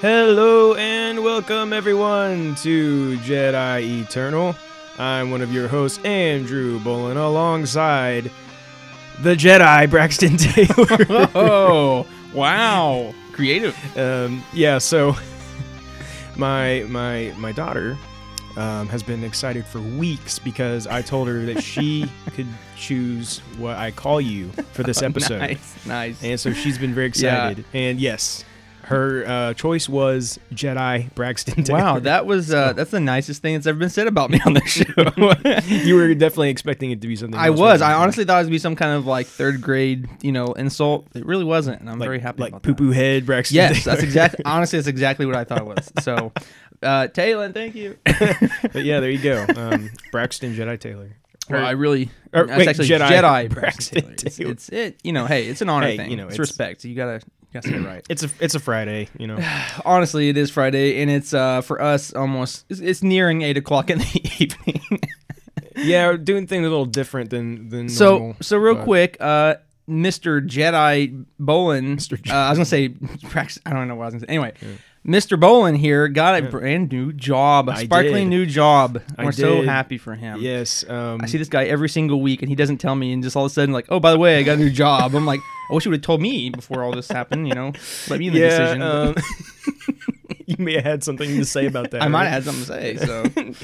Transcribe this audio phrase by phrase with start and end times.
[0.00, 4.54] Hello and welcome everyone to Jedi Eternal.
[4.98, 8.30] I'm one of your hosts, Andrew Bolin, alongside
[9.20, 11.28] the Jedi Braxton Taylor.
[11.34, 13.14] Oh, wow.
[13.32, 13.76] Creative.
[13.98, 15.14] um, yeah, so
[16.36, 17.96] my my my daughter
[18.56, 23.76] um, has been excited for weeks because I told her that she could choose what
[23.76, 25.38] I call you for this episode.
[25.40, 26.22] Nice, nice.
[26.24, 27.48] And so she's been very Yeah.
[27.48, 27.64] excited.
[27.74, 28.44] And yes,
[28.90, 31.78] her uh, choice was Jedi Braxton Taylor.
[31.78, 34.54] Wow, that was uh, that's the nicest thing that's ever been said about me on
[34.54, 35.84] the show.
[35.86, 37.38] you were definitely expecting it to be something.
[37.38, 37.82] I was.
[37.82, 41.06] I honestly thought it would be some kind of like third grade, you know, insult.
[41.14, 43.54] It really wasn't, and I'm like, very happy like poo poo head Braxton.
[43.56, 43.94] Yes, Taylor.
[43.96, 44.44] that's exactly.
[44.44, 45.92] Honestly, that's exactly what I thought it was.
[46.02, 46.32] So,
[46.82, 47.96] uh, Taylor, thank you.
[48.04, 49.46] but yeah, there you go.
[49.56, 51.16] Um, Braxton Jedi Taylor.
[51.48, 52.10] Well, I really.
[52.32, 54.52] or that's wait, actually Jedi Jedi, Braxton Braxton Taylor.
[54.52, 55.00] It's, it's it.
[55.02, 56.10] You know, hey, it's an honor Hey, thing.
[56.10, 56.84] you know, it's, it's- respect.
[56.84, 57.20] You gotta,
[57.52, 58.06] you gotta say it right.
[58.08, 59.38] It's a it's a Friday, you know.
[59.84, 62.64] Honestly, it is Friday, and it's uh for us almost.
[62.68, 65.00] It's, it's nearing eight o'clock in the evening.
[65.76, 68.36] yeah, we're doing things a little different than than so, normal.
[68.40, 69.54] so real but- quick, uh,
[69.88, 70.46] Mr.
[70.46, 71.96] Jedi Bolin.
[71.96, 72.30] Mr.
[72.30, 72.94] Uh, I was gonna say,
[73.66, 74.26] I don't know what I was gonna say.
[74.28, 74.52] Anyway,
[75.06, 75.40] Mr.
[75.40, 79.02] Bolin here got a brand new job, a sparkling new job.
[79.16, 80.40] I We're so happy for him.
[80.40, 80.88] Yes.
[80.88, 83.34] Um, I see this guy every single week, and he doesn't tell me, and just
[83.34, 85.14] all of a sudden, like, oh, by the way, I got a new job.
[85.14, 85.40] I'm like,
[85.70, 87.48] I wish you would have told me before all this happened.
[87.48, 87.72] You know,
[88.08, 88.48] let me in the yeah.
[88.48, 88.82] decision.
[88.82, 89.14] Um,
[90.50, 92.02] you may have had something to say about that.
[92.02, 93.54] I might have had something to say.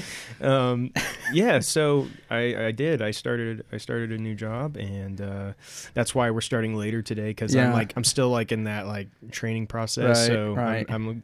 [0.41, 0.91] So, um,
[1.33, 3.01] yeah, so I, I did.
[3.01, 5.53] I started I started a new job, and uh,
[5.93, 9.09] that's why we're starting later today because I'm like I'm still like in that like
[9.31, 10.17] training process.
[10.17, 10.85] Right, so right.
[10.89, 11.23] I'm, I'm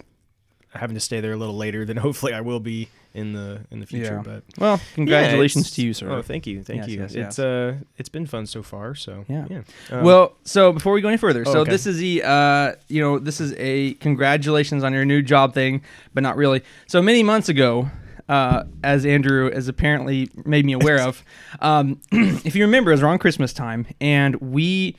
[0.74, 3.80] having to stay there a little later than hopefully I will be in the in
[3.80, 4.16] the future.
[4.16, 4.22] Yeah.
[4.24, 6.10] But well, congratulations it's- to you, sir.
[6.10, 7.00] Oh, thank you, thank Yes, you.
[7.00, 7.40] yes, it's yes.
[7.40, 8.96] uh it's been fun so far.
[8.96, 9.46] So Yeah.
[9.50, 9.62] yeah.
[9.92, 11.72] Um, well, so before we go any further, Oh, so okay.
[11.72, 15.82] this is the uh, you know, this is a congratulations on your new job thing,
[16.14, 16.62] but not really.
[16.88, 17.90] So many months ago,
[18.30, 21.24] uh, as Andrew has apparently made me aware of,
[21.60, 24.96] um, if you remember, it was around Christmas time, and we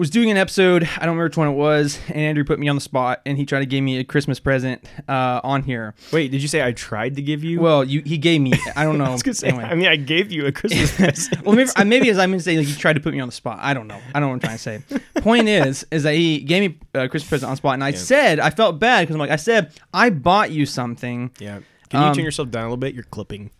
[0.00, 0.82] was doing an episode.
[0.96, 3.36] I don't remember which one it was, and Andrew put me on the spot, and
[3.36, 5.94] he tried to give me a Christmas present uh, on here.
[6.10, 7.60] wait, did you say I tried to give you?
[7.60, 8.52] Well, you he gave me.
[8.74, 9.04] I don't know.
[9.04, 9.48] I was gonna say.
[9.48, 9.64] Anyway.
[9.64, 11.42] I mean, I gave you a Christmas present.
[11.44, 13.32] well, maybe, uh, maybe as I'm saying, like he tried to put me on the
[13.32, 13.58] spot.
[13.60, 14.00] I don't know.
[14.14, 15.00] I don't know what I'm trying to say.
[15.20, 17.92] Point is, is that he gave me a Christmas present on the spot, and I
[17.92, 21.30] said I felt bad because I'm like I said I bought you something.
[21.38, 21.60] yeah.
[21.90, 22.94] Can you Um, turn yourself down a little bit?
[22.94, 23.50] You're clipping.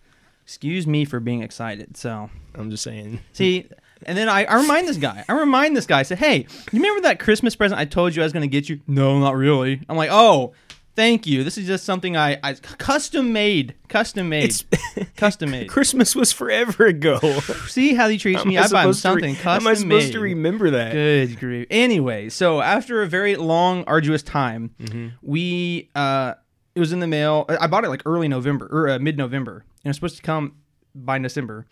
[0.44, 1.96] Excuse me for being excited.
[1.96, 3.20] So I'm just saying.
[3.32, 3.68] see,
[4.06, 5.24] and then I, I remind this guy.
[5.28, 6.00] I remind this guy.
[6.00, 8.48] I said, Hey, you remember that Christmas present I told you I was going to
[8.48, 8.80] get you?
[8.86, 9.80] No, not really.
[9.88, 10.52] I'm like, Oh,
[10.96, 11.44] thank you.
[11.44, 14.64] This is just something I, I custom made, custom made, It's
[15.16, 15.68] custom made.
[15.68, 17.18] Christmas was forever ago.
[17.68, 18.58] See how he treats me?
[18.58, 20.12] I buy him something How custom am I supposed made.
[20.12, 20.92] to remember that?
[20.92, 21.66] Good grief.
[21.70, 25.08] Anyway, so after a very long, arduous time, Mm-hmm.
[25.22, 26.34] we uh,
[26.74, 27.46] it was in the mail.
[27.48, 30.54] I bought it like early November or uh, mid November, and it's supposed to come
[30.94, 31.66] by December.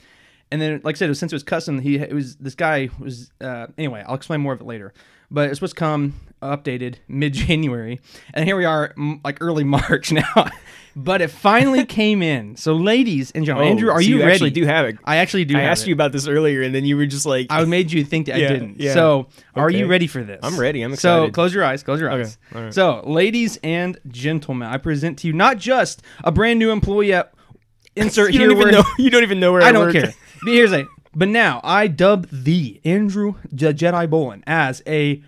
[0.50, 2.54] And then, like I said, it was, since it was custom, he it was this
[2.54, 4.02] guy was uh, anyway.
[4.06, 4.94] I'll explain more of it later.
[5.30, 8.00] But it's supposed to come updated mid January,
[8.32, 10.46] and here we are, m- like early March now.
[10.96, 12.56] but it finally came in.
[12.56, 14.32] So, ladies and gentlemen, Oh, Andrew, are so you, you ready?
[14.32, 14.96] actually do have it.
[15.04, 15.58] I actually do.
[15.58, 15.88] I asked it.
[15.88, 18.36] you about this earlier, and then you were just like, I made you think that
[18.36, 18.80] I didn't.
[18.80, 18.94] yeah.
[18.94, 20.40] So, are you ready for this?
[20.42, 20.80] I'm ready.
[20.80, 21.26] I'm excited.
[21.26, 21.82] So, close your eyes.
[21.82, 22.38] Close your Okay, eyes.
[22.52, 22.72] right.
[22.72, 27.34] So, ladies and gentlemen, I present to you not just a brand new employee at
[27.96, 28.88] insert you here don't even where know.
[28.98, 29.92] You don't even know where I, I don't work.
[29.92, 30.14] care.
[30.42, 30.86] But here's a.
[31.14, 35.22] But now I dub the Andrew Je- Jedi Bolin as a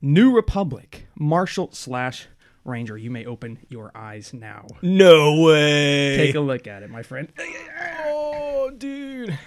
[0.00, 2.28] New Republic Marshal slash
[2.64, 2.96] Ranger.
[2.96, 4.66] You may open your eyes now.
[4.82, 6.16] No way.
[6.16, 7.32] Take a look at it, my friend.
[8.04, 9.38] oh, dude.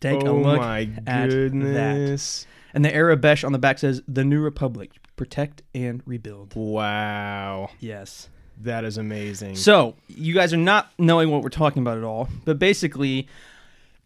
[0.00, 2.46] Take a oh look my at that.
[2.74, 7.70] And the Aurebesh on the back says "The New Republic: Protect and Rebuild." Wow.
[7.80, 8.28] Yes.
[8.62, 9.56] That is amazing.
[9.56, 13.28] So you guys are not knowing what we're talking about at all, but basically,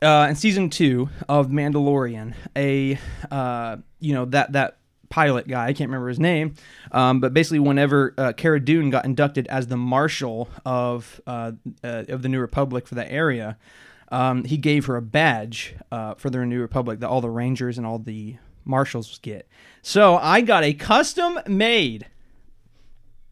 [0.02, 2.98] uh, in season two of Mandalorian, a
[3.30, 4.78] uh, you know that that
[5.08, 6.54] pilot guy, I can't remember his name,
[6.92, 11.52] um, but basically, whenever uh, Cara Dune got inducted as the marshal of uh,
[11.84, 13.58] uh, of the New Republic for that area,
[14.10, 17.76] um, he gave her a badge uh, for the New Republic that all the Rangers
[17.76, 19.48] and all the marshals get.
[19.82, 22.06] So I got a custom made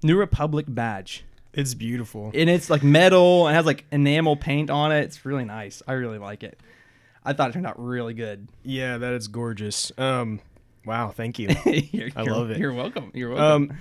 [0.02, 2.30] New Republic badge it's beautiful.
[2.34, 5.00] and it's like metal and has like enamel paint on it.
[5.04, 5.82] It's really nice.
[5.88, 6.58] I really like it.
[7.24, 8.48] I thought it turned out really good.
[8.62, 9.92] yeah, that is gorgeous.
[9.98, 10.40] Um,
[10.86, 11.08] wow.
[11.10, 11.48] Thank you.
[12.16, 12.58] I love it.
[12.58, 13.10] You're welcome.
[13.14, 13.70] You're welcome.
[13.72, 13.78] um,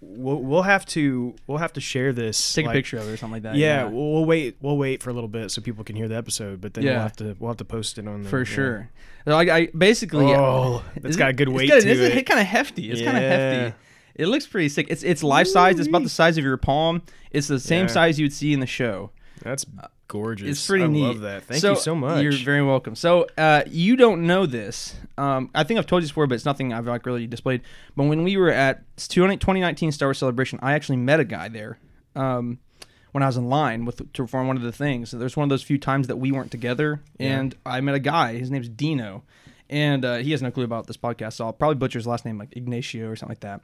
[0.00, 2.54] we'll, we'll have to we'll have to share this.
[2.54, 3.56] Take a picture of it or something like that.
[3.56, 4.56] Yeah, We'll, we'll wait.
[4.60, 6.92] We'll wait for a little bit so people can hear the episode, but then Yeah.
[6.92, 8.44] we'll have to we'll have to post it on the for yeah.
[8.44, 8.90] sure.
[9.26, 12.22] So I, I basically Oh, that's it's got a good weight it's to It's it.
[12.24, 12.90] kind of hefty.
[12.90, 13.76] It's kind of hefty.
[14.16, 14.86] It looks pretty sick.
[14.90, 15.78] It's it's life size.
[15.78, 17.02] It's about the size of your palm.
[17.30, 17.92] It's the same Yeah.
[17.92, 19.10] size you'd see in the show.
[19.42, 19.64] That's
[20.08, 20.48] gorgeous.
[20.48, 21.02] It's pretty I neat.
[21.02, 21.44] love that.
[21.44, 22.22] Thank you so much.
[22.22, 22.94] You're very welcome.
[22.94, 24.94] So uh, you don't know this.
[25.18, 27.60] Um, I think I've told you this before, but it's nothing I've like really displayed.
[27.96, 31.78] But when we were at 2019 Star Wars Celebration, I actually met a guy there.
[32.14, 32.58] Um,
[33.12, 35.50] when I was in line with to perform one of the things, there's one of
[35.50, 37.38] those few times that we weren't together, Yeah.
[37.40, 38.36] and I met a guy.
[38.36, 39.22] His name's Dino,
[39.70, 42.24] and uh, he has no clue about this podcast, so I'll probably butcher his last
[42.26, 43.60] name, like Ignacio or something like that.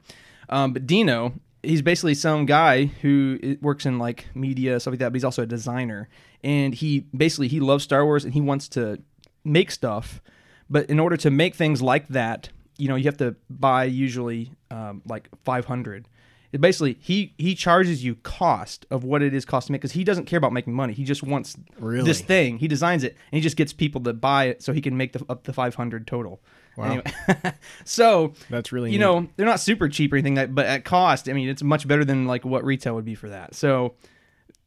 [0.49, 5.09] Um, but Dino, he's basically some guy who works in like media stuff like that,
[5.09, 6.09] but he's also a designer,
[6.43, 9.01] and he basically he loves Star Wars and he wants to
[9.43, 10.21] make stuff,
[10.69, 14.51] but in order to make things like that, you know, you have to buy usually
[14.71, 16.07] um, like 500.
[16.53, 19.91] It basically he he charges you cost of what it is cost to make because
[19.93, 20.93] he doesn't care about making money.
[20.93, 22.05] He just wants Really?
[22.05, 22.59] this thing.
[22.59, 25.13] He designs it and he just gets people to buy it so he can make
[25.13, 26.39] the, up to 500 total.
[26.77, 26.85] Wow.
[26.85, 27.03] Anyway,
[27.85, 29.03] so That's really you neat.
[29.03, 31.87] know they're not super cheap or anything that, but at cost, I mean it's much
[31.87, 33.55] better than like what retail would be for that.
[33.55, 33.95] So.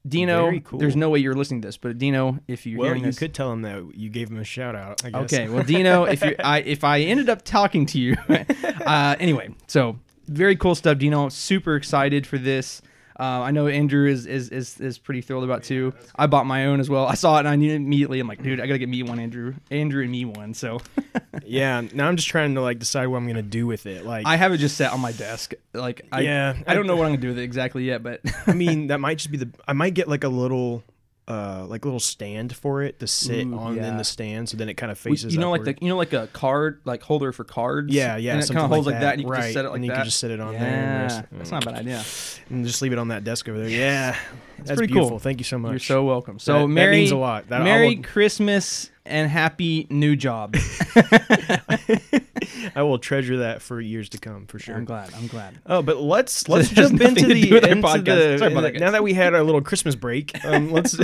[0.08, 0.78] Dino, cool.
[0.78, 3.18] there's no way you're listening to this, but Dino, if you're Well, hearing you this,
[3.18, 5.04] could tell him that you gave him a shout out.
[5.04, 5.22] I guess.
[5.32, 9.52] Okay, well, Dino, if you I if I ended up talking to you, uh, anyway,
[9.66, 11.28] so very cool stuff, Dino.
[11.28, 12.82] Super excited for this.
[13.18, 15.94] Uh, I know Andrew is, is is is pretty thrilled about too.
[16.16, 17.06] I bought my own as well.
[17.08, 18.20] I saw it and I knew immediately.
[18.20, 20.52] I'm like, dude, I gotta get me one, Andrew, Andrew and me one.
[20.52, 20.80] So
[21.46, 21.80] yeah.
[21.94, 24.04] Now I'm just trying to like decide what I'm gonna do with it.
[24.04, 25.54] Like, I have it just set on my desk.
[25.72, 28.20] Like, I, Yeah, I don't know what I'm gonna do with it exactly yet, but
[28.46, 29.48] I mean, that might just be the.
[29.66, 30.84] I might get like a little,
[31.28, 34.68] uh, like little stand for it to sit Ooh, on in the stand, so then
[34.68, 35.34] it kind of faces.
[35.34, 37.92] you know, like the you know, like a card like holder for cards.
[37.92, 39.00] Yeah, yeah, and it kind of holds like that.
[39.00, 39.12] that.
[39.14, 39.96] and you can just set it like and you that.
[39.96, 42.04] can just sit it on yeah, there just- that's not a bad idea.
[42.50, 43.68] and just leave it on that desk over there.
[43.68, 44.16] Yeah,
[44.58, 45.02] that's pretty cool.
[45.02, 45.18] beautiful.
[45.18, 45.72] Thank you so much.
[45.72, 46.38] You're so welcome.
[46.38, 47.48] So That- that Merry means a lot.
[47.48, 50.54] That- Merry I'll- Christmas and happy new job.
[52.74, 54.74] I will treasure that for years to come for sure.
[54.76, 55.12] I'm glad.
[55.14, 55.58] I'm glad.
[55.66, 58.04] Oh, but let's let's jump into the, do with our into podcast.
[58.04, 60.32] the- Sorry now that we had our little Christmas break.
[60.44, 60.96] Um, let's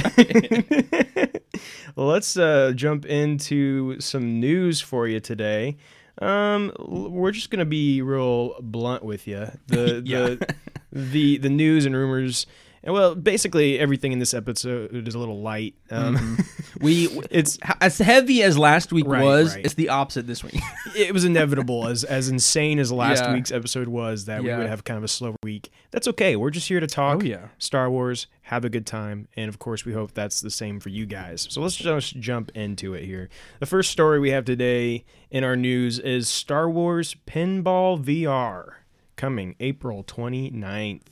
[1.96, 5.76] let's uh, jump into some news for you today.
[6.20, 9.48] Um, we're just gonna be real blunt with you.
[9.66, 10.20] The Yeah.
[10.20, 10.54] the
[10.92, 12.46] the the news and rumors.
[12.84, 15.74] And well, basically everything in this episode is a little light.
[15.90, 16.38] Um,
[16.80, 19.64] We it's as heavy as last week Right, was, right.
[19.64, 20.58] it's the opposite this week.
[20.96, 23.34] it was inevitable as as insane as last Yeah.
[23.34, 25.70] week's episode was that we would have kind of a slow week.
[25.92, 26.34] That's okay.
[26.34, 27.48] We're just here to talk Oh, yeah.
[27.58, 30.88] Star Wars, have a good time, and of course we hope that's the same for
[30.88, 31.46] you guys.
[31.50, 33.28] So let's just jump into it here.
[33.60, 38.72] The first story we have today in our news is Star Wars Pinball VR
[39.14, 41.02] coming April 29th.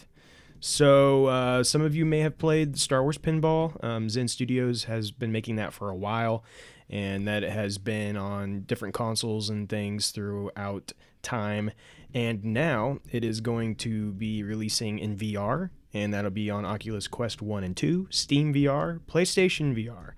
[0.61, 3.83] So uh, some of you may have played Star Wars Pinball.
[3.83, 6.45] Um, Zen Studios has been making that for a while,
[6.91, 10.93] and that has been on different consoles and things throughout
[11.23, 11.71] time.
[12.13, 17.09] And now it is going to be releasing in VR, and that'll be on Oculus
[17.09, 20.13] Quest 1 and 2, Steam VR, PlayStation VR,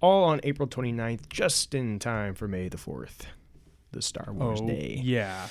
[0.00, 3.26] all on April 29th, just in time for May the 4th,
[3.92, 4.96] the Star Wars Day.
[4.98, 5.48] Oh, yeah.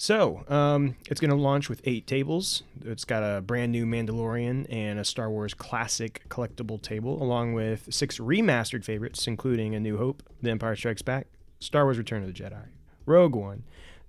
[0.00, 2.62] So, um, it's going to launch with eight tables.
[2.84, 7.92] It's got a brand new Mandalorian and a Star Wars classic collectible table, along with
[7.92, 11.26] six remastered favorites, including A New Hope, The Empire Strikes Back,
[11.58, 12.66] Star Wars Return of the Jedi,
[13.06, 13.64] Rogue One,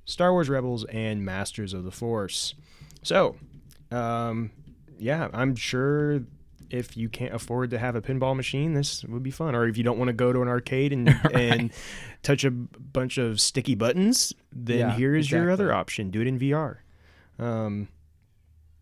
[0.05, 2.53] Star Wars Rebels, and Masters of the Force.
[3.01, 3.37] So,
[3.89, 4.51] um,
[4.99, 6.21] yeah, I'm sure
[6.69, 9.55] if you can't afford to have a pinball machine, this would be fun.
[9.55, 11.71] Or if you don't want to go to an arcade and and
[12.23, 16.27] touch a bunch of sticky buttons, then Yeah, here is your other option: do it
[16.27, 16.77] in VR.
[17.37, 17.87] Um,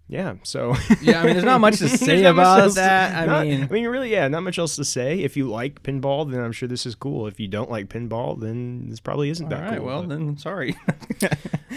[0.07, 0.35] yeah.
[0.43, 3.15] So Yeah, I mean, there's not much to say There's not much about that.
[3.15, 5.19] I not- mean, I mean, really, yeah, not much else to say.
[5.19, 7.27] If you like pinball, then I'm sure this is cool.
[7.27, 9.77] If you don't like pinball, then this probably isn't all that right.
[9.77, 9.85] cool.
[9.87, 10.75] well, but- then sorry.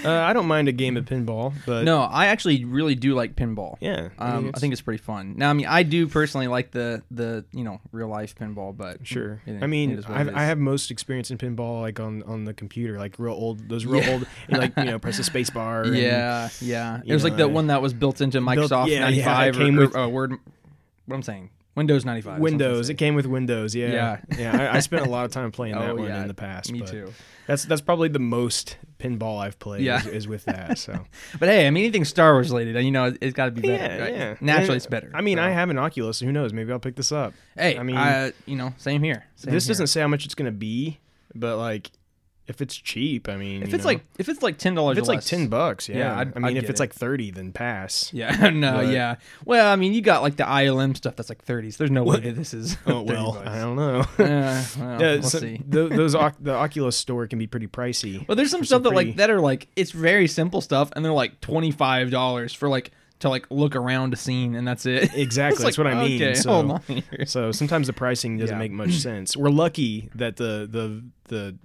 [0.05, 3.37] uh, I don't mind a game of pinball, but no, I actually really do like
[3.37, 3.77] pinball.
[3.81, 5.35] yeah, Um, I think it's pretty fun.
[5.37, 9.07] Now, I mean, I do personally like the the you know real life pinball, but
[9.07, 9.41] Sure.
[9.47, 12.23] it- I mean, it is I've, it I have most experience in pinball like on,
[12.25, 14.13] on the computer, like real old, those real Yeah.
[14.13, 15.83] old, and like you know, press the space bar.
[15.83, 17.01] and- Yeah, yeah.
[17.05, 19.59] It was like know, the one that was built into Microsoft yeah, yeah, 95 it
[19.59, 20.33] came or, with- or, Word.
[21.07, 22.19] What I'm saying, Windows 95.
[22.21, 22.89] is what I'm Windows.
[22.91, 23.75] It came with Windows.
[23.75, 23.91] Yeah.
[23.93, 24.21] Yeah.
[24.39, 24.71] yeah.
[24.73, 26.71] I, I spent a lot of time playing that Oh, one yeah, in the past.
[26.73, 27.13] Me too.
[27.47, 29.83] That's that's probably the most pinball I've played.
[29.83, 29.99] Yeah.
[30.01, 30.79] Is, is with that.
[30.79, 31.05] So
[31.41, 33.73] But hey, I mean, anything Star Wars related, you know, it's got to be better.
[33.97, 34.15] yeah, right?
[34.15, 34.35] yeah.
[34.41, 35.11] Naturally, And, it's better.
[35.15, 35.43] I mean, so.
[35.43, 36.19] I have an Oculus.
[36.19, 36.53] So who knows?
[36.53, 37.35] Maybe I'll pick this up.
[37.57, 39.25] Hey, I I mean- mean, you know, same here.
[39.37, 39.71] Same this here.
[39.73, 41.01] doesn't say how much it's gonna be,
[41.35, 41.91] but like,
[42.51, 43.91] if it's cheap, I mean, If it's know.
[43.91, 45.97] like if it's like ten dollars, if it's like ten bucks, yeah.
[45.99, 46.83] Yeah, I'd- I mean, I'd if it's it.
[46.83, 48.11] like thirty, then pass.
[48.21, 49.15] Yeah, no, But- yeah.
[49.47, 51.79] Well, I mean, you got like the ILM stuff that's like 30s.
[51.79, 52.23] There's no way What?
[52.25, 52.77] that this is.
[52.87, 53.49] Oh well, bucks.
[53.49, 54.01] I don't know.
[54.01, 55.63] Uh, well, yeah, we'll so see.
[55.67, 58.27] tho- those the Oculus store can be pretty pricey.
[58.29, 60.91] Well, there's some stuff some that pretty- like that are like it's very simple stuff,
[60.97, 62.91] and they're like twenty five dollars for like
[63.21, 65.15] to like look around a scene, and that's it.
[65.15, 66.23] Exactly, that's like, what I mean.
[66.23, 67.27] Okay, so, hold on here.
[67.27, 68.59] so sometimes the pricing doesn't Yeah.
[68.59, 69.37] make much sense.
[69.37, 71.57] We're lucky that the the the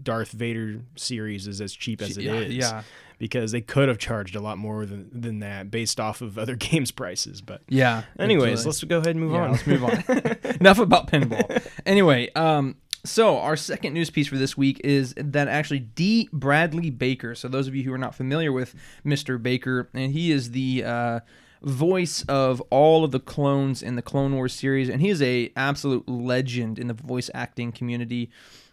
[0.00, 2.54] Darth Vader series is as cheap as it is.
[2.54, 2.82] yeah, yeah,
[3.18, 6.56] because they could have charged a lot more than than that based off of other
[6.70, 7.40] games prices.
[7.40, 8.02] But yeah.
[8.18, 8.68] anyways, absolutely.
[8.68, 9.50] let's go ahead and move Yeah, on.
[9.52, 10.56] let's move on.
[10.60, 11.62] Enough about pinball.
[11.86, 16.28] Anyway, um, so our second news piece for this week is that actually D.
[16.32, 17.34] Bradley Baker.
[17.34, 18.74] So those of you who are not familiar with
[19.06, 19.42] Mr.
[19.42, 21.20] Baker, and he is the uh,
[21.62, 25.50] voice of all of the clones in the Clone Wars series, and he is a
[25.56, 28.30] absolute legend in the voice acting community.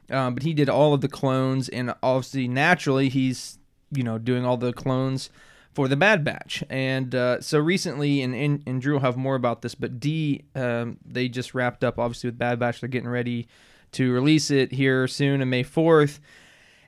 [0.09, 3.59] Um, but he did all of the clones, and obviously, naturally, he's
[3.91, 5.29] you know doing all the clones
[5.73, 6.63] for the Bad Batch.
[6.69, 10.45] And uh, so recently, and, and and Drew will have more about this, but D
[10.55, 12.81] um, they just wrapped up obviously with Bad Batch.
[12.81, 13.47] They're getting ready
[13.93, 16.19] to release it here soon on May fourth.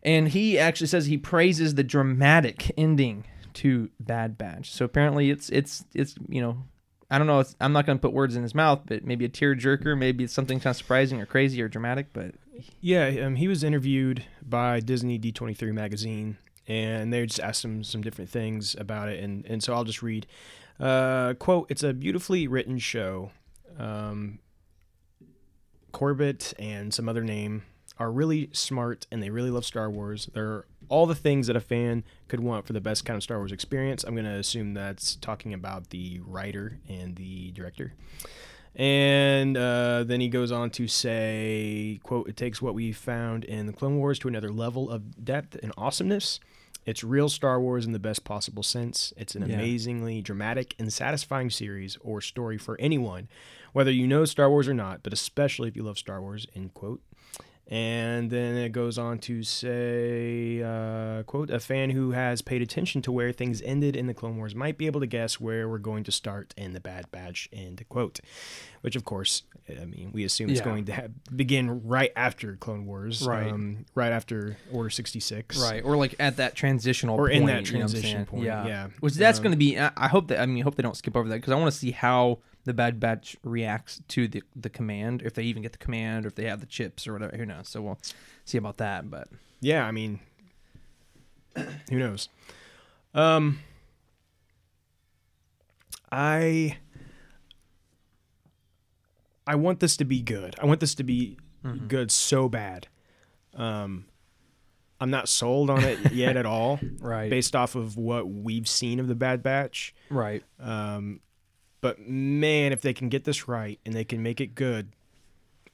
[0.01, 4.71] And he actually says he praises the dramatic ending to Bad Batch.
[4.71, 6.63] So apparently, it's it's it's you know.
[7.11, 7.43] I don't know.
[7.59, 10.31] I'm not going to put words in his mouth, but maybe a tearjerker, maybe it's
[10.31, 12.13] something kind of surprising or crazy or dramatic.
[12.13, 12.35] But
[12.81, 16.37] Yeah, um, he was interviewed by Disney D23 magazine,
[16.67, 20.01] and they just asked him some different things about it, and and so I'll just
[20.01, 20.27] read.
[20.79, 23.31] Uh, quote: It's a beautifully written show.
[23.77, 24.39] Um,
[25.91, 27.63] Corbett and some other name
[27.97, 30.29] are really smart, and they really love Star Wars.
[30.33, 33.37] They're all the things that a fan could want for the best kind of Star
[33.37, 34.03] Wars experience.
[34.03, 37.93] I'm going to assume that's talking about the writer and the director.
[38.75, 43.65] And uh, then he goes on to say, "quote It takes what we found in
[43.65, 46.39] the Clone Wars to another level of depth and awesomeness.
[46.85, 49.13] It's real Star Wars in the best possible sense.
[49.17, 49.55] It's an Yeah.
[49.55, 53.27] amazingly dramatic and satisfying series or story for anyone,
[53.73, 56.73] whether you know Star Wars or not, but especially if you love Star Wars." End
[56.73, 57.01] quote.
[57.71, 63.03] And then it goes on to say, uh, quote, a fan who has paid attention
[63.03, 65.77] to where things ended in the Clone Wars might be able to guess where we're
[65.77, 68.21] going to start in the Bad Batch, end quote.
[68.81, 70.65] Which, of course, I mean, we assume it's Yeah.
[70.65, 73.51] going to ha- begin right after Clone Wars, Right.
[73.51, 75.61] Um, right after Order 66.
[75.61, 78.65] right, or like at that transitional Or point, in that you know transition point, yeah.
[78.65, 78.87] yeah.
[78.99, 79.77] Which that's Um, going to be.
[79.77, 80.39] I I hope that.
[80.39, 82.39] I mean, I hope they don't skip over that because I want to see how
[82.69, 86.29] the Bad Batch reacts to the the command, if they even get the command, or
[86.29, 87.35] if they have the chips or whatever.
[87.35, 87.67] Who knows?
[87.67, 87.99] So we'll
[88.45, 89.09] see about that.
[89.09, 89.27] But
[89.59, 90.19] Yeah, I mean,
[91.55, 92.29] who knows?
[93.13, 93.59] Um,
[96.11, 96.77] I
[99.45, 100.55] I want this to be good.
[100.61, 101.87] I want this to be Mm-hmm.
[101.87, 102.87] good so bad.
[103.53, 104.05] Um,
[105.01, 108.97] I'm not sold on it yet at all, right, based off of what we've seen
[109.01, 109.93] of the Bad Batch.
[110.09, 111.19] right, Um,
[111.81, 114.89] but man, if they can get this right and they can make it good,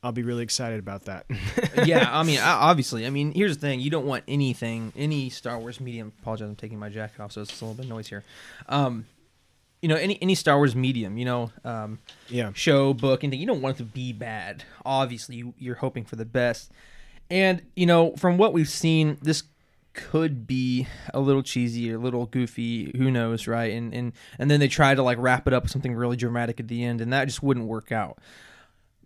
[0.04, 1.26] I'll be really excited about that.
[1.86, 2.08] yeah.
[2.12, 3.06] I mean, obviously.
[3.06, 6.14] I mean, here's the thing: you don't want anything, any Star Wars medium.
[6.22, 8.24] Apologize, I'm taking my jacket off, so it's a little bit of noise here.
[8.70, 9.06] Um,
[9.82, 12.52] you know, any any Star Wars medium, you know, um, yeah.
[12.54, 13.40] show, book, anything.
[13.40, 14.64] You don't want it to be bad.
[14.86, 16.72] Obviously, you, you're hoping for the best.
[17.30, 19.44] And, you know, from what we've seen, this
[19.96, 23.74] could be a little cheesy, a little goofy, who knows, right?
[23.74, 26.60] And and and then they try to like wrap it up with something really dramatic
[26.60, 28.20] at the end, and that just wouldn't work out.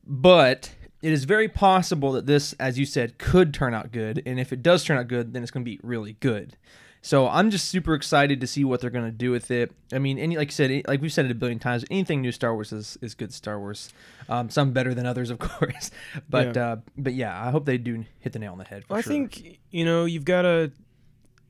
[0.05, 4.21] But it is very possible that this, as you said, could turn out good.
[4.25, 6.57] And if it does turn out good, then it's going to be really good.
[7.01, 9.71] So I'm just super excited to see what they're going to do with it.
[9.93, 12.31] I mean, any like you said, like we've said it a billion times, anything new
[12.33, 13.93] Star Wars is, is good Star Wars.
[14.27, 15.91] Um, some better than others, of course.
[16.29, 16.67] But Yeah.
[16.71, 18.83] uh, but yeah, I hope they do hit the nail on the head.
[18.85, 19.13] For I sure.
[19.13, 20.71] think you know you've got to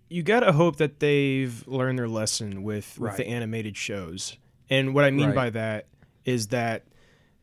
[0.07, 4.37] you got to hope that they've learned their lesson with with the animated shows.
[4.69, 5.35] And what I mean Right.
[5.35, 5.87] by that
[6.25, 6.83] is that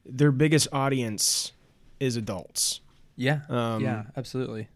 [0.04, 1.50] their biggest audience
[1.98, 2.80] is adults.
[3.16, 4.68] yeah, Um, yeah, absolutely.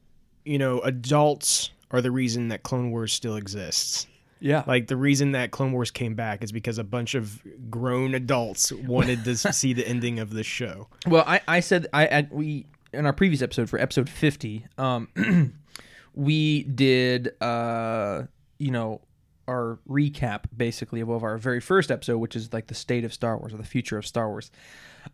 [0.44, 4.06] You know, adults are the reason that Clone Wars still exists.
[4.42, 8.14] Yeah, Like the reason that Clone Wars came back is because a bunch of grown
[8.14, 10.88] adults wanted to see the ending of the show.
[11.06, 15.08] Well, I, I said I, I we in our previous episode for episode fifty, um,
[16.14, 18.22] we did uh,
[18.58, 19.00] you know,
[19.48, 23.36] our recap basically of our very first episode, which is like the state of Star
[23.36, 24.50] Wars or the future of Star Wars.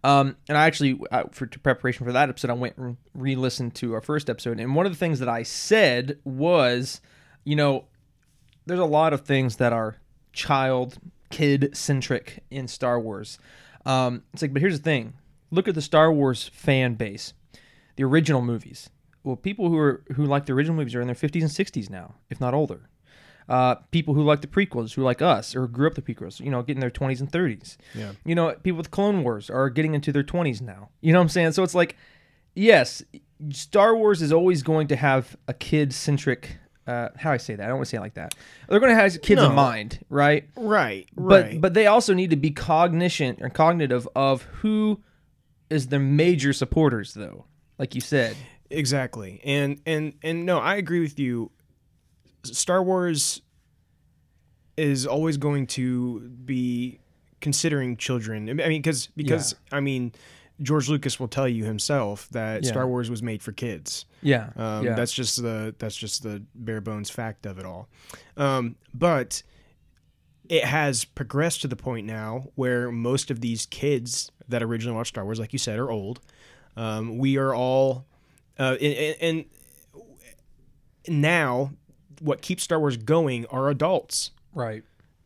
[0.05, 3.95] Um, and I actually, uh, for preparation for that episode, I went and re-listened to
[3.95, 7.00] our first episode, and one of the things that I said was,
[7.45, 7.87] you know,
[8.67, 9.97] there's a lot of things that are
[10.33, 10.99] child,
[11.31, 13.38] kid centric in Star Wars.
[13.85, 15.15] Um, it's like, but here's the thing:
[15.50, 17.33] look at the Star Wars fan base,
[17.97, 18.91] the original movies.
[19.25, 21.91] well, people who are who like the original movies are in their 50s and 60s
[21.91, 22.88] now, if not older.
[23.49, 26.50] Uh, people who like the prequels, who like us, or grew up the prequels, you
[26.50, 27.76] know, getting their 20s and 30s.
[27.95, 28.12] Yeah.
[28.25, 30.88] You know, people with Clone Wars are getting into their 20s now.
[31.00, 31.53] You know what I'm saying?
[31.53, 31.95] So it's like,
[32.55, 33.05] yes,
[33.50, 36.57] Star Wars is always going to have a kid centric.
[36.88, 37.62] Uh, how I say that?
[37.62, 38.35] I don't want to say it like that.
[38.69, 39.50] They're going to have kids No.
[39.50, 40.49] in mind, right?
[40.57, 41.09] Right.
[41.17, 41.61] But Right.
[41.61, 45.00] but they also need to be cognizant or cognitive of who
[45.71, 47.45] is their major supporters, though.
[47.79, 48.37] Like you said,
[48.71, 49.41] Exactly.
[49.45, 51.50] And and and no, I agree with you.
[52.55, 53.41] Star Wars
[54.76, 56.99] is always going to be
[57.41, 58.49] considering children.
[58.61, 60.12] I mean cuz because I mean
[60.62, 62.71] George Lucas will tell you himself that Yeah.
[62.71, 64.07] Star Wars was made for kids.
[64.23, 67.88] yeah, Um, yeah, That's just the that's just the bare bones fact of it all.
[68.37, 69.43] Um, but
[70.49, 75.09] it has progressed to the point now where most of these kids that originally watched
[75.15, 76.21] Star Wars, like you said, are old.
[76.76, 78.07] Um, we are all,
[78.59, 79.45] uh, and and
[81.09, 81.73] now
[82.20, 84.32] what keeps Star Wars going are adults.
[84.54, 84.82] right.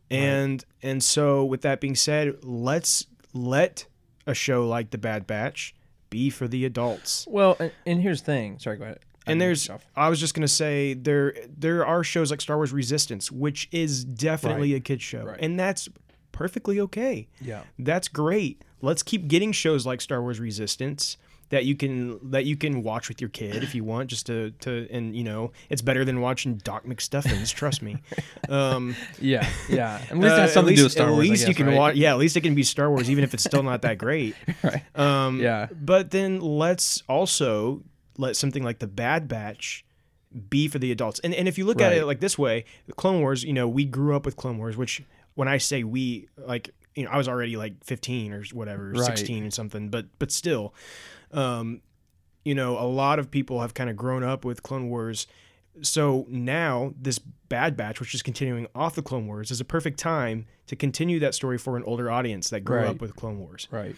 [0.09, 3.85] And and so with that being said, let's let
[4.27, 5.73] a show like The Bad Batch
[6.09, 7.25] be for the adults.
[7.29, 8.59] Well, and, and here's the thing.
[8.59, 8.99] Sorry, go ahead.
[9.25, 9.85] I And there's cut you off.
[9.95, 14.03] I was just gonna say there there are shows like Star Wars Resistance, which is
[14.03, 15.23] definitely a kid show.
[15.23, 15.39] Right.
[15.39, 15.87] And that's
[16.31, 17.27] perfectly okay.
[17.39, 18.63] yeah, That's great.
[18.81, 21.17] Let's keep getting shows like Star Wars Resistance
[21.51, 24.51] that you can that you can watch with your kid if you want, just to
[24.61, 27.53] to and you know it's better than watching Doc McStuffins.
[27.53, 27.97] trust me.
[28.49, 30.01] Um, yeah, yeah.
[30.09, 31.25] At least it uh, something at to do with Star at Wars.
[31.25, 31.77] I least you can right?
[31.77, 31.95] watch.
[31.95, 34.35] Yeah, at least it can be Star Wars, even if it's still not that great.
[34.63, 34.83] Right.
[34.95, 35.67] Um, Yeah.
[35.71, 37.83] But then let's also
[38.17, 39.85] let something like the Bad Batch
[40.49, 41.19] be for the adults.
[41.19, 42.65] And and if you look at it like this way,
[42.95, 45.03] Clone Wars, you know, we grew up with Clone Wars, which
[45.35, 49.03] when I say we, like, you know, I was already like 15 or whatever, Right.
[49.17, 50.73] 16 or something, but but still,
[51.33, 51.81] um,
[52.45, 55.27] you know, a lot of people have kind of grown up with Clone Wars.
[55.81, 59.99] So now this Bad Batch, which is continuing off the Clone Wars, is a perfect
[59.99, 62.87] time to continue that story for an older audience that grew Right.
[62.87, 63.95] up with Clone Wars Right.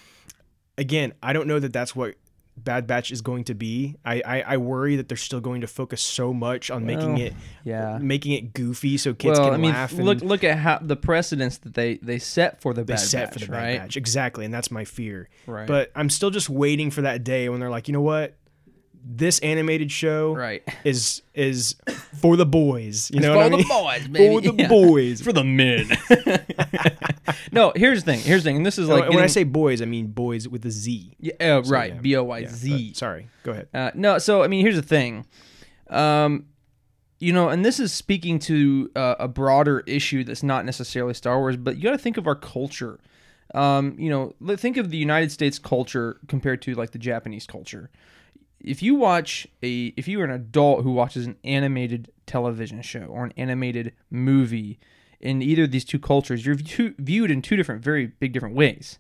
[0.78, 2.16] again, I don't know that that's what
[2.56, 3.96] Bad Batch is going to be.
[4.06, 7.34] I, I, I worry that they're still going to focus so much on making it
[7.64, 7.98] Yeah.
[8.00, 10.80] making it goofy so kids well, can I mean, laugh and look look at how
[10.82, 13.78] the precedents that they they set for the they bad set batch, for the right?
[13.78, 13.98] Bad Batch.
[13.98, 15.30] Exactly, and that's my fear.
[15.48, 15.68] Right.
[15.68, 18.36] But I'm still just waiting for that day when they're like, you know what?
[19.06, 20.64] This animated show right.
[20.86, 21.76] is is
[22.22, 23.12] for the boys.
[23.12, 23.68] You know for what I the mean?
[23.68, 24.36] boys, baby.
[24.48, 24.68] For the Yeah.
[24.70, 25.22] boys.
[25.22, 25.90] For the men.
[27.52, 28.22] no, here's the thing.
[28.22, 28.58] Here's the thing.
[28.58, 31.16] And this is like when I say boys, I mean boys with a Z.
[31.20, 32.00] yeah, oh, right, yeah.
[32.02, 32.88] B O Y Yeah, Z.
[32.90, 33.68] but sorry, go ahead.
[33.74, 35.26] Uh, no, so I mean, here's the thing.
[35.90, 36.46] Um,
[37.20, 41.40] you know, and this is speaking to uh, a broader issue that's not necessarily Star
[41.40, 43.00] Wars, but you got to think of our culture.
[43.54, 47.90] Um, you know, think of the United States culture compared to like the Japanese culture.
[48.64, 53.02] If you watch a, if you are an adult who watches an animated television show
[53.02, 54.80] or an animated movie
[55.20, 58.56] in either of these two cultures, you're view- viewed in two different, very big different
[58.56, 59.00] ways.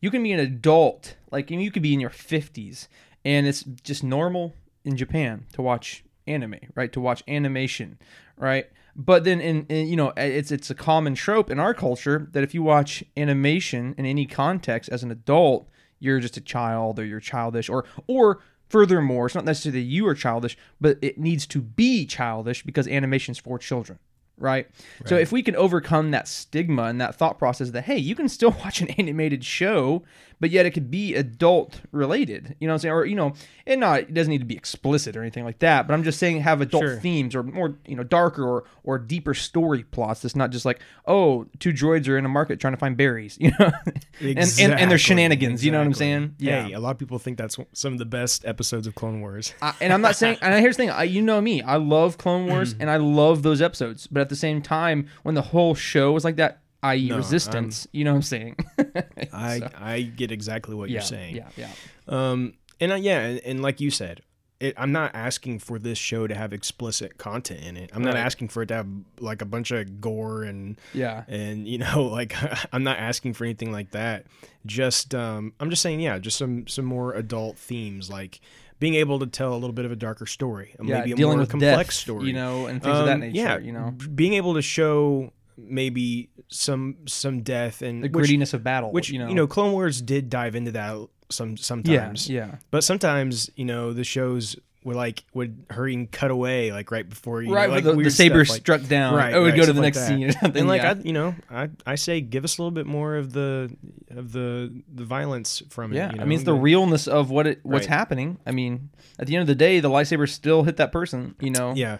[0.00, 2.88] You can be an adult, like you could be in your 50s,
[3.24, 6.92] and it's just normal in Japan to watch anime, right?
[6.92, 7.98] To watch animation,
[8.36, 8.66] right?
[8.96, 12.44] But then in, in you know it's it's a common trope in our culture that
[12.44, 17.04] if you watch animation in any context as an adult, you're just a child or
[17.04, 21.46] you're childish or or furthermore, it's not necessarily that you are childish, but it needs
[21.48, 23.98] to be childish because animation's for children.
[24.36, 24.68] Right?
[25.06, 28.28] So if we can overcome that stigma and that thought process that hey, you can
[28.28, 30.02] still watch an animated show,
[30.40, 32.94] but yet it could be adult related, you know what I'm saying?
[32.94, 33.32] Or you know,
[33.66, 36.18] and not it doesn't need to be explicit or anything like that, but I'm just
[36.18, 36.96] saying have adult Sure.
[37.00, 40.24] themes or more, you know, darker or or deeper story plots.
[40.24, 43.36] It's not just like, oh, two droids are in a market trying to find berries,
[43.40, 43.72] you know.
[43.86, 46.34] and, and and Exactly, their shenanigans, you know what I'm saying?
[46.38, 46.66] Yeah.
[46.66, 49.54] Hey, a lot of people think that's some of the best episodes of Clone Wars.
[49.62, 50.38] I, and I'm not saying.
[50.42, 53.42] And here's the thing: I, you know me, I love Clone Wars, and I love
[53.42, 54.06] those episodes.
[54.06, 57.86] But at the same time, when the whole show was like that, i.e., No, Resistance,
[57.92, 58.56] you know what I'm saying?
[59.32, 61.36] I So, I get exactly what yeah, you're saying.
[61.36, 61.70] Yeah, yeah,
[62.06, 64.20] Um, and uh, yeah, and, and like you said,
[64.60, 67.90] it, I'm not asking for this show to have explicit content in it.
[67.92, 68.86] I'm not asking for it to have
[69.18, 72.34] like a bunch of gore and yeah, and you know like
[72.72, 74.26] I'm not asking for anything like that.
[74.64, 78.40] Just um, I'm just saying yeah, just some some more adult themes like
[78.78, 80.98] being able to tell a little bit of a darker story, yeah.
[80.98, 83.20] maybe a Dealing more with complex death, story, you know, and things of that Um,
[83.20, 83.36] nature.
[83.36, 88.54] Yeah, you know, being able to show maybe some some death and the which, grittiness
[88.54, 92.28] of battle, which you know, Clone Wars did dive into that some yeah, sometimes.
[92.28, 96.90] yeah, But sometimes, you know, the shows would like would hurry and cut away like
[96.90, 97.68] right before you right.
[97.68, 99.72] know, like the, the saber stuff, like- struck down, Right, it would right, go to
[99.72, 100.08] the next that.
[100.08, 100.60] scene or something.
[100.60, 100.90] and like yeah.
[100.92, 103.74] I, you know, I I say give us a little bit more of the
[104.10, 105.96] of the the violence from it.
[105.96, 107.96] Yeah, you I mean, it's the realness of what it what's Right.
[107.96, 108.38] happening.
[108.46, 111.34] I mean, at the end of the day, the lightsaber still hit that person.
[111.40, 111.72] You know.
[111.74, 111.98] Yeah.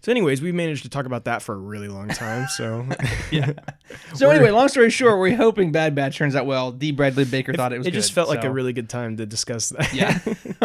[0.00, 2.46] So, anyways, we managed to talk about that for a really long time.
[2.48, 2.86] So,
[3.30, 3.52] Yeah.
[4.14, 6.72] So anyway, long story short, we're hoping Bad Batch turns out well.
[6.72, 6.92] D.
[6.92, 7.86] Bradley Baker thought it was.
[7.86, 9.94] it just good, felt like a really good time to discuss that.
[9.94, 10.18] Yeah.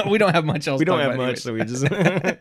[0.09, 0.79] we don't have much else.
[0.79, 1.85] we don't have much, so we just.
[1.91, 2.39] uh,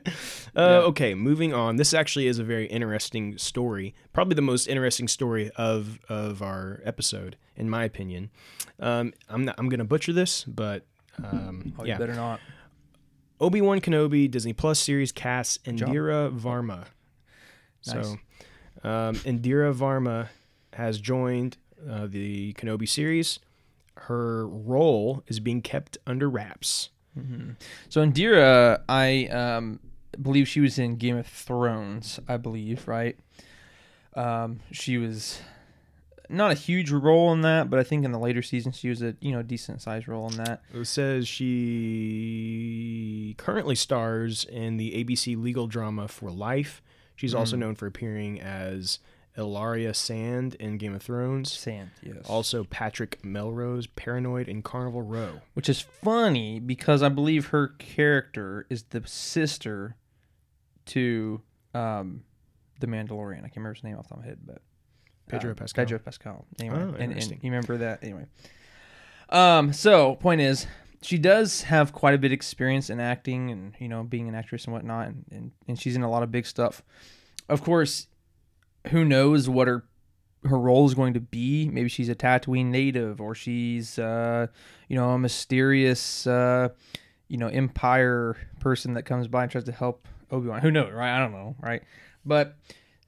[0.55, 0.63] Yeah.
[0.89, 1.77] Okay, moving on.
[1.77, 3.95] This actually is a very interesting story.
[4.13, 8.31] Probably the most interesting story of of our episode, in my opinion.
[8.81, 10.87] Um, I'm not, I'm gonna butcher this, but
[11.23, 11.99] um, Oh, you yeah.
[11.99, 12.41] better not.
[13.41, 15.59] Obi Wan Kenobi Disney Plus series casts.
[15.65, 16.87] Indira Varma.
[17.87, 18.07] Nice.
[18.07, 18.17] So,
[18.89, 20.29] um, Indira Varma
[20.75, 21.57] has joined
[21.91, 23.41] uh, the Kenobi series.
[23.97, 26.91] Her role is being kept under wraps.
[27.89, 29.81] So Indira, I um,
[30.21, 32.19] believe she was in Game of Thrones.
[32.29, 33.17] I believe, right?
[34.15, 35.41] Um, she was
[36.29, 39.03] not a huge role in that, but I think in the later seasons she was
[39.03, 40.63] a you know decent sized role in that.
[40.73, 46.83] It says she currently stars in the ABC legal drama For Life.
[47.15, 48.99] She's also known for appearing as
[49.37, 51.51] Ellaria Sand in Game of Thrones.
[51.51, 52.17] Sand, yes.
[52.27, 55.41] Also, Patrick Melrose, Paranoid in Carnival Row.
[55.55, 59.97] Which is funny because I believe her character is the sister
[60.87, 61.41] to
[61.75, 62.25] um,
[62.81, 63.39] the Mandalorian.
[63.39, 64.61] I can't remember his name off the top of my head, but
[65.29, 65.85] Pedro uh, Pascal.
[65.85, 66.45] Pedro Pascal.
[66.61, 67.39] Anyway, Oh, and, and interesting.
[67.43, 68.27] you remember that anyway.
[69.31, 69.73] Um.
[69.73, 70.67] So point is,
[71.01, 74.35] she does have quite a bit of experience in acting and you know being an
[74.35, 76.83] actress and whatnot, and, and, and she's in a lot of big stuff.
[77.49, 78.09] Of course,
[78.89, 79.85] who knows what her
[80.45, 81.69] her role is going to be?
[81.69, 84.49] Maybe she's a Tatooine native, or she's uh,
[84.89, 86.71] you know a mysterious uh,
[87.29, 90.61] you know Empire person that comes by and tries to help Obi Wan.
[90.61, 91.17] Who knows, right?
[91.17, 91.83] I don't know, right?
[92.25, 92.57] But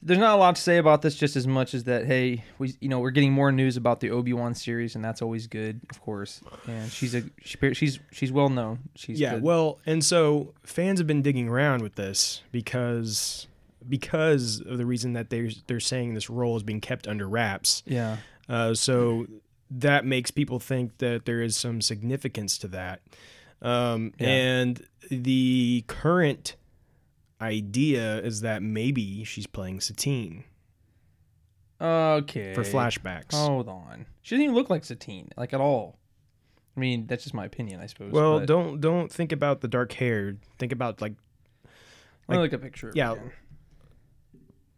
[0.04, 2.06] there's not a lot to say about this, just as much as that.
[2.06, 5.22] Hey, we you know we're getting more news about the Obi Wan series, and that's
[5.22, 6.40] always good, of course.
[6.68, 8.80] And she's a she, she's she's well known.
[8.94, 9.42] She's yeah, good.
[9.42, 13.46] well, and so fans have been digging around with this because
[13.88, 17.82] because of the reason that they're they're saying this role is being kept under wraps.
[17.86, 18.18] yeah,
[18.48, 19.26] Uh, so
[19.70, 23.00] that makes people think that there is some significance to that.
[23.62, 24.28] Um, Yeah.
[24.28, 26.56] And the current
[27.40, 30.44] idea is that maybe she's playing Satine
[31.80, 32.54] okay.
[32.54, 33.34] for flashbacks.
[33.34, 35.98] Hold on, she doesn't even look like Satine, like at all.
[36.76, 38.12] I mean, that's just my opinion, I suppose.
[38.12, 40.36] well, but- don't don't think about the dark hair.
[40.58, 41.14] Think about like
[42.28, 42.92] Let me look at a picture.
[42.94, 43.14] yeah.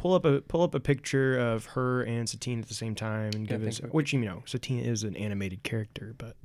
[0.06, 3.30] Pull up a pull up a picture of her and Satine at the same time
[3.34, 6.36] and give us which you know Satine is an animated character, but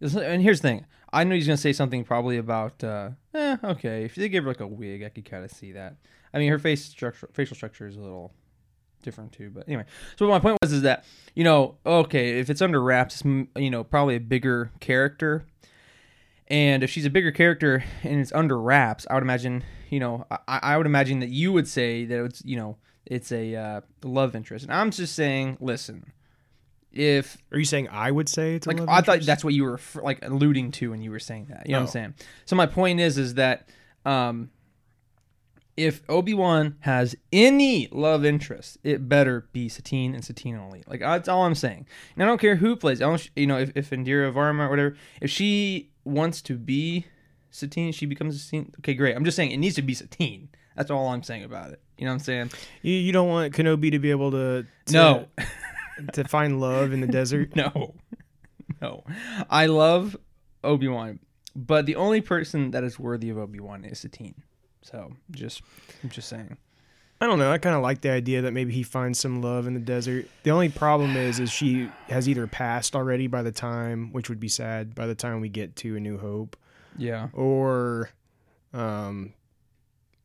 [0.00, 0.86] And here's the thing.
[1.12, 4.04] I know he's gonna say something probably about, uh, eh, okay.
[4.04, 5.96] If they give her like a wig, I could kind of see that.
[6.34, 8.34] I mean, her face structure, facial structure is a little
[9.02, 9.50] different too.
[9.50, 9.84] But anyway,
[10.16, 13.84] so my point was is that you know, okay, if it's under wraps, you know
[13.84, 15.46] probably a bigger character.
[16.48, 20.26] And if she's a bigger character and it's under wraps, I would imagine, you know,
[20.30, 23.80] I, I would imagine that you would say that it's, you know, it's a uh,
[24.04, 24.64] love interest.
[24.64, 26.12] And I'm just saying, listen,
[26.92, 29.64] if are you saying I would say it's a like I thought that's what you
[29.64, 31.66] were like alluding to when you were saying that.
[31.66, 31.86] You know what Oh.
[31.86, 32.14] I'm saying?
[32.46, 33.68] So my point is, is that
[34.04, 34.50] um,
[35.76, 40.84] if Obi Wan has any love interest, it better be Satine and Satine only.
[40.86, 41.86] Like that's all I'm saying.
[42.14, 43.02] And I don't care who plays.
[43.02, 47.06] I don't, you know, if, if Indira Varma or whatever, if she wants to be
[47.50, 48.72] Satine, she becomes a Satine.
[48.80, 49.16] Okay, great.
[49.16, 50.48] I'm just saying it needs to be Satine.
[50.76, 51.80] That's all I'm saying about it.
[51.96, 52.50] You know what I'm saying?
[52.82, 55.28] You, you don't want Kenobi to be able to, to No.
[56.12, 57.52] to find love in the desert.
[57.56, 57.94] No,
[58.82, 59.04] no.
[59.48, 60.16] I love
[60.62, 61.18] Obi Wan,
[61.54, 64.42] but the only person that is worthy of Obi Wan is Satine.
[64.82, 65.62] So just,
[66.02, 66.58] I'm just saying.
[67.20, 67.50] I don't know.
[67.50, 70.26] I kind of like the idea that maybe he finds some love in the desert.
[70.42, 74.38] The only problem is, is she has either passed already by the time, which would
[74.40, 76.56] be sad, by the time we get to A New Hope,
[76.98, 77.28] Yeah.
[77.32, 78.10] or,
[78.74, 79.32] um,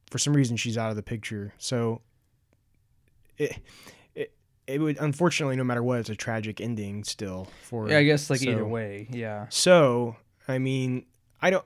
[0.09, 1.53] for some reason she's out of the picture.
[1.57, 2.01] So,
[3.37, 3.57] it,
[4.13, 4.33] it,
[4.67, 7.87] it would unfortunately, no matter what, it's a tragic ending still for.
[7.89, 9.07] Yeah, I guess like either way.
[9.09, 9.45] Yeah.
[9.49, 11.05] So, I mean,
[11.41, 11.65] I don't.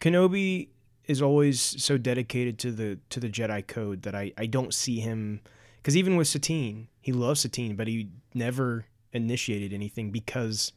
[0.00, 0.68] Kenobi
[1.06, 5.00] is always so dedicated to the to the Jedi code that I I don't see
[5.00, 5.40] him
[5.78, 10.72] because even with Satine, he loves Satine, but he never initiated anything because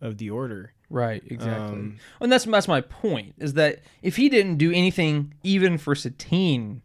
[0.00, 0.72] of the Order.
[0.88, 1.22] Right.
[1.26, 1.76] Exactly.
[1.76, 3.34] Um, and that's that's my point.
[3.38, 6.82] Is that if he didn't do anything even for Satine,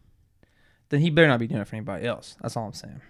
[0.89, 2.35] then he better not be doing it for anybody else.
[2.41, 3.01] That's all I'm saying.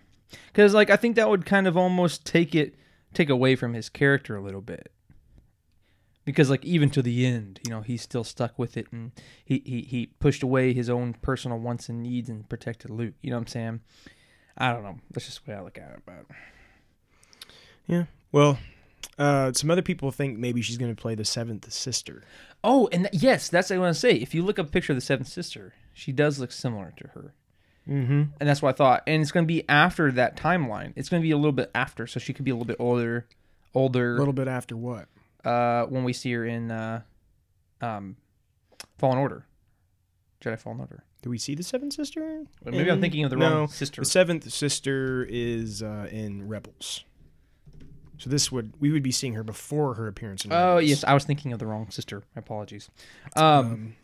[0.47, 2.75] Because like I think that would kind of almost take it
[3.13, 4.91] take away from his character a little bit.
[6.31, 9.11] Because like even to the end, you know, he's still stuck with it, and
[9.43, 13.13] he he he pushed away his own personal wants and needs and protected Luke.
[13.21, 13.79] You know what I'm saying?
[14.57, 14.97] I don't know.
[15.11, 16.01] That's just the way I look at it.
[16.05, 16.25] But
[17.87, 18.59] yeah, Well,
[19.17, 22.23] uh, some other people think maybe she's going to play the seventh sister.
[22.63, 24.13] Oh, and th- yes, that's what I want to say.
[24.13, 27.07] If you look up a picture of the seventh sister, she does look similar to
[27.09, 27.33] her.
[27.89, 28.23] Mm-hmm.
[28.39, 29.03] And that's what I thought.
[29.07, 30.93] And it's going to be after that timeline.
[30.95, 32.77] It's going to be a little bit after, so she could be a little bit
[32.79, 33.25] older,
[33.73, 34.15] Older.
[34.15, 35.07] A little bit after what?
[35.45, 37.01] Uh, when we see her in uh,
[37.81, 38.15] um,
[38.97, 39.45] Fallen Order,
[40.41, 41.03] Jedi Fallen Order.
[41.21, 42.45] Do we see the seventh sister?
[42.63, 44.01] But maybe I'm thinking of the no, wrong sister.
[44.01, 47.03] The seventh sister is uh, in Rebels.
[48.17, 50.65] So this would we would be seeing her before her appearance in Rebels.
[50.65, 52.23] Oh yes, I was thinking of the wrong sister.
[52.35, 52.89] My apologies.
[53.35, 53.95] Um, Um,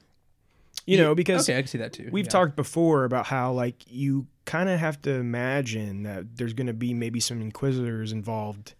[0.85, 2.09] you know, because okay, I can see that too.
[2.11, 2.29] we've yeah.
[2.29, 6.73] talked before about how like you kind of have to imagine that there's going to
[6.73, 8.73] be maybe some inquisitors involved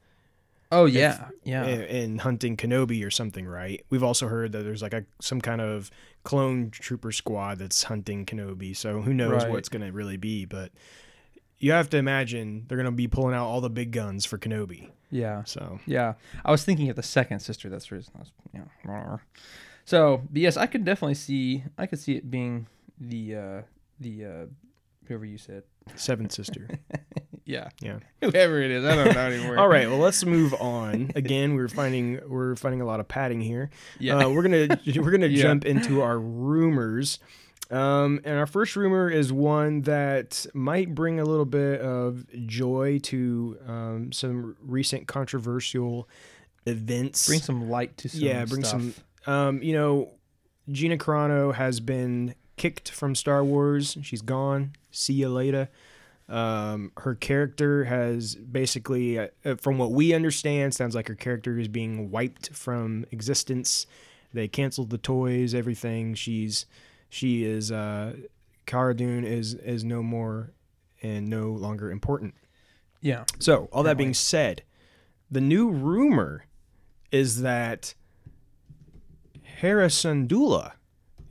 [0.71, 1.65] Oh yeah, yeah.
[1.65, 3.83] in, in hunting Kenobi or something, right?
[3.89, 5.89] We've also heard that there's like a some kind of
[6.23, 8.75] clone trooper squad that's hunting Kenobi.
[8.75, 9.49] So who knows Right.
[9.49, 10.71] what it's going to really be, but
[11.59, 14.37] you have to imagine they're going to be pulling out all the big guns for
[14.37, 14.89] Kenobi.
[15.09, 15.43] yeah.
[15.45, 17.69] So Yeah, I was thinking of the second sister.
[17.69, 18.13] That's the reason.
[18.15, 19.19] I was, you know.
[19.85, 21.63] So, but yes, I could definitely see.
[21.77, 22.67] I could see it being
[22.99, 23.61] the uh
[24.01, 24.45] the uh
[25.05, 25.63] whoever you said.
[25.95, 26.67] seventh sister.
[27.47, 27.99] Yeah, Yeah.
[28.21, 28.83] whoever it is.
[28.85, 29.57] I don't know anymore.
[29.59, 31.11] all right, well let's move on.
[31.15, 33.69] Again, we're finding we're finding a lot of padding here.
[33.99, 34.17] Yeah.
[34.17, 35.41] Uh, we're gonna we're gonna Yeah.
[35.43, 37.19] jump into our rumors.
[37.69, 42.99] Um, and our first rumor is one that might bring a little bit of joy
[43.03, 46.07] to um, some recent controversial
[46.65, 47.27] events.
[47.27, 48.21] bring some light to some.
[48.21, 48.81] yeah, bring stuff.
[49.25, 49.33] some.
[49.33, 50.11] Um, you know,
[50.71, 53.97] Gina Carano has been kicked from Star Wars.
[54.01, 54.71] She's gone.
[54.91, 55.69] See you later.
[56.29, 61.57] Um, her character has basically, uh, uh, from what we understand, sounds like her character
[61.57, 63.87] is being wiped from existence.
[64.33, 66.15] They canceled the toys, everything.
[66.15, 66.65] She's,
[67.09, 68.13] she is, uh,
[68.65, 70.51] Cara Dune is is no more
[71.01, 72.35] and no longer important.
[73.01, 73.23] Yeah.
[73.39, 74.63] So, all that being said,
[75.31, 76.45] the new rumor
[77.11, 77.93] is that
[79.41, 80.73] Hera Syndulla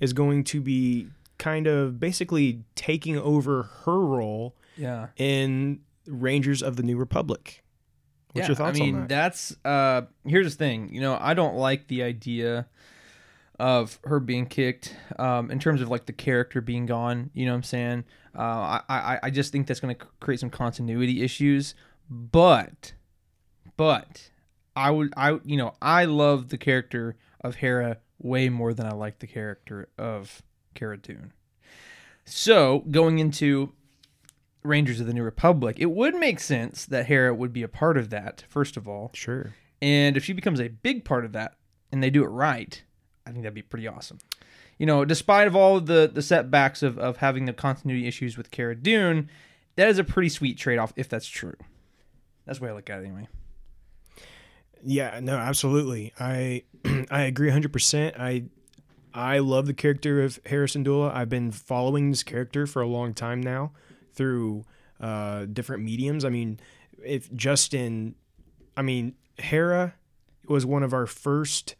[0.00, 5.08] is going to be kind of basically taking over her role Yeah.
[5.16, 7.62] in Rangers of the New Republic.
[8.32, 9.08] What's yeah, your thoughts I mean, on that?
[9.08, 10.92] that's uh here's the thing.
[10.92, 12.66] You know, I don't like the idea
[13.58, 17.52] of her being kicked um in terms of like the character being gone, you know
[17.52, 18.04] what I'm saying?
[18.36, 21.74] Uh I I, I just think that's going to create some continuity issues,
[22.10, 22.92] but
[23.76, 24.30] but
[24.74, 28.92] I would I you know, I love the character of Hera way more than I
[28.92, 30.42] like the character of
[30.74, 31.32] Cara Dune.
[32.24, 33.72] So, going into
[34.66, 37.96] Rangers of the New Republic, it would make sense that Hera would be a part
[37.96, 39.10] of that, first of all.
[39.14, 39.54] Sure.
[39.80, 41.54] And if she becomes a big part of that
[41.92, 42.82] and they do it right,
[43.26, 44.18] I think that'd be pretty awesome.
[44.78, 48.50] You know, despite of all the, the setbacks of, of having the continuity issues with
[48.50, 49.30] Cara Dune,
[49.76, 51.56] that is a pretty sweet trade off if that's true.
[52.44, 53.28] That's the way I look at it anyway.
[54.82, 56.12] Yeah, no, absolutely.
[56.20, 56.64] I
[57.10, 58.18] I agree 100%.
[58.18, 58.44] I
[59.12, 61.14] I love the character of Hera Syndulla.
[61.14, 63.72] I've been following this character for a long time now
[64.16, 64.64] through
[65.00, 66.24] uh, different mediums.
[66.24, 66.58] I mean,
[67.04, 68.16] if Justin,
[68.76, 69.94] I mean, Hera
[70.48, 71.76] was one of our first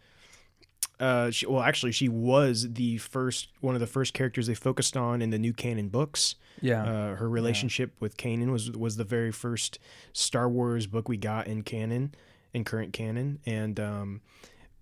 [0.99, 4.97] uh, she, well, actually, she was the first one of the first characters they focused
[4.97, 6.37] on in the new canon books.
[6.63, 6.85] Yeah.
[6.85, 9.79] Uh, her relationship with Kanan was was the very first
[10.15, 12.15] Star Wars book we got in canon,
[12.55, 14.21] in current canon, and um,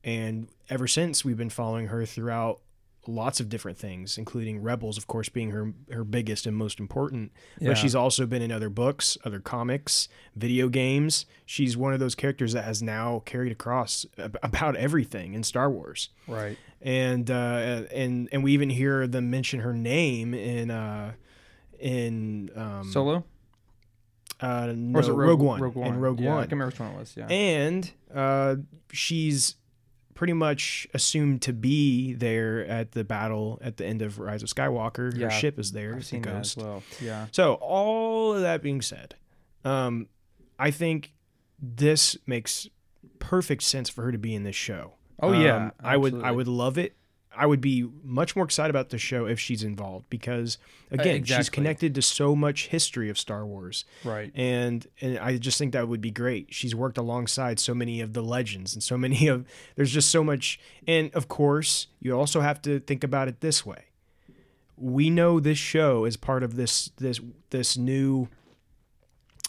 [0.04, 2.60] and ever since we've been following her throughout
[3.06, 7.32] lots of different things, including Rebels, of course, being her her biggest and most important.
[7.60, 7.68] Yeah.
[7.70, 11.26] But she's also been in other books, other comics, video games.
[11.46, 14.06] She's one of those characters that has now carried across
[14.42, 16.56] about everything in Star Wars right.
[16.82, 21.12] and uh, and and we even hear them mention her name in uh,
[21.78, 23.24] in um, Solo?
[24.40, 25.88] uh, no, Or is it Rogue, One Rogue One.
[25.94, 27.14] in Rogue yeah, I One, can remember which one it was.
[27.16, 27.26] Yeah.
[27.28, 28.56] and uh,
[28.92, 29.56] she's
[30.14, 34.48] pretty much assumed to be there at the battle at the end of Rise of
[34.48, 35.12] Skywalker.
[35.12, 36.56] Her Yeah, ship is there, I've the seen that as Ghost.
[36.66, 36.82] well.
[37.00, 37.26] Yeah.
[37.32, 39.16] So all of that being said,
[39.64, 40.08] um,
[40.58, 41.12] I think
[41.60, 42.68] this makes
[43.18, 44.94] perfect sense for her to be in this show.
[45.20, 46.96] Oh, yeah, Um, I would I would love it.
[47.36, 50.58] I would be much more excited about the show if she's involved because
[50.90, 53.84] again, she's connected to so much history of Star Wars.
[54.04, 54.30] Right.
[54.34, 56.52] And and I just think that would be great.
[56.54, 59.44] She's worked alongside so many of the legends and so many of
[59.76, 63.64] there's just so much and of course, you also have to think about it this
[63.66, 63.84] way.
[64.76, 67.20] We know this show is part of this this
[67.50, 68.28] this new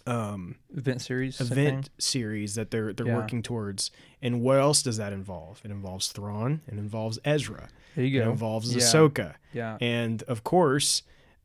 [0.07, 1.41] um Event series.
[1.41, 3.15] event series that they're they're Yeah.
[3.17, 3.89] working towards.
[4.25, 5.61] And what else does that involve?
[5.63, 8.27] It involves Thrawn, it involves Ezra, There you go.
[8.27, 8.81] it involves Yeah.
[8.81, 9.35] Ahsoka.
[9.53, 9.77] Yeah.
[9.79, 11.03] And of course,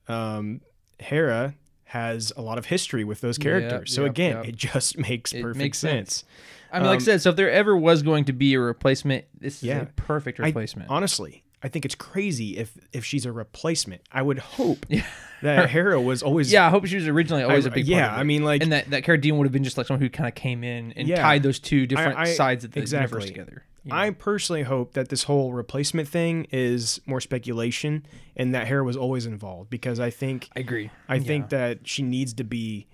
[0.09, 0.61] um,
[0.99, 3.93] Hera has a lot of history with those characters.
[3.95, 4.49] so yep, again, yep.
[4.49, 6.15] it just makes It perfect makes sense.
[6.17, 6.25] sense.
[6.73, 8.61] I mean, like I Um, said, so if there ever was going to be a
[8.61, 9.83] replacement, this is Yeah.
[9.83, 10.89] a perfect I- replacement.
[10.89, 14.03] honestly, I think it's crazy if if she's a replacement.
[14.13, 15.05] I would hope Yeah.
[15.43, 18.01] that Hera was always yeah, I hope she was originally always a big yeah.
[18.09, 18.21] part of it.
[18.21, 20.09] I mean, like and that that Cara Dune would have been just like someone who
[20.11, 21.21] kind of came in and Yeah.
[21.23, 23.05] tied those two different I- sides of the exactly.
[23.17, 23.65] universe together.
[23.85, 23.97] you know?
[23.97, 28.97] I personally hope that this whole replacement thing is more speculation and that Hera was
[28.97, 30.91] always involved because I think I agree.
[31.09, 31.59] I think Yeah.
[31.59, 32.87] that she needs to be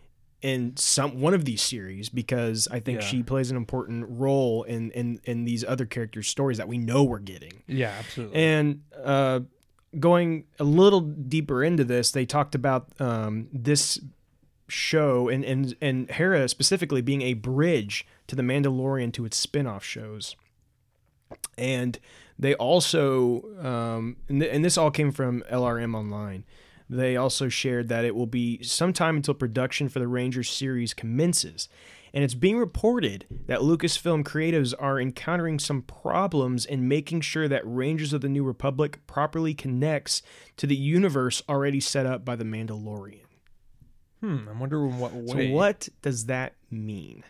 [0.42, 3.06] in some one of these series because I think Yeah.
[3.06, 7.02] she plays an important role in in in these other characters' stories that we know
[7.04, 7.62] we're getting.
[7.66, 8.36] Yeah, absolutely.
[8.42, 9.40] And uh,
[9.98, 13.98] going a little deeper into this, they talked about um, this
[14.68, 19.84] show and, and and Hera specifically being a bridge to the Mandalorian to its spin-off
[19.84, 20.36] shows.
[21.58, 21.98] And
[22.38, 26.44] they also, um, and, th- and this all came from LRM Online.
[26.88, 31.68] They also shared that it will be sometime until production for the Rangers series commences.
[32.14, 37.62] And it's being reported that Lucasfilm creatives are encountering some problems in making sure that
[37.64, 40.22] Rangers of the New Republic properly connects
[40.56, 43.26] to the universe already set up by the Mandalorian.
[44.20, 45.48] hmm, I wonder in what way.
[45.48, 47.24] So, what does that mean?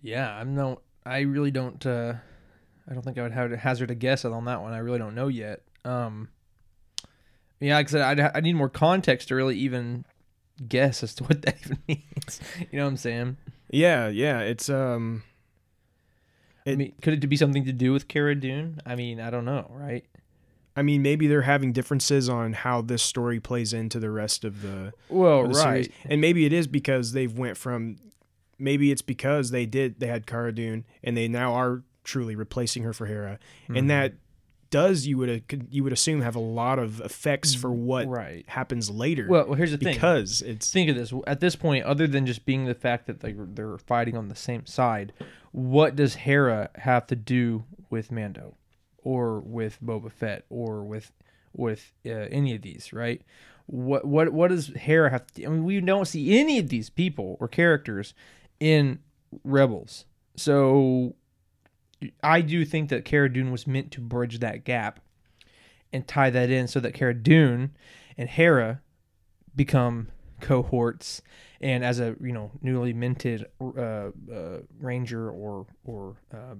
[0.00, 0.80] Yeah, I'm no.
[1.04, 1.84] I really don't.
[1.84, 2.14] uh
[2.88, 4.72] I don't think I would have to hazard a guess on that one.
[4.72, 5.60] I really don't know yet.
[5.84, 6.28] Um,
[7.62, 10.04] yeah, like I said, I'd, I need more context to really even
[10.68, 12.40] guess as to what that even means.
[12.58, 13.36] You know what I'm saying?
[13.70, 15.22] Yeah, yeah, it's um
[16.66, 18.80] I mean, could it be something to do with Cara Dune?
[18.86, 20.04] I mean, I don't know, right?
[20.74, 24.62] I mean maybe they're having differences on how this story plays into the rest of
[24.62, 25.88] the, Well, of the series.
[26.04, 27.96] And maybe it is because they've went from
[28.58, 32.82] maybe it's because they did they had Cara Dune and they now are truly replacing
[32.82, 33.38] her for Hera.
[33.64, 33.76] Mm-hmm.
[33.76, 34.14] And that
[34.72, 38.44] does you would you would assume have a lot of effects for what Right.
[38.48, 39.26] happens later.
[39.28, 39.94] Well, well, here's the thing.
[39.94, 43.22] because it's think of this at this point other than just being the fact that
[43.22, 45.12] like they're fighting on the same side
[45.52, 48.56] what does hera have to do with mando
[49.04, 51.12] or with boba fett or with
[51.54, 53.20] with uh, any of these right
[53.66, 56.88] what what what does hera have to i mean we don't see any of these
[56.90, 58.14] people or characters
[58.58, 58.98] in
[59.44, 60.06] rebels
[60.36, 61.14] so
[62.22, 65.00] i do think that Cara Dune was meant to bridge that gap
[65.92, 67.76] and tie that in so that Cara Dune
[68.16, 68.80] and Hera
[69.54, 70.08] become
[70.40, 71.22] cohorts
[71.60, 74.10] and as a you know newly minted uh, uh,
[74.80, 76.54] ranger or or uh,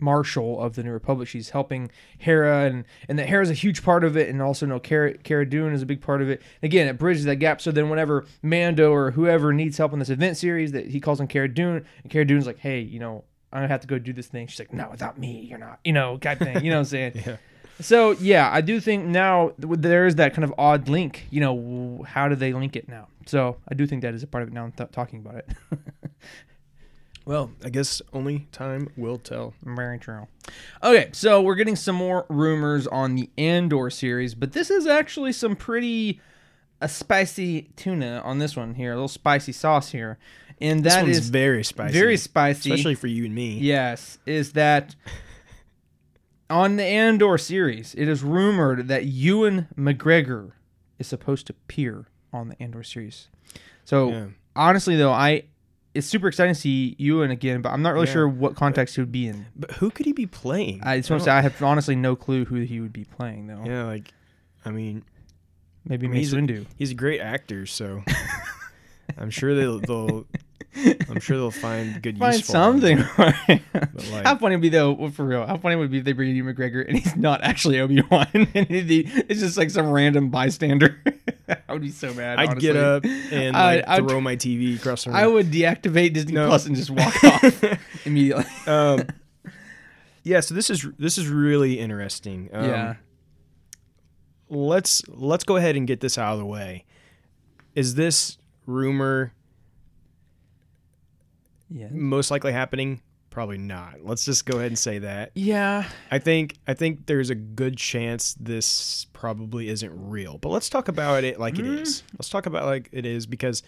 [0.00, 1.28] marshal of the new republic.
[1.28, 4.80] She's helping hera and and that hera's a huge part of it and also know
[4.80, 6.42] Cara, Cara Dune is a big part of it.
[6.62, 7.60] Again it bridges that gap.
[7.60, 11.20] So then whenever mando or whoever needs help in this event series that he calls
[11.20, 13.98] on Cara Dune and Cara Dune's like hey you know i'm gonna have to go
[13.98, 16.70] do this thing she's like no without me you're not you know type thing you
[16.70, 17.36] know what i'm saying yeah.
[17.80, 21.26] so yeah, I do think now there is that kind of odd link.
[21.30, 23.06] You know, how do they link it now?
[23.26, 24.64] So I do think that is a part of it now.
[24.64, 25.48] I'm th- talking about it.
[27.28, 29.52] Well, I guess only time will tell.
[29.62, 30.28] Very true.
[30.82, 35.34] Okay, so we're getting some more rumors on the Andor series, but this is actually
[35.34, 36.22] some pretty
[36.80, 40.18] a spicy tuna on this one here, a little spicy sauce here,
[40.60, 41.92] and This that one's is very spicy.
[41.92, 42.70] very spicy.
[42.70, 43.58] especially for you and me.
[43.58, 44.94] Yes, is that
[46.50, 50.52] on the Andor series, it is rumored that Ewan McGregor
[50.98, 53.28] is supposed to appear on the Andor series.
[53.84, 54.26] So Yeah.
[54.56, 55.44] honestly, though, I
[55.94, 58.12] it's super exciting to see Ewan again, but I'm not really Yeah.
[58.12, 59.46] sure what context he would be in.
[59.56, 60.80] But who could he be playing?
[60.84, 63.48] I just want to say I have honestly no clue who he would be playing
[63.48, 63.64] though.
[63.66, 64.12] yeah, like
[64.64, 65.02] I mean,
[65.88, 66.66] Maybe I mean, he's a- Windu.
[66.76, 68.02] he's a great actor, so
[69.18, 70.26] I'm sure they'll, they'll
[71.08, 72.98] I'm sure they'll find good Find use for something.
[73.16, 73.62] right?
[74.12, 74.92] like- how funny would be though?
[74.92, 77.16] well, For real, how funny would it be if they bring Ewan McGregor and he's
[77.16, 81.00] not actually Obi Wan and he- it's just like some random bystander?
[81.68, 82.38] I would be so mad.
[82.38, 82.60] I'd honestly.
[82.68, 85.16] get up and like I'd- throw my TV across the room.
[85.18, 86.46] I would deactivate Disney No.
[86.46, 87.64] Plus and just walk off
[88.06, 88.44] immediately.
[88.66, 89.04] um,
[90.22, 92.50] yeah, so this is this is really interesting.
[92.52, 92.94] Um, yeah.
[94.48, 96.84] Let's let's go ahead and get this out of the way.
[97.74, 99.32] Is this rumor
[101.70, 101.88] Yeah.
[101.90, 103.02] most likely happening?
[103.30, 104.04] Probably not.
[104.04, 105.32] Let's just go ahead and say that.
[105.34, 105.88] Yeah.
[106.10, 110.38] I think I think there's a good chance this probably isn't real.
[110.38, 111.80] But let's talk about it like it Mm.
[111.82, 112.02] is.
[112.14, 113.62] Let's talk about it like it is because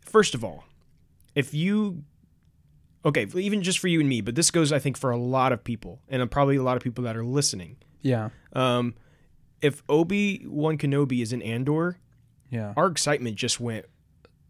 [0.00, 0.64] first of all,
[1.34, 2.02] if you
[3.04, 5.52] okay, even just for you and me, but this goes I think for a lot
[5.52, 7.76] of people and probably a lot of people that are listening.
[8.02, 8.30] Yeah.
[8.54, 8.94] Um
[9.62, 11.98] if Obi-Wan Kenobi is in Andor,
[12.50, 12.72] Yeah.
[12.76, 13.86] our excitement just went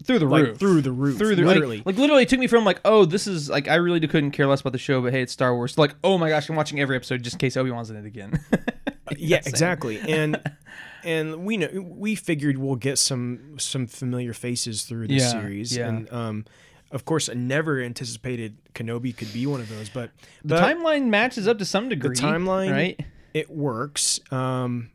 [0.05, 0.59] Through the like roof.
[0.59, 1.19] through the roof.
[1.19, 1.79] through the literally.
[1.79, 4.31] Like, like literally, it took me from like, oh, this is like I really couldn't
[4.31, 5.77] care less about the show, but hey, it's Star Wars.
[5.77, 8.07] Like, oh my gosh, I'm watching every episode just in case Obi Wan's in it
[8.07, 8.41] again.
[9.17, 9.99] yeah, exactly.
[10.01, 10.41] And
[11.05, 15.77] and we know we figured we'll get some some familiar faces through the Yeah, series.
[15.77, 15.89] yeah.
[15.89, 16.45] And um
[16.93, 20.11] of course I never anticipated Kenobi could be one of those, but
[20.45, 22.15] The but timeline matches up to some degree.
[22.17, 23.01] The timeline- right?
[23.35, 24.19] it works.
[24.33, 24.91] Um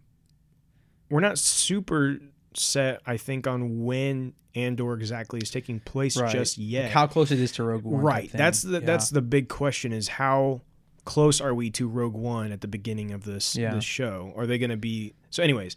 [1.16, 2.18] we're not super
[2.54, 6.32] set, I think, on when Andor exactly is taking place Right.
[6.32, 6.92] just yet.
[6.92, 8.02] How close it is to Rogue One?
[8.02, 8.30] right.
[8.32, 8.86] That's the Yeah.
[8.86, 10.62] that's the big question is how
[11.04, 13.74] close are we to Rogue One at the beginning of this Yeah.
[13.76, 14.34] this show?
[14.36, 15.44] Are they going to be so?
[15.44, 15.76] Anyways,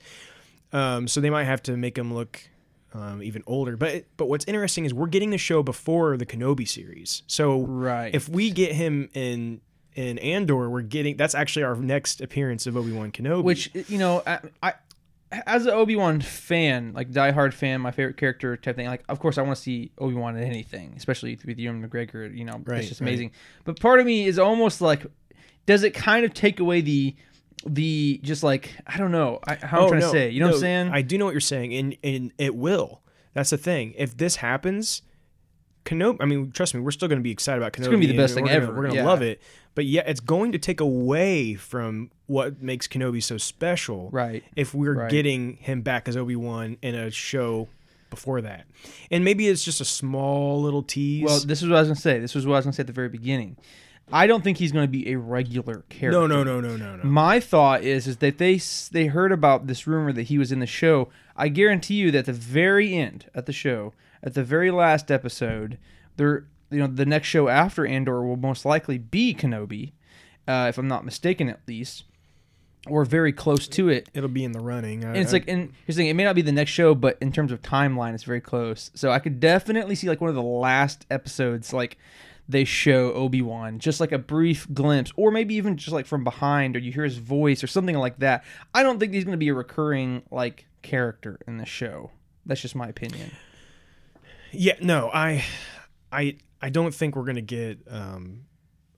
[0.72, 2.40] um, so they might have to make him look
[2.94, 3.76] um, even older.
[3.76, 7.22] But but what's interesting is we're getting the show before the Kenobi series.
[7.26, 8.14] So right.
[8.14, 9.60] if we get him in
[9.94, 13.42] in Andor, we're getting that's actually our next appearance of Obi Wan Kenobi.
[13.42, 14.72] which you know I, I
[15.30, 19.36] as an Obi-Wan fan like diehard fan my favorite character type thing like of course
[19.38, 22.88] I want to see Obi-Wan in anything especially with Ewan McGregor you know Right, it's
[22.88, 23.08] just right.
[23.08, 23.32] amazing
[23.64, 25.06] but part of me is almost like
[25.66, 27.14] does it kind of take away the
[27.66, 30.40] the just like I don't know I, how I'm Oh, trying no, to say you
[30.40, 33.02] know what I'm saying I do know what you're saying, and and it will.
[33.34, 33.94] That's the thing.
[33.98, 35.02] If this happens,
[35.84, 36.16] Kenobi.
[36.20, 37.78] I mean, trust me, we're still going to be excited about Kenobi.
[37.78, 39.06] It's gonna be the best thing gonna- ever, We're going to yeah.
[39.06, 39.40] love it.
[39.74, 44.10] But yeah, it's going to take away from what makes Kenobi so special.
[44.12, 45.10] right If we're Right.
[45.10, 47.68] getting him back as Obi Wan in a show
[48.10, 48.64] before that,
[49.10, 51.24] and maybe it's just a small little tease.
[51.24, 52.80] well this is what I was gonna say this was what I was gonna say
[52.80, 53.56] at the very beginning
[54.10, 57.04] I don't think he's gonna be a regular character no, no, no, no, no, no.
[57.04, 58.58] My thought is is that they
[58.92, 61.10] they heard about this rumor that he was in the show.
[61.36, 63.92] I guarantee you that at the very end at the show,
[64.22, 65.78] at the very last episode,
[66.16, 69.92] there you know the next show after Andor will most likely be Kenobi,
[70.46, 72.04] uh, if I'm not mistaken at least,
[72.86, 74.08] or very close to it.
[74.14, 75.04] It'll be in the running.
[75.04, 77.18] And it's like, and here's the thing: it may not be the next show, but
[77.20, 78.90] in terms of timeline, it's very close.
[78.94, 81.98] So I could definitely see like one of the last episodes, like
[82.48, 86.24] they show Obi Wan, just like a brief glimpse, or maybe even just like from
[86.24, 88.44] behind, or you hear his voice, or something like that.
[88.74, 92.10] I don't think he's going to be a recurring like character in the show.
[92.46, 93.30] That's just my opinion.
[94.52, 95.44] Yeah, no, I,
[96.10, 98.44] I, I don't think we're gonna get um,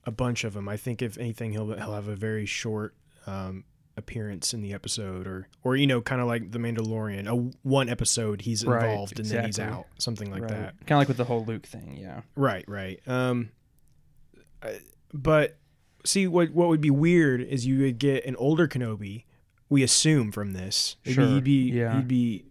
[0.05, 0.67] a bunch of them.
[0.69, 2.95] I think if anything, he'll he'll have a very short
[3.27, 3.63] um,
[3.97, 7.35] appearance in the episode, or or you know, kind of like the Mandalorian, a
[7.67, 10.77] one episode he's Right, involved and then he's out, something like that.
[10.87, 11.97] Kind of like with the whole Luke thing.
[11.99, 12.21] Yeah.
[12.35, 12.99] Right, right.
[13.07, 13.49] Um,
[14.63, 14.79] I-
[15.13, 15.57] but
[16.05, 19.25] see, what what would be weird is you would get an older Kenobi.
[19.69, 21.95] We assume from this, Sure, he'd be yeah.
[21.95, 22.45] he'd be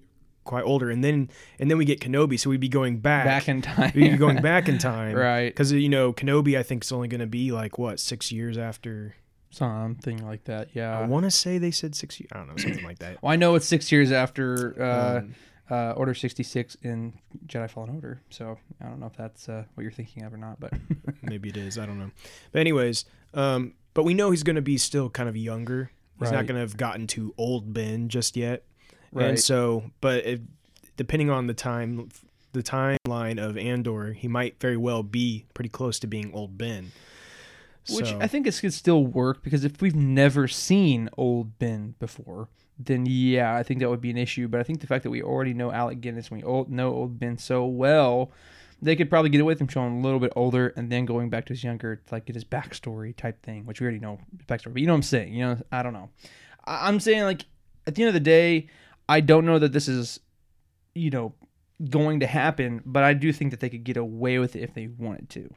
[0.51, 3.48] quite older, and then and then we get Kenobi, so we'd be going back, Back
[3.48, 3.92] in time.
[3.94, 5.48] we'd be going back in time, right.
[5.48, 8.59] Because you know Kenobi, I think is only going to be like what six years
[8.59, 9.14] after.
[9.53, 10.68] Something like that.
[10.74, 12.20] Yeah, I want to say they said six.
[12.20, 12.28] years.
[12.32, 13.18] I don't know, something like that.
[13.22, 15.34] Well, I know it's six years after uh, Um,
[15.70, 17.14] uh, Order 66 in
[17.46, 18.20] Jedi Fallen Order.
[18.30, 20.72] So I don't know if that's uh, what you're thinking of or not, but
[21.22, 21.78] maybe it is.
[21.78, 22.11] I don't know.
[22.53, 25.90] But anyways, um, but we know he's going to be still kind of younger.
[26.20, 28.64] He's not going to have gotten to old Ben just yet.
[29.12, 29.30] Right.
[29.30, 30.40] And so, but if,
[30.96, 32.08] depending on the time,
[32.52, 36.92] the timeline of Andor, he might very well be pretty close to being old Ben.
[37.88, 41.94] which So- I think it could still work because if we've never seen old Ben
[41.98, 42.48] before,
[42.78, 44.48] then yeah, I think that would be an issue.
[44.48, 46.94] But I think the fact that we already know Alec Guinness, and we old, know
[46.94, 48.30] old Ben so well,
[48.82, 51.28] they could probably get away with him showing a little bit older and then going
[51.28, 54.18] back to his younger, to, like get his backstory type thing, which we already know
[54.46, 54.72] backstory.
[54.72, 55.34] But you know what I'm saying?
[55.34, 56.08] You know, I don't know.
[56.64, 57.44] I, I'm saying like
[57.86, 58.68] at the end of the day,
[59.11, 60.20] I don't know that this is,
[60.94, 61.34] you know,
[61.90, 64.72] going to happen, but I do think that they could get away with it if
[64.74, 65.52] they wanted to.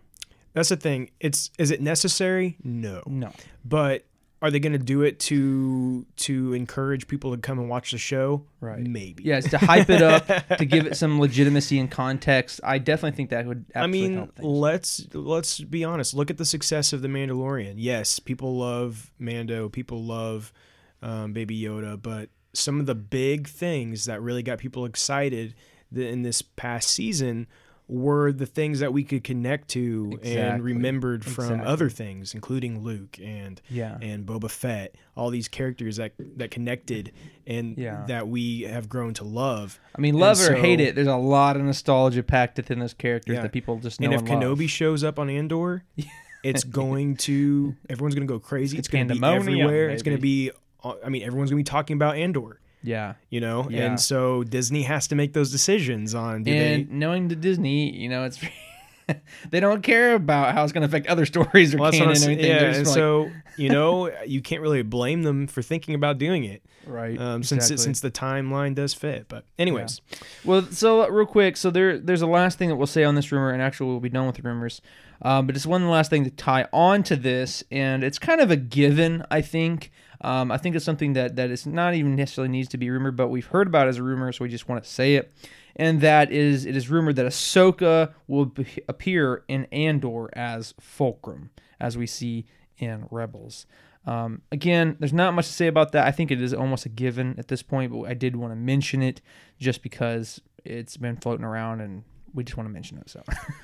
[0.54, 1.12] that's the thing.
[1.20, 2.58] It's is it necessary?
[2.64, 3.04] No.
[3.06, 3.32] No.
[3.64, 4.06] But
[4.41, 7.97] are they going to do it to to encourage people to come and watch the
[7.97, 8.45] show?
[8.60, 8.80] Right.
[8.80, 9.24] Maybe.
[9.24, 10.26] Yeah, it's to hype it up,
[10.58, 12.60] to give it some legitimacy and context.
[12.64, 16.14] I definitely think that would I mean, let's let's be honest.
[16.16, 17.76] Look at the success of the Mandalorian.
[17.78, 19.70] Yes, people love Mando.
[19.70, 20.51] People love
[21.04, 22.01] um, Baby Yoda.
[22.01, 25.56] But some of the big things that really got people excited
[25.95, 27.47] in this past season
[27.89, 31.68] were the things that we could connect to and remembered from Exactly.
[31.68, 33.97] other things, including Luke and yeah.
[34.01, 34.95] and Boba Fett.
[35.18, 37.12] All these characters that that connected
[37.45, 38.06] and Yeah.
[38.08, 39.80] that we have grown to love.
[39.95, 42.93] I mean, love and or hate it, there's a lot of nostalgia packed within those
[42.93, 43.41] characters Yeah.
[43.41, 44.41] that people just know And and, if love.
[44.58, 45.84] Kenobi shows up on Andor,
[46.43, 48.78] it's going to everyone's going to go crazy.
[48.78, 49.89] It's, It's going to be everywhere.
[49.89, 50.51] It's going to be.
[50.84, 52.60] I mean, everyone's going to be talking about Andor.
[52.84, 53.14] yeah.
[53.30, 53.86] You know, Yeah.
[53.86, 56.44] and so Disney has to make those decisions on.
[56.44, 56.94] Do and they?
[56.94, 58.40] knowing the Disney, you know, it's
[59.50, 62.12] they don't care about how it's going to affect other stories or Well, canon or
[62.12, 62.40] anything.
[62.46, 66.18] Yeah, and just like- so you know, you can't really blame them for thinking about
[66.18, 67.76] doing it, right, um, since exactly.
[67.76, 69.28] it, since the timeline does fit.
[69.28, 70.02] But anyways,
[70.44, 73.14] Well, so uh, real quick, so there there's a last thing that we'll say on
[73.14, 74.82] this rumor, and actually we'll be done with the rumors.
[75.22, 78.50] Um, but it's one last thing to tie on to this, and it's kind of
[78.50, 79.92] a given, I think.
[80.24, 83.15] Um, I think it's something that that is not even necessarily needs to be rumored,
[83.15, 85.34] but we've heard about as a rumor, so we just want to say it.
[85.76, 91.49] And that is, it is rumored that Ahsoka will be, appear in Andor as Fulcrum,
[91.80, 92.45] as we see
[92.78, 93.65] in Rebels.
[94.05, 96.05] Um, again, there's not much to say about that.
[96.05, 98.55] I think it is almost a given at this point, but I did want to
[98.55, 99.21] mention it
[99.59, 102.03] just because it's been floating around and
[102.34, 103.09] we just want to mention it.
[103.09, 103.24] So,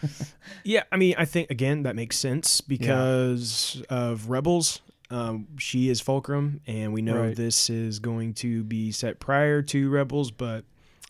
[0.64, 4.82] Yeah, I mean, I think again that makes sense because of Rebels.
[5.12, 7.36] Um, she is Fulcrum, and we know Right.
[7.36, 10.66] this is going to be set prior to Rebels, but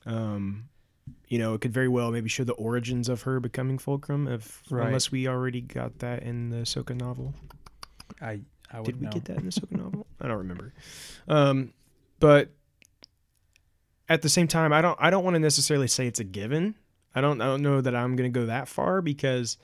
[0.05, 0.69] um,
[1.27, 4.63] you know, it could very well maybe show the origins of her becoming Fulcrum, if
[4.69, 4.87] Right.
[4.87, 7.33] unless we already got that in the Ahsoka novel.
[8.21, 8.41] I
[8.71, 9.11] I Did we know.
[9.11, 10.07] get that in the Ahsoka novel?
[10.21, 10.73] I don't remember.
[11.27, 11.73] Um,
[12.19, 12.49] but
[14.07, 16.75] at the same time, I don't I don't want to necessarily say it's a given.
[17.13, 19.57] I don't I don't know that I'm going to go that far because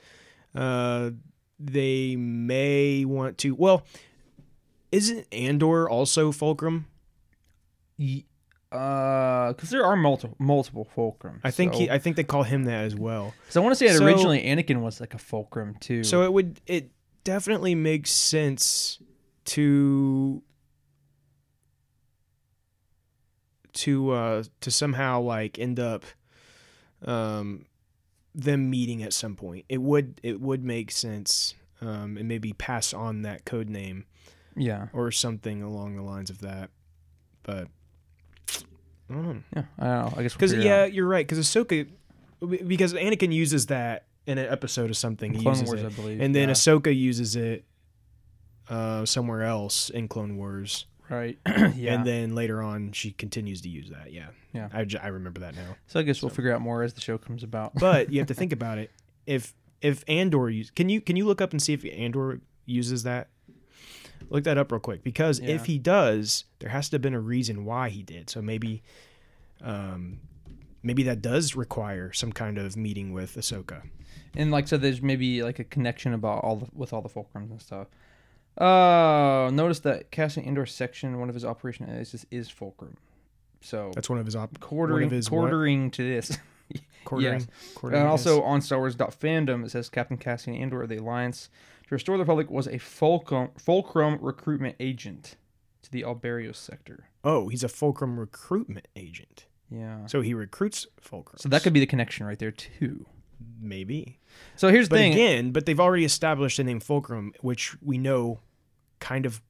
[0.54, 1.10] uh,
[1.58, 3.54] they may want to.
[3.54, 3.82] Well,
[4.92, 6.86] isn't Andor also Fulcrum?
[7.96, 8.26] Ye-
[8.72, 11.40] Uh, because there are multiple multiple fulcrums.
[11.44, 13.32] I think so, he I think they call him that as well.
[13.46, 16.02] 'cause I want to say that So- originally Anakin was like a fulcrum too.
[16.04, 16.90] So it would it
[17.24, 18.98] definitely makes sense
[19.46, 20.42] to
[23.72, 26.04] to uh to somehow like end up
[27.04, 27.66] um
[28.34, 29.64] them meeting at some point.
[29.68, 34.04] It would it would make sense um and maybe pass on that code name
[34.56, 36.70] yeah, or something along the lines of that.
[37.42, 37.68] But
[39.08, 39.42] I don't know.
[39.54, 39.62] yeah.
[39.78, 40.14] I don't know.
[40.16, 40.92] I guess we'll Cuz yeah, out.
[40.92, 41.88] you're right cuz Ahsoka
[42.66, 45.32] because Anakin uses that in an episode of something.
[45.34, 45.86] He Clone uses Wars, it.
[45.86, 46.20] I believe.
[46.20, 46.54] and then yeah.
[46.54, 47.64] Ahsoka uses it
[48.68, 51.38] uh, somewhere else in Clone Wars, right.
[51.46, 51.94] yeah.
[51.94, 54.12] and then later on she continues to use that.
[54.12, 54.68] Yeah, Yeah.
[54.72, 55.76] I, j- I remember that now.
[55.86, 57.74] so I guess we'll figure out more as the show comes about.
[57.76, 58.90] But you have to think about it.
[59.24, 63.04] If if Andor use, can you can you look up and see if Andor uses
[63.04, 63.28] that?
[64.28, 65.50] Look that up real quick because Yeah.
[65.50, 68.28] if he does, there has to have been a reason why he did.
[68.30, 68.82] So maybe,
[69.62, 70.20] um,
[70.82, 73.82] maybe that does require some kind of meeting with Ahsoka.
[74.34, 77.50] And like so, there's maybe like a connection about all the, with all the fulcrums
[77.50, 77.86] and stuff.
[78.58, 82.96] Uh, notice that Cassian Andor section, one of his operation is, is fulcrum.
[83.60, 85.50] So That's one of his op- quartering of his what?
[85.50, 86.38] to this.
[87.04, 87.32] quartering.
[87.40, 87.46] Yes.
[87.74, 91.48] quartering And his- also on Star Wars.fandom, it says Captain Cassian Andor of the Alliance
[91.88, 95.36] to restore the Republic was a fulcrum, fulcrum recruitment agent
[95.82, 97.08] to the Alberios sector.
[97.24, 99.46] oh, he's a Fulcrum recruitment agent.
[99.70, 100.06] Yeah.
[100.06, 101.38] So he recruits Fulcrum.
[101.38, 103.06] So that could be the connection right there too.
[103.60, 104.18] maybe.
[104.56, 105.12] So here's the But thing.
[105.12, 108.40] again, but they've already established the name Fulcrum, which we know
[109.00, 109.40] kind of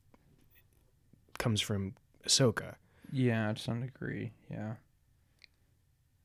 [1.38, 1.94] comes from
[2.26, 2.74] Ahsoka.
[3.12, 4.32] yeah, to some degree.
[4.50, 4.74] Yeah.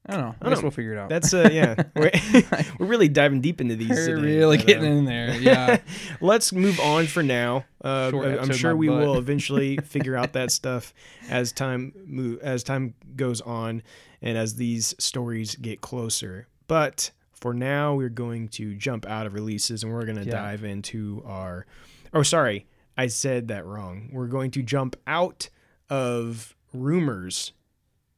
[0.08, 0.36] I don't know.
[0.42, 1.10] I, I guess don't- we'll figure it out.
[1.10, 1.76] That's uh yeah.
[1.96, 2.12] We're,
[2.80, 3.90] we're really diving deep into these.
[3.90, 5.36] We're today, really but, getting um, in there.
[5.40, 5.80] Yeah.
[6.22, 7.66] Let's move on for now.
[7.84, 8.98] Uh, I'm sure we butt.
[9.00, 10.94] will eventually figure out that stuff
[11.30, 13.84] as time move as time goes on
[14.22, 16.48] and as these stories get closer.
[16.68, 20.32] But for now, we're going to jump out of releases and we're going to Yeah.
[20.32, 21.66] dive into our.
[22.14, 22.66] Oh, sorry,
[22.98, 24.10] I said that wrong.
[24.12, 25.50] We're going to jump out
[25.90, 27.52] of rumors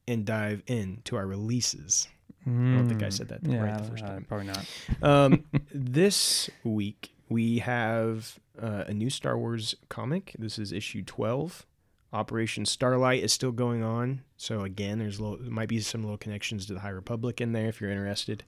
[0.06, 2.08] and dive into our releases.
[2.46, 4.26] I don't think I said that right the first uh, time.
[4.28, 4.66] Probably not.
[5.02, 10.34] Um, this week we have uh, a new Star Wars comic.
[10.38, 11.64] This is issue twelve.
[12.12, 14.22] Operation Starlight is still going on.
[14.36, 17.52] So again, there's little, there might be some little connections to the High Republic in
[17.52, 18.44] there if you're interested.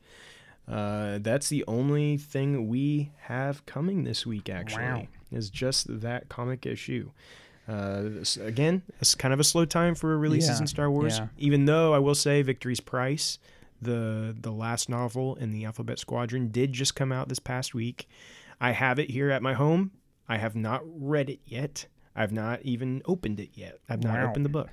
[0.68, 4.48] Uh, that's the only thing we have coming this week.
[4.48, 5.06] Actually, Wow.
[5.32, 7.10] is just that comic issue.
[7.68, 11.18] Uh, this- again, it's kind of a slow time for releases Yeah, in Star Wars.
[11.18, 11.28] yeah.
[11.38, 13.38] Even though I will say, Victory's Price,
[13.82, 18.08] the the last novel in the Alphabet Squadron, did just come out this past week.
[18.60, 19.90] I have it here at my home.
[20.28, 21.86] I have not read it yet.
[22.14, 23.78] I've not even opened it yet.
[23.88, 24.30] I've not Wow.
[24.30, 24.70] opened the book,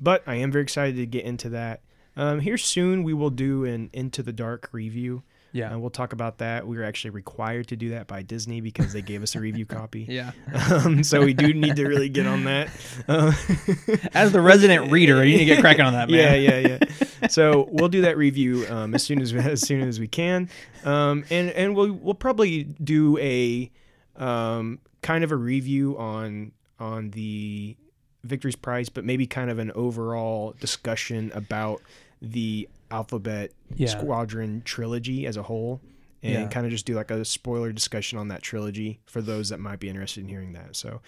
[0.00, 1.82] but I am very excited to get into that.
[2.16, 5.22] Um, here soon, we will do an Into the Dark review.
[5.56, 5.70] Yeah.
[5.70, 6.66] and we'll talk about that.
[6.66, 9.66] We were actually required to do that by Disney because they gave us a review
[9.78, 10.06] copy.
[10.08, 10.32] Yeah.
[10.70, 12.68] Um, so we do need to really get on that.
[13.08, 13.32] Uh,
[14.14, 16.42] As the resident reader, you need to get cracking on that, yeah, man.
[16.42, 16.78] yeah,
[17.20, 17.28] yeah.
[17.28, 20.48] So we'll do that review um, as soon as as soon as we can,
[20.84, 23.70] um, and and we'll we'll probably do a
[24.16, 27.76] um, kind of a review on on the
[28.24, 31.80] Victory's Price, but maybe kind of an overall discussion about
[32.20, 33.88] the Alphabet Yeah.
[33.88, 35.80] Squadron trilogy as a whole.
[36.22, 36.46] And Yeah.
[36.48, 39.78] kind of just do like a spoiler discussion on that trilogy for those that might
[39.80, 40.74] be interested in hearing that.
[40.74, 41.00] So,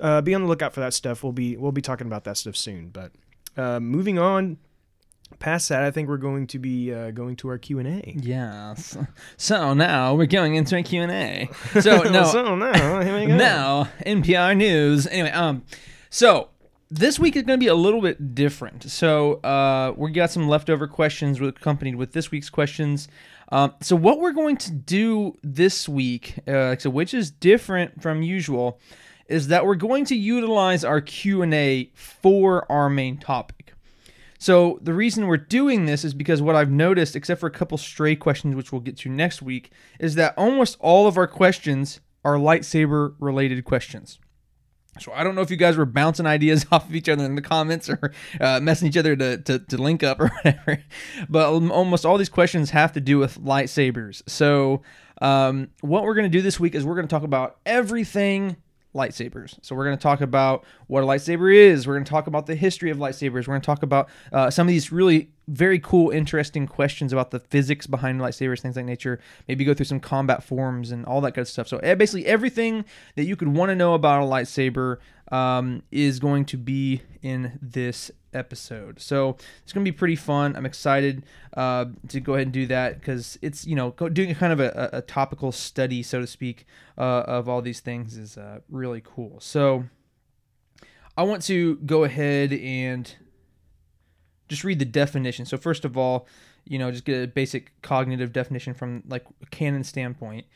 [0.00, 1.22] uh, be on the lookout for that stuff.
[1.22, 2.88] We'll be we'll be talking about that stuff soon.
[2.88, 3.12] But
[3.56, 4.56] uh, moving on
[5.38, 8.14] past that, I think we're going to be uh, going to our Q and A.
[8.16, 8.96] Yes.
[9.36, 11.48] So now we're going into a Q&A.
[11.80, 13.36] So no, so now here we go.
[13.36, 15.06] now NPR news.
[15.06, 15.62] Anyway, um,
[16.10, 16.48] So
[16.90, 18.90] this week is going to be a little bit different.
[18.90, 23.08] So uh, we got some leftover questions accompanied with this week's questions.
[23.50, 28.22] Um, so what we're going to do this week, uh, so which is different from
[28.22, 28.80] usual,
[29.28, 33.72] is that we're going to utilize our Q and A for our main topic.
[34.38, 37.78] So the reason we're doing this is because what I've noticed, except for a couple
[37.78, 42.00] stray questions, which we'll get to next week, is that almost all of our questions
[42.24, 44.18] are lightsaber related questions.
[45.00, 47.34] So I don't know if you guys were bouncing ideas off of each other in
[47.34, 50.84] the comments or uh, messing each other to, to, to link up or whatever,
[51.28, 54.22] but almost all these questions have to do with lightsabers.
[54.28, 54.82] So
[55.20, 58.56] um, what we're going to do this week is we're going to talk about everything
[58.94, 59.58] lightsabers.
[59.62, 61.86] So we're going to talk about what a lightsaber is.
[61.86, 63.46] We're going to talk about the history of lightsabers.
[63.46, 67.30] We're going to talk about uh, some of these really very cool, interesting questions about
[67.30, 69.20] the physics behind lightsabers, things like nature.
[69.48, 71.68] Maybe go through some combat forms and all that good stuff.
[71.68, 72.84] So eh, basically, everything
[73.16, 74.98] that you could want to know about a lightsaber
[75.32, 79.00] um, is going to be in this episode.
[79.00, 80.56] So it's going to be pretty fun.
[80.56, 81.24] I'm excited
[81.56, 84.60] uh, to go ahead and do that because it's, you know, doing a kind of
[84.60, 86.66] a, a topical study, so to speak,
[86.98, 89.38] uh, of all these things is uh, really cool.
[89.40, 89.84] So
[91.16, 93.12] I want to go ahead and
[94.48, 95.46] just read the definition.
[95.46, 96.26] So first of all,
[96.66, 100.46] you know, just get a basic cognitive definition from like a canon standpoint.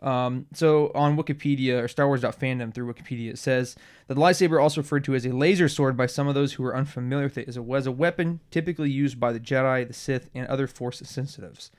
[0.00, 3.74] Um, so on Wikipedia or Star Wars.fandom through Wikipedia, it says
[4.06, 6.64] that the lightsaber, also referred to as a laser sword by some of those who
[6.64, 9.92] are unfamiliar with it, is a, was a weapon typically used by the Jedi, the
[9.92, 11.70] Sith, and other Force sensitives.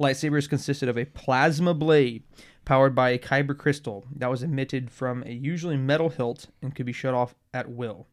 [0.00, 2.22] Lightsabers consisted of a plasma blade
[2.64, 6.86] powered by a kyber crystal that was emitted from a usually metal hilt and could
[6.86, 8.06] be shut off at will.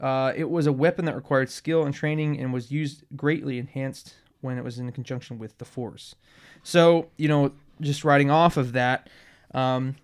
[0.00, 4.14] Uh, it was a weapon that required skill and training and was used greatly enhanced
[4.40, 6.14] when it was in conjunction with the Force.
[6.62, 9.08] So, you know, just riding off of that,
[9.54, 9.96] um,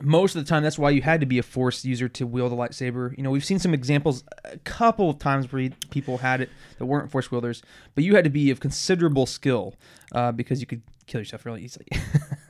[0.00, 2.52] most of the time that's why you had to be a force user to wield
[2.52, 6.40] a lightsaber you know we've seen some examples a couple of times where people had
[6.40, 6.48] it
[6.78, 7.62] that weren't force wielders
[7.94, 9.74] but you had to be of considerable skill
[10.12, 11.86] uh, because you could kill yourself really easily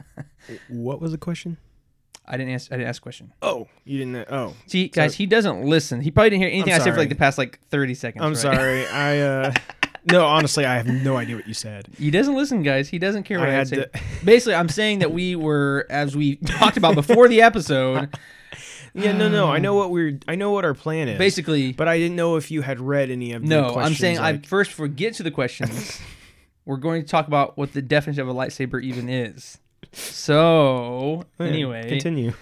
[0.68, 1.56] what was the question
[2.30, 2.70] I didn't ask.
[2.70, 3.32] I didn't ask a question.
[3.40, 4.28] Oh, you didn't.
[4.30, 6.02] Oh, see, guys, so, he doesn't listen.
[6.02, 8.22] He probably didn't hear anything I said for like the past like thirty seconds.
[8.22, 8.38] I'm right?
[8.38, 8.86] sorry.
[8.86, 9.52] I uh,
[10.04, 11.88] no, honestly, I have no idea what you said.
[11.98, 12.88] He doesn't listen, guys.
[12.88, 13.76] He doesn't care what I, I say.
[13.76, 13.90] To...
[14.24, 18.16] Basically, I'm saying that we were, as we talked about before the episode.
[18.94, 19.48] Yeah, no, no.
[19.48, 20.18] I know what we're.
[20.26, 21.18] I know what our plan is.
[21.18, 23.76] Basically, but I didn't know if you had read any of the no.
[23.76, 24.36] I'm saying like...
[24.36, 26.00] I first before we get to the questions,
[26.64, 29.58] we're going to talk about what the definition of a lightsaber even is.
[29.92, 32.32] So anyway, continue.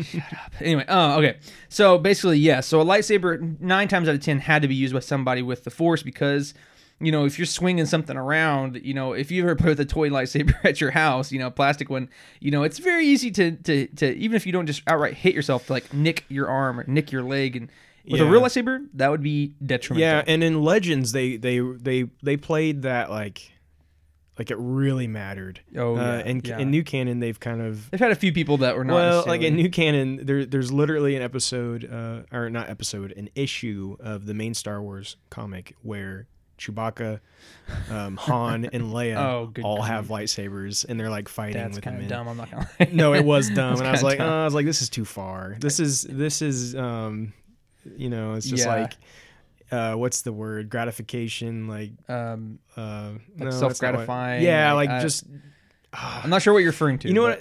[0.00, 0.52] shut up.
[0.60, 1.38] Anyway, oh, okay.
[1.68, 2.56] So basically, yes.
[2.56, 5.42] Yeah, so a lightsaber nine times out of ten had to be used by somebody
[5.42, 6.54] with the force because
[7.00, 10.10] you know, if you're swinging something around, you know, if you ever put a toy
[10.10, 13.86] lightsaber at your house, you know, plastic one, you know, it's very easy to to
[13.88, 16.84] to even if you don't just outright hit yourself, to like nick your arm or
[16.86, 17.68] nick your leg, and
[18.04, 18.26] with yeah.
[18.26, 20.06] a real lightsaber, that would be detrimental.
[20.06, 23.52] Yeah, and in Legends, they they they they played that like.
[24.38, 25.60] Like it really mattered.
[25.76, 26.22] Oh uh, yeah.
[26.24, 26.58] And yeah.
[26.58, 29.24] in new canon, they've kind of they've had a few people that were not well.
[29.26, 33.98] Like in new canon, there there's literally an episode, uh, or not episode, an issue
[34.00, 36.26] of the main Star Wars comic where
[36.60, 37.20] Chewbacca,
[37.90, 39.84] um, Han, and Leia oh, all God.
[39.84, 42.06] have lightsabers, and they're like fighting That's with them.
[42.06, 42.28] Dumb.
[42.28, 42.68] I'm not gonna.
[42.80, 42.88] Lie.
[42.92, 45.04] no, it was dumb, and I was like, oh, I was like, this is too
[45.04, 45.56] far.
[45.58, 47.32] This is this is um,
[47.96, 48.74] you know, it's just yeah.
[48.74, 48.92] like.
[49.72, 50.68] Uh, what's the word?
[50.68, 54.42] Gratification, like um, uh, like no, self gratifying.
[54.42, 55.24] Yeah, like, like just.
[55.92, 57.08] Uh, I'm not sure what you're referring to.
[57.08, 57.40] You know what?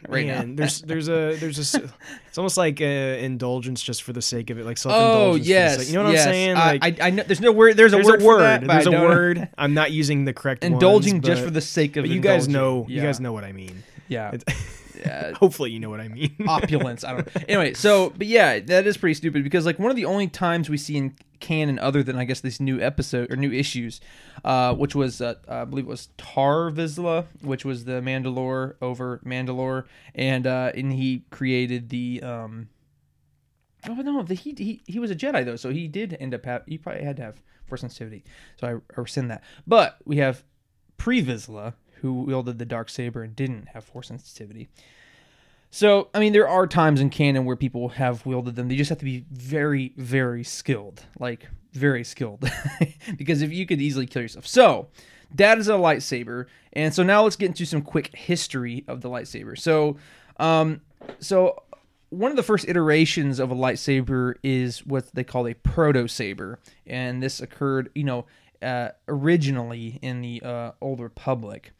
[0.08, 0.56] right Man, now.
[0.56, 1.90] there's there's a there's a
[2.28, 5.46] it's almost like a indulgence just for the sake of it, like self indulgence.
[5.46, 6.26] Oh yes, you know what yes.
[6.26, 6.54] I'm saying?
[6.54, 7.76] Like, I, I know there's no word.
[7.76, 8.22] There's, there's a word.
[8.22, 8.40] A word.
[8.40, 9.48] That, there's a word.
[9.58, 10.62] I'm not using the correct.
[10.62, 12.04] Indulging ones, just but, for the sake of.
[12.04, 12.86] But you guys know.
[12.88, 12.96] Yeah.
[12.96, 13.82] You guys know what I mean.
[14.08, 14.36] Yeah.
[15.34, 16.34] Hopefully you know what I mean.
[16.46, 17.04] opulence.
[17.04, 17.34] I don't.
[17.34, 17.42] Know.
[17.48, 20.68] Anyway, so but yeah, that is pretty stupid because like one of the only times
[20.68, 24.00] we see in canon other than I guess this new episode or new issues,
[24.44, 29.20] uh, which was uh, I believe it was Tarre Vizsla, which was the Mandalore over
[29.24, 29.84] Mandalore,
[30.14, 32.22] and uh, and he created the.
[32.22, 32.68] Um,
[33.88, 36.44] oh no, the, he he he was a Jedi though, so he did end up
[36.44, 38.24] have he probably had to have force sensitivity,
[38.56, 39.42] so I, I rescind that.
[39.66, 40.44] But we have
[40.96, 44.68] Pre Vizsla who wielded the dark saber and didn't have force sensitivity.
[45.70, 48.68] So, I mean, there are times in canon where people have wielded them.
[48.68, 51.04] They just have to be very, very skilled.
[51.18, 52.50] Like, very skilled.
[53.16, 54.46] because if you could easily kill yourself.
[54.46, 54.88] So,
[55.34, 56.46] that is a lightsaber.
[56.72, 59.58] And so now let's get into some quick history of the lightsaber.
[59.58, 59.96] So,
[60.38, 60.80] um,
[61.20, 61.62] so
[62.10, 66.58] one of the first iterations of a lightsaber is what they call a proto saber.
[66.86, 68.26] And this occurred, you know,
[68.62, 71.72] uh, originally in the uh, Old Republic.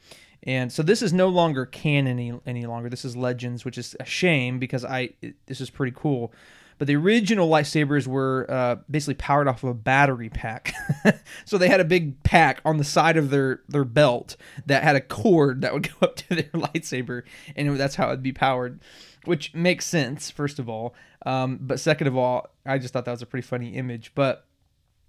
[0.45, 2.89] And so this is no longer canon any, any longer.
[2.89, 6.33] This is Legends, which is a shame because I it, this is pretty cool.
[6.79, 10.73] But the original lightsabers were uh, basically powered off of a battery pack.
[11.45, 14.95] so they had a big pack on the side of their, their belt that had
[14.95, 17.25] a cord that would go up to their lightsaber,
[17.57, 18.81] and that's how it would be powered,
[19.25, 20.95] which makes sense, first of all.
[21.27, 24.13] Um, but second of all, I just thought that was a pretty funny image.
[24.15, 24.47] But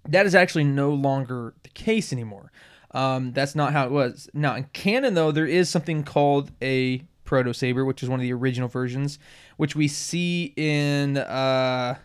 [0.08, 2.50] that is actually no longer the case anymore.
[2.92, 4.28] Um, that's not how it was.
[4.34, 8.22] Now, in canon, though, there is something called a proto saber, which is one of
[8.22, 9.18] the original versions,
[9.56, 11.96] which we see in uh,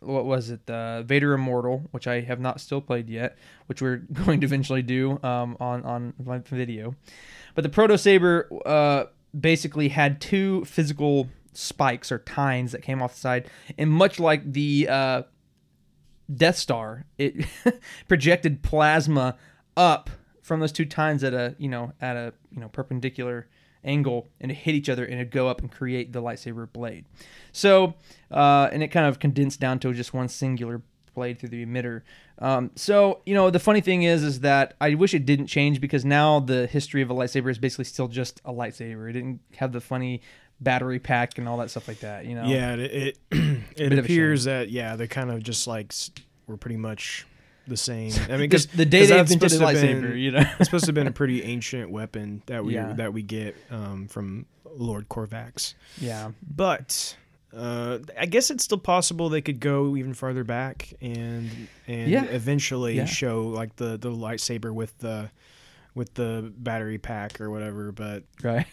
[0.00, 0.68] what was it?
[0.68, 3.36] Uh, Vader Immortal, which I have not still played yet,
[3.66, 6.94] which we're going to eventually do um, on on my video.
[7.54, 9.04] But the proto saber uh,
[9.38, 14.52] basically had two physical spikes or tines that came off the side, and much like
[14.52, 15.22] the uh,
[16.34, 17.46] Death Star, it
[18.08, 19.36] projected plasma
[19.76, 20.10] up
[20.42, 23.48] from those two tines at a you know at a you know perpendicular
[23.84, 27.04] angle and it hit each other and it'd go up and create the lightsaber blade.
[27.52, 27.94] So
[28.30, 30.82] uh, and it kind of condensed down to just one singular
[31.14, 32.02] blade through the emitter.
[32.38, 35.80] Um, so you know the funny thing is is that I wish it didn't change
[35.80, 39.08] because now the history of a lightsaber is basically still just a lightsaber.
[39.10, 40.20] It didn't have the funny
[40.60, 42.26] battery pack and all that stuff like that.
[42.26, 42.46] You know.
[42.46, 45.92] Yeah, it it, it appears that yeah they kind of just like
[46.46, 47.26] were pretty much
[47.66, 48.12] the same.
[48.26, 50.88] I mean, because the day they invented the lightsaber, been, you know, it's supposed to
[50.88, 52.92] have been a pretty ancient weapon that we yeah.
[52.94, 55.74] that we get um, from Lord Corvax.
[55.98, 57.16] Yeah, but
[57.54, 61.50] uh, I guess it's still possible they could go even farther back and
[61.86, 62.24] and yeah.
[62.24, 63.04] eventually yeah.
[63.04, 65.30] show like the the lightsaber with the
[65.94, 67.92] with the battery pack or whatever.
[67.92, 68.66] But right,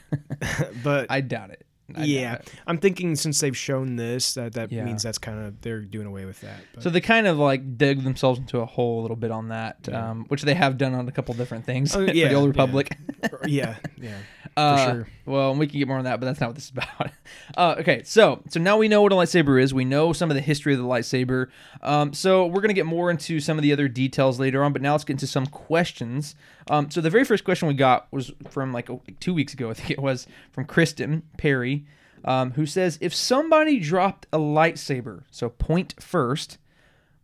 [0.83, 1.65] but I doubt it.
[1.95, 4.83] I yeah, I'm thinking since they've shown this, that that Yeah.
[4.85, 6.59] means that's kind of they're doing away with that.
[6.73, 9.49] But, So they kind of like dug themselves into a hole a little bit on
[9.49, 10.09] that, Yeah.
[10.11, 12.45] um, which they have done on a couple different things Oh, for yeah, the Old
[12.45, 12.49] yeah.
[12.49, 12.97] Republic.
[13.45, 14.17] yeah, yeah,
[14.57, 15.07] Uh, sure.
[15.25, 17.11] Well, we can get more on that, but that's not what this is about.
[17.57, 19.73] Uh, okay, so so now we know what a lightsaber is.
[19.73, 21.47] We know some of the history of the lightsaber.
[21.81, 24.73] Um, so we're gonna get more into some of the other details later on.
[24.73, 26.35] But now let's get into some questions.
[26.69, 29.69] Um, so the very first question we got was from like like two weeks ago.
[29.71, 31.85] I think it was from Kristen Perry,
[32.25, 36.57] um, who says if somebody dropped a lightsaber, so point first,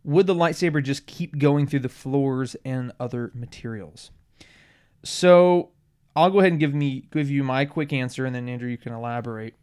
[0.04, 4.10] would the lightsaber just keep going through the floors and other materials?
[5.02, 5.70] So
[6.14, 8.78] I'll go ahead and give me give you my quick answer, and then Andrew, you
[8.78, 9.54] can elaborate.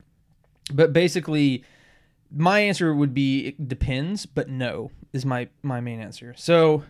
[0.73, 1.63] But basically,
[2.35, 6.33] my answer would be it depends, but no is my my main answer.
[6.37, 6.83] So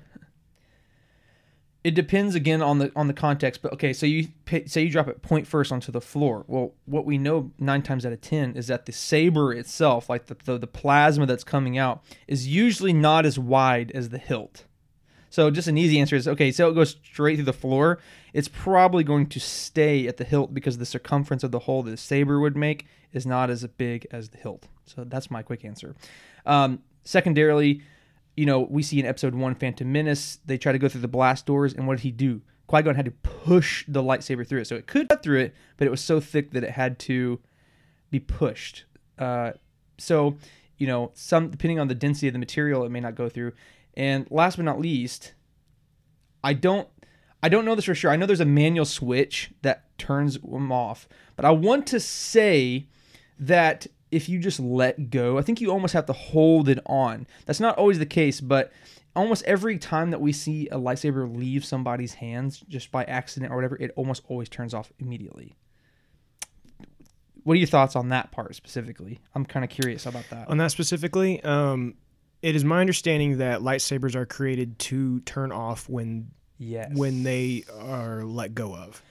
[1.84, 3.62] it depends again on the on the context.
[3.62, 4.28] But okay, so you
[4.66, 6.44] say you drop it point first onto the floor.
[6.48, 10.26] Well, what we know nine times out of ten is that the saber itself, like
[10.26, 14.66] the the, the plasma that's coming out, is usually not as wide as the hilt.
[15.30, 16.52] So just an easy answer is okay.
[16.52, 18.00] So it goes straight through the floor.
[18.34, 21.92] It's probably going to stay at the hilt because the circumference of the hole that
[21.92, 24.68] the saber would make is not as big as the hilt.
[24.86, 25.96] So that's my quick answer.
[26.46, 27.82] Um, secondarily,
[28.38, 31.08] you know, we see in episode one, Phantom Menace, they try to go through the
[31.08, 32.42] blast doors, and what did he do?
[32.68, 34.68] Qui Gon had to push the lightsaber through it.
[34.68, 37.40] So it could cut through it, but it was so thick that it had to
[38.12, 38.86] be pushed.
[39.18, 39.54] Uh,
[39.98, 40.38] so,
[40.78, 43.54] you know, some depending on the density of the material, it may not go through.
[43.96, 45.34] And last but not least,
[46.44, 46.88] I don't
[47.42, 48.12] I don't know this for sure.
[48.12, 52.88] I know there's a manual switch that turns them off, but I want to say
[53.40, 57.28] that if you just let go, I think you almost have to hold it on.
[57.46, 58.72] That's not always the case, but
[59.16, 63.56] almost every time that we see a lightsaber leave somebody's hands just by accident or
[63.56, 65.56] whatever, it almost always turns off immediately.
[67.44, 69.20] What are your thoughts on that part specifically?
[69.34, 70.50] I'm kind of curious about that.
[70.50, 71.96] On that specifically, um,
[72.42, 76.92] it is my understanding that lightsabers are created to turn off when Yes.
[76.96, 79.02] when they are let go of.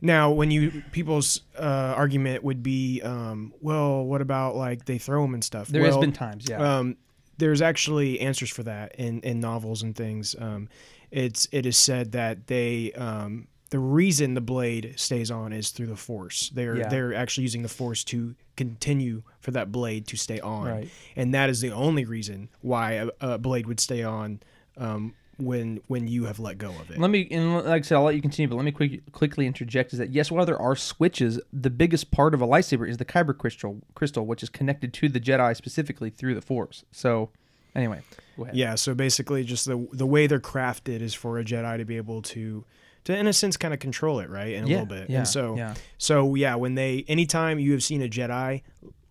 [0.00, 5.22] Now, when you people's uh, argument would be, um, well, what about like they throw
[5.22, 5.68] them and stuff?
[5.68, 6.78] there well, has been times, yeah.
[6.78, 6.96] Um,
[7.38, 10.34] there's actually answers for that in, in novels and things.
[10.38, 10.68] Um,
[11.10, 15.86] it's it is said that they um, the reason the blade stays on is through
[15.86, 16.50] the force.
[16.54, 16.88] They're Yeah.
[16.88, 20.88] they're actually using the force to continue for that blade to stay on, Right.
[21.14, 24.40] and that is the only reason why a, a blade would stay on
[24.78, 26.98] um, when when you have let go of it.
[26.98, 29.46] Let me, and like I said, I'll let you continue, but let me quick, quickly
[29.46, 32.96] interject: is that yes, while there are switches, the biggest part of a lightsaber is
[32.96, 36.84] the kyber crystal, crystal, which is connected to the Jedi specifically through the Force.
[36.90, 37.30] So,
[37.74, 38.00] anyway,
[38.36, 38.56] go ahead.
[38.56, 41.96] Yeah, so basically, just the the way they're crafted is for a Jedi to be
[41.96, 42.64] able to,
[43.04, 44.54] to in a sense, kind of control it, right?
[44.54, 45.10] In a yeah, little bit.
[45.10, 48.62] Yeah, and so, yeah, so yeah, when they, anytime you have seen a Jedi,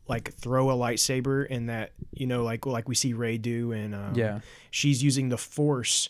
[0.07, 3.95] like throw a lightsaber, and that you know, like like we see Rey do, and
[3.95, 4.39] um, yeah.
[4.71, 6.09] she's using the Force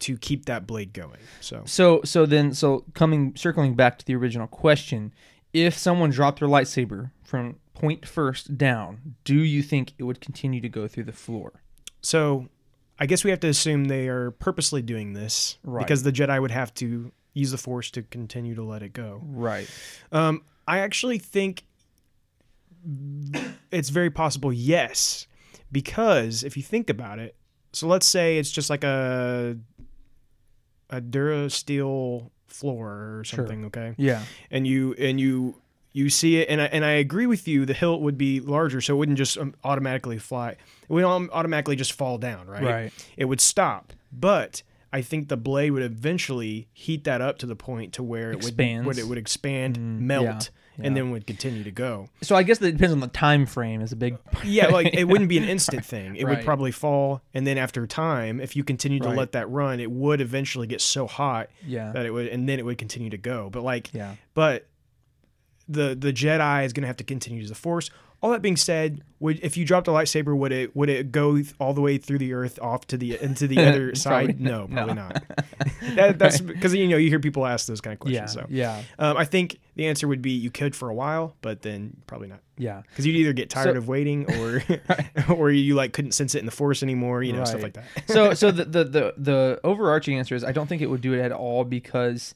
[0.00, 1.18] to keep that blade going.
[1.40, 5.12] So So, so then, so coming, circling back to the original question,
[5.52, 10.60] if someone dropped their lightsaber from point first down, do you think it would continue
[10.60, 11.62] to go through the floor?
[12.00, 12.48] So,
[13.00, 15.84] I guess we have to assume they are purposely doing this Right.
[15.84, 19.20] because the Jedi would have to use the Force to continue to let it go.
[19.24, 19.68] Right.
[20.12, 21.64] Um, I actually think
[23.70, 25.26] it's very possible, yes,
[25.70, 27.36] because if you think about it,
[27.72, 29.56] so let's say it's just like a
[30.90, 33.38] a Durasteel floor or Sure.
[33.44, 34.24] something, okay, Yeah.
[34.50, 35.60] and you and you
[35.92, 37.64] you see it, and I, and I agree with you.
[37.64, 40.50] The hilt would be larger, so it wouldn't just um, automatically fly.
[40.50, 40.58] It
[40.88, 42.62] would automatically just fall down, right?
[42.62, 42.92] Right.
[43.16, 44.62] It would stop, but.
[44.90, 48.36] I think the blade would eventually heat that up to the point to where it
[48.36, 48.86] would, Expands.
[48.86, 50.48] would it would expand, Mm, melt,
[50.78, 52.08] yeah, and then would continue to go.
[52.22, 53.80] So I guess that depends on the time frame.
[53.80, 54.16] Is a big.
[54.44, 56.16] Yeah, like it wouldn't be an instant thing.
[56.16, 59.16] It would probably fall, and then after time, if you continue to Right.
[59.18, 61.92] let that run, it would eventually get so hot Yeah.
[61.92, 63.50] that it would, and then it would continue to go.
[63.50, 64.14] But like, Yeah.
[64.34, 64.66] but
[65.68, 67.90] the the Jedi is going to have to continue to use the Force.
[68.20, 71.36] All that being said, would if you dropped a lightsaber, would it would it go
[71.36, 74.40] th- all the way through the Earth off to the into the other side?
[74.40, 75.02] No, probably No.
[75.08, 75.22] not.
[75.94, 78.20] that, that's because you know you hear people ask those kind of Yeah.
[78.22, 78.32] questions.
[78.42, 78.82] So Yeah.
[78.98, 82.26] um, I think the answer would be you could for a while, but then probably
[82.26, 82.40] not.
[82.56, 82.82] Yeah.
[82.88, 84.62] Because you'd either get tired So- of waiting or
[85.32, 87.84] or you like couldn't sense it in the force anymore, you know, stuff like that.
[88.06, 91.12] so so the, the the the overarching answer is I don't think it would do
[91.14, 92.34] it at all because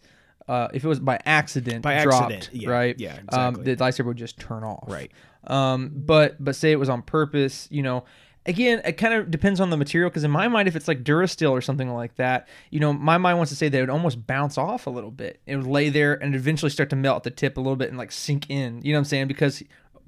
[0.48, 3.74] uh, if it was by accident By dropped, accident, yeah, right yeah, um, exactly.
[3.74, 5.10] the lightsaber would just turn off Right.
[5.48, 8.04] Um but but say it was on purpose you know
[8.46, 11.02] again it kind of depends on the material because in my mind if it's like
[11.04, 13.90] durasteel or something like that you know my mind wants to say that it would
[13.90, 15.40] almost bounce off a little bit.
[15.46, 17.88] It would lay there and eventually start to melt at the tip a little bit
[17.88, 18.82] and like sink in.
[18.82, 19.28] You know what i'm saying?
[19.28, 19.62] Because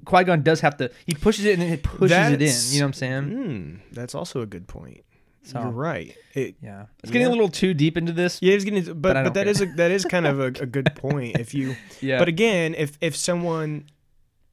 [0.05, 2.73] qui-gon does have to he pushes it and then he pushes it in.
[2.73, 3.23] You know what i'm saying?
[3.23, 5.01] Mm, that's also a good point.
[5.43, 6.15] So- You're right.
[6.33, 6.85] It, yeah.
[7.03, 9.47] It's getting a little too deep into this yeah, it's getting, but But but, that
[9.47, 11.39] is a that is kind of a, a good point.
[11.39, 12.17] If you, yeah.
[12.17, 13.85] but again, if if someone,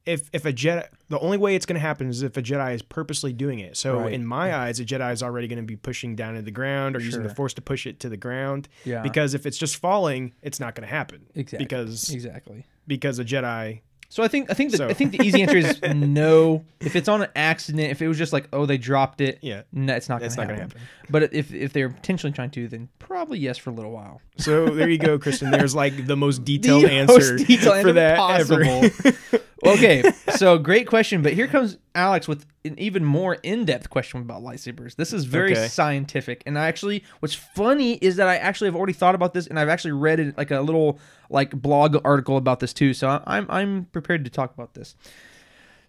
[0.05, 2.73] if if a Jedi, the only way it's going to happen is if a Jedi
[2.75, 3.77] is purposely doing it.
[3.77, 4.13] So Right.
[4.13, 6.95] in my eyes, a Jedi is already going to be pushing down to the ground
[6.95, 8.67] or using the Force to push it to the ground.
[8.85, 11.21] yeah Because if it's just falling, it's not going to happen.
[11.35, 11.65] Exactly.
[11.65, 13.79] Because exactly because a Jedi
[14.09, 16.65] So I think I think the, So- I think the easy answer is no.
[16.81, 19.61] If it's on an accident, if it was just like oh they dropped it, Yeah.
[19.71, 20.67] no, it's not going It's to not happen.
[20.71, 20.81] happen.
[21.09, 24.21] But if if they're intentionally trying to, then probably yes for a little while.
[24.37, 25.49] So there you go, Kristen.
[25.49, 28.63] There's like the most detailed The answer most detailed for that possible.
[28.83, 29.41] ever.
[29.65, 30.03] Okay,
[30.35, 34.95] so great question, but here comes Alex with an even more in-depth question about lightsabers.
[34.95, 35.67] This is very Okay.
[35.67, 39.47] scientific, and I actually, what's funny is that I actually have already thought about this,
[39.47, 40.99] and I've actually read it like a little
[41.29, 42.93] like blog article about this too.
[42.93, 44.95] So I'm I'm prepared to talk about this.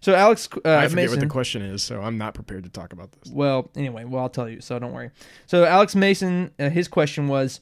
[0.01, 2.69] So Alex, uh, I forget Mason, what the question is, so I'm not prepared to
[2.69, 3.31] talk about this.
[3.33, 5.09] well, anyway, well, I'll tell you, so don't worry.
[5.47, 7.61] So, Alex Mason, uh, his question was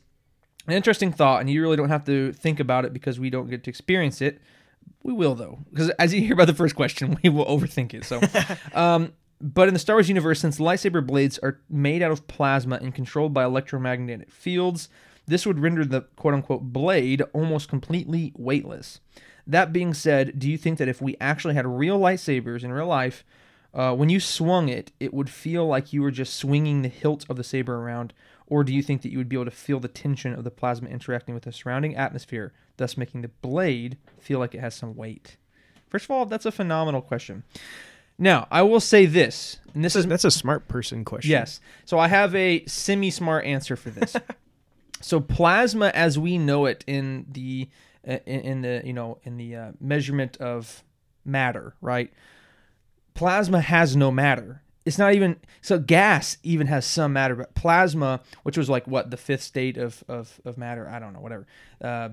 [0.67, 3.49] an interesting thought, and you really don't have to think about it because we don't
[3.49, 4.41] get to experience it.
[5.03, 8.05] We will, though, because as you hear by the first question, we will overthink it.
[8.05, 8.21] So,
[8.73, 12.79] um, but in the Star Wars universe, since lightsaber blades are made out of plasma
[12.81, 14.89] and controlled by electromagnetic fields,
[15.25, 18.99] this would render the quote unquote blade almost completely weightless.
[19.45, 22.87] That being said, do you think that if we actually had real lightsabers in real
[22.87, 23.25] life,
[23.73, 27.25] uh, when you swung it, it would feel like you were just swinging the hilt
[27.27, 28.13] of the saber around,
[28.53, 30.51] or do you think that you would be able to feel the tension of the
[30.51, 34.95] plasma interacting with the surrounding atmosphere, thus making the blade feel like it has some
[34.95, 35.37] weight?
[35.89, 37.41] First of all, that's a phenomenal question.
[38.19, 41.31] Now, I will say this, and this is That's a smart person question.
[41.31, 41.61] Yes.
[41.85, 44.15] So I have a semi-smart answer for this.
[45.01, 47.67] so plasma, as we know it in the
[48.03, 50.83] in, in the you know in the uh, measurement of
[51.25, 52.13] matter, right?
[53.15, 54.61] Plasma has no matter.
[54.85, 55.79] It's not even so.
[55.79, 60.03] Gas even has some matter, but plasma, which was like what the fifth state of
[60.07, 61.47] of, of matter, I don't know, whatever.
[61.81, 62.09] Uh,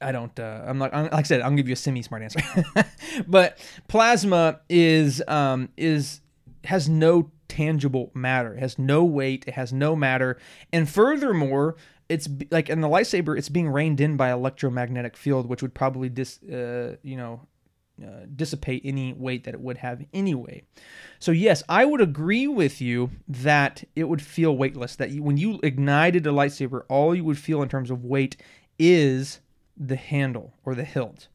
[0.00, 0.38] I don't.
[0.38, 0.94] Uh, I'm not.
[0.94, 2.40] I'm, like I said, I'll give you a semi-smart answer.
[3.26, 3.58] but
[3.88, 6.20] plasma is um, is
[6.64, 8.54] has no tangible matter.
[8.54, 9.44] It has no weight.
[9.46, 10.38] It has no matter.
[10.72, 11.76] And furthermore,
[12.08, 16.08] it's like in the lightsaber, it's being reined in by electromagnetic field, which would probably
[16.08, 17.40] dis uh, you know
[18.02, 20.62] uh, dissipate any weight that it would have anyway.
[21.18, 24.96] So yes, I would agree with you that it would feel weightless.
[24.96, 28.36] That you, when you ignited a lightsaber, all you would feel in terms of weight
[28.78, 29.40] is
[29.76, 31.28] the handle or the hilt.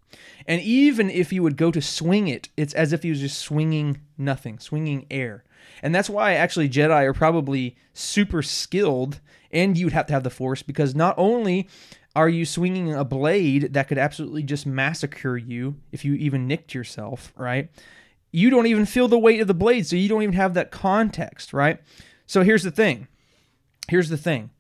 [0.46, 3.40] And even if you would go to swing it, it's as if he was just
[3.40, 5.44] swinging nothing, swinging air.
[5.82, 9.20] And that's why actually Jedi are probably super skilled,
[9.52, 11.68] and you'd have to have the Force because not only
[12.16, 16.74] are you swinging a blade that could absolutely just massacre you if you even nicked
[16.74, 17.70] yourself, right?
[18.32, 20.72] You don't even feel the weight of the blade, so you don't even have that
[20.72, 21.80] context, right?
[22.26, 23.08] So here's the thing.
[23.88, 24.52] Here's the thing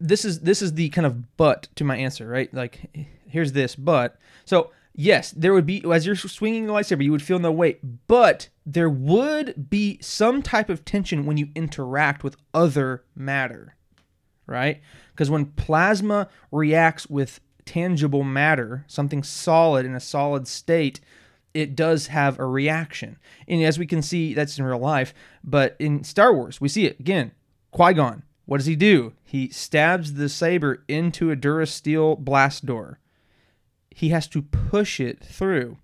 [0.00, 2.52] this is this is the kind of but to my answer, right?
[2.52, 4.18] Like here's this but.
[4.44, 7.80] So yes, there would be as you're swinging the lightsaber, you would feel no weight,
[8.06, 13.76] but there would be some type of tension when you interact with other matter,
[14.46, 14.80] right?
[15.12, 21.00] Because when plasma reacts with tangible matter, something solid in a solid state,
[21.54, 23.16] it does have a reaction.
[23.46, 25.14] And as we can see, that's in real life.
[25.42, 27.32] But in Star Wars, we see it again.
[27.70, 29.14] Qui Gon, what does he do?
[29.22, 32.98] He stabs the saber into a Durasteel blast door.
[33.90, 35.78] He has to push it through.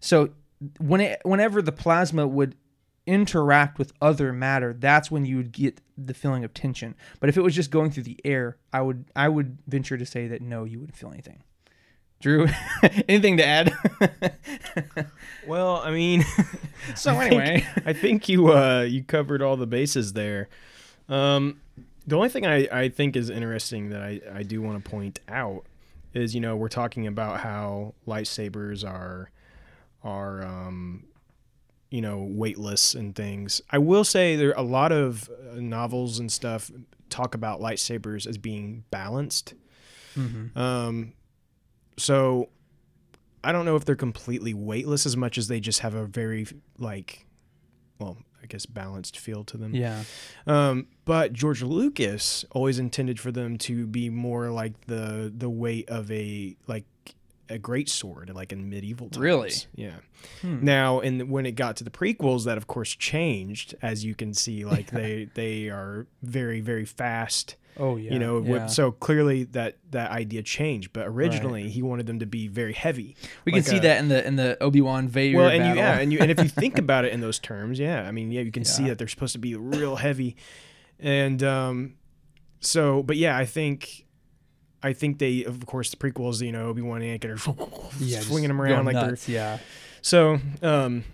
[0.00, 0.30] So
[0.78, 2.56] when it, whenever the plasma would
[3.06, 6.94] interact with other matter, that's when you would get the feeling of tension.
[7.20, 10.06] But if it was just going through the air, I would I would venture to
[10.06, 11.42] say that no, you wouldn't feel anything.
[12.20, 12.46] Drew,
[13.08, 13.72] anything to add?
[15.46, 16.24] Well, I mean,
[16.96, 20.48] so I think- anyway, I think you uh, you covered all the bases there.
[21.08, 21.60] Um,
[22.06, 25.20] the only thing I, I think is interesting that I, I do want to point
[25.28, 25.64] out
[26.14, 29.30] is you know we're talking about how lightsabers are
[30.02, 31.04] are um,
[31.94, 33.62] you know weightless and things.
[33.70, 36.70] I will say there are a lot of uh, novels and stuff
[37.08, 39.54] talk about lightsabers as being balanced.
[40.56, 41.12] Um,
[41.96, 42.48] so
[43.44, 46.46] I don't know if they're completely weightless as much as they just have a very
[46.78, 47.26] like,
[48.00, 49.74] well, I guess balanced feel to them.
[49.74, 50.02] yeah,
[50.46, 55.88] Um, but George Lucas always intended for them to be more like the the weight
[55.88, 56.84] of a like
[57.48, 59.18] a great sword, like in medieval times.
[59.22, 59.52] Really?
[59.74, 59.96] Yeah.
[60.40, 60.64] Hmm.
[60.64, 64.32] Now, and when it got to the prequels, that of course changed, as you can
[64.34, 64.64] see.
[64.74, 67.56] Like they they are very very fast.
[67.78, 68.66] oh yeah, You know, yeah.
[68.66, 70.92] so clearly that that idea changed.
[70.92, 73.16] But originally, he wanted them to be very heavy.
[73.44, 75.58] we like can see a- that in the in the Obi Wan Vader well, and
[75.60, 75.76] battle.
[75.76, 78.10] you yeah, and you and if you think about it in those terms, yeah, I
[78.12, 80.36] mean, yeah, you can see that they're supposed to be real heavy,
[80.98, 81.94] and um,
[82.60, 84.03] so, but yeah, I think,
[84.84, 88.20] I think they, of course, the prequels, you know, Obi Wan and Anakin are yeah,
[88.28, 89.56] swinging them around like nuts, yeah.
[89.56, 89.58] they're yeah.
[90.02, 90.38] so.
[90.62, 91.04] Um,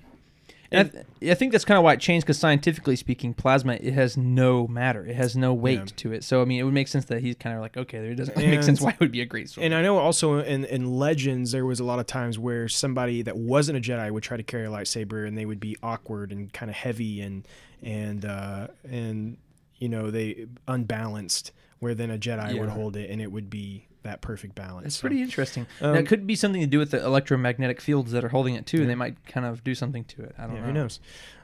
[0.72, 3.72] And I, th- I think that's kind of why it changed because scientifically speaking, plasma
[3.74, 5.84] it has no matter, it has no weight Yeah.
[5.96, 6.22] to it.
[6.22, 8.36] So I mean, it would make sense that he's kind of like, okay, there doesn't
[8.36, 9.64] make sense why it would be a great sword.
[9.64, 13.22] and I know also in in Legends there was a lot of times where somebody
[13.22, 16.30] that wasn't a Jedi would try to carry a lightsaber and they would be awkward
[16.30, 17.48] and kind of heavy and
[17.82, 19.38] and uh, and
[19.78, 21.50] you know they unbalanced.
[21.80, 24.86] Where then a Jedi would hold it and it would be that perfect balance.
[24.86, 25.66] it's So- pretty interesting.
[25.80, 28.54] Um, now, it could be something to do with the electromagnetic fields that are holding
[28.54, 28.86] it too.
[28.86, 30.34] They might kind of do something to it.
[30.38, 30.66] I don't Yeah, know.
[30.68, 31.00] who knows?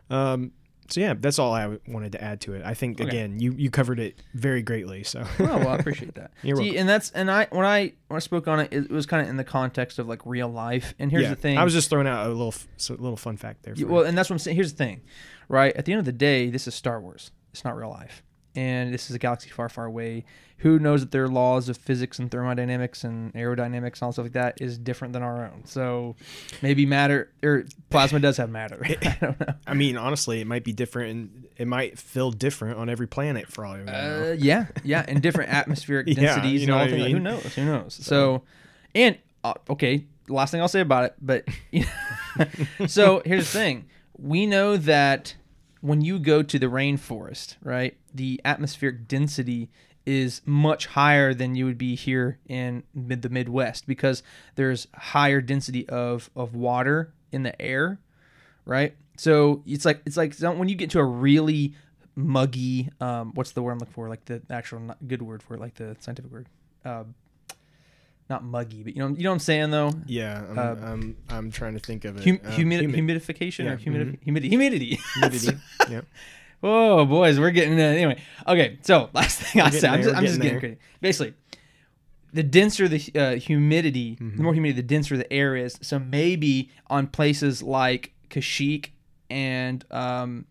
[0.08, 0.52] Um,
[0.88, 2.62] so yeah, that's all I wanted to add to it.
[2.64, 3.08] I think Okay.
[3.08, 5.02] again, you you covered it very greatly.
[5.02, 6.30] So oh well, I appreciate that.
[6.44, 6.78] You're See, welcome.
[6.80, 9.28] and that's and I when I when I spoke on it, it was kind of
[9.28, 10.94] in the context of like real life.
[11.00, 11.58] And here's yeah, the thing.
[11.58, 13.74] I was just throwing out a little so, little fun fact there.
[13.74, 14.54] For Yeah, well, and that's what I'm saying.
[14.54, 15.00] Here's the thing,
[15.48, 15.74] right?
[15.76, 17.32] At the end of the day, this is Star Wars.
[17.52, 18.22] It's not real life,
[18.56, 20.24] and this is a galaxy far, far away.
[20.58, 24.32] Who knows that their laws of physics and thermodynamics and aerodynamics and all stuff like
[24.32, 25.66] that is different than our own.
[25.66, 26.16] So
[26.62, 28.82] maybe matter or plasma does have matter.
[29.02, 29.54] I don't know.
[29.66, 33.48] I mean, honestly, it might be different, and it might feel different on every planet
[33.48, 33.92] for all you know.
[34.30, 37.12] Uh, yeah, yeah, and different atmospheric Yeah, densities you know and all I things.
[37.12, 37.54] Who knows?
[37.54, 37.94] Who knows?
[37.94, 38.42] So,
[38.94, 41.44] and uh, okay, last thing I'll say about it, but
[42.86, 43.84] so here's the thing:
[44.16, 45.34] we know that
[45.80, 49.68] when you go to the rainforest, right, the atmospheric density
[50.04, 54.22] is much higher than you would be here in mid the Midwest because
[54.54, 57.98] there's higher density of of water in the air,
[58.64, 58.94] right?
[59.16, 61.74] So it's like it's like when you get to a really
[62.14, 64.08] muggy, um, what's the word I'm looking for?
[64.08, 66.46] Like the actual not good word for it, like the scientific word.
[66.84, 67.14] Um,
[68.28, 69.92] not muggy, but you know, you know what I'm saying though.
[70.06, 72.24] yeah, I'm, uh, I'm I'm trying to think of it.
[72.24, 74.22] Hum, Um, humid, humid- humidification Yeah, or humidif- mhm.
[74.22, 74.98] humidity, humidity.
[75.14, 75.56] humidity.
[75.90, 76.00] yeah.
[76.66, 78.20] Whoa, boys, we're getting uh, anyway.
[78.46, 80.78] Okay, so last thing I said, I'm just, I'm just getting crazy.
[81.00, 81.34] Basically,
[82.32, 84.36] the denser the uh, humidity, Mm-hmm.
[84.36, 85.78] the more humidity, the denser the air is.
[85.80, 88.90] So maybe on places like Kashyyyk
[89.30, 90.46] and um,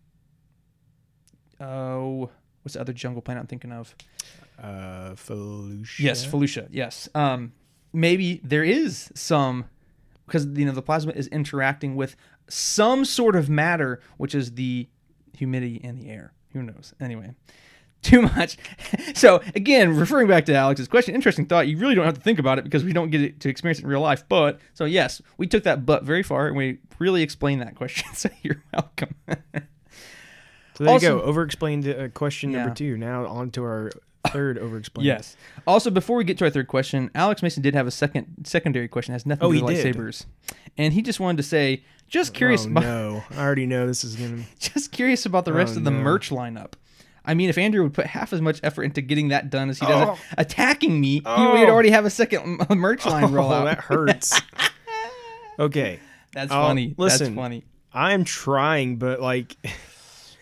[1.60, 2.30] oh,
[2.62, 3.94] what's the other jungle planet I'm thinking of?
[4.60, 5.98] Uh, Felucia.
[5.98, 6.66] Yes, Felucia.
[6.70, 7.08] Yes.
[7.14, 7.52] Um,
[7.92, 9.66] maybe there is some
[10.26, 12.16] because you know the plasma is interacting with
[12.48, 14.88] some sort of matter, which is the
[15.36, 16.32] humidity in the air.
[16.52, 16.94] Who knows?
[17.00, 17.34] Anyway,
[18.02, 18.56] too much.
[19.14, 21.68] so again, referring back to Alex's question, interesting thought.
[21.68, 23.82] You really don't have to think about it because we don't get to experience it
[23.84, 24.24] in real life.
[24.28, 28.08] But so yes, we took that but very far and we really explained that question.
[28.14, 29.14] So you're welcome.
[30.76, 31.24] So there Also- you go.
[31.24, 32.58] Over explained uh, question Yeah.
[32.60, 32.98] number two.
[32.98, 33.90] Now on to our
[34.28, 35.06] third over explained.
[35.06, 35.34] Yes.
[35.66, 38.86] Also, before we get to our third question, Alex Mason did have a second secondary
[38.88, 39.12] question.
[39.12, 39.96] It has nothing Oh, to do with did.
[39.96, 40.26] lightsabers,
[40.76, 44.04] and he just wanted to say, just curious Oh, about, no, I already know this
[44.04, 44.42] is gonna.
[44.58, 45.98] just curious about the rest Oh, of the no.
[46.00, 46.72] merch lineup.
[47.24, 49.80] I mean, if Andrew would put half as much effort into getting that done as
[49.80, 50.18] he does Oh.
[50.38, 51.58] attacking me, he Oh.
[51.58, 53.64] would already have a second merch line roll Oh, out.
[53.64, 54.40] that hurts.
[55.58, 56.00] Okay,
[56.34, 56.94] That's I'll- funny.
[56.98, 57.28] listen.
[57.28, 57.64] That's funny.
[57.92, 59.56] I'm trying, but like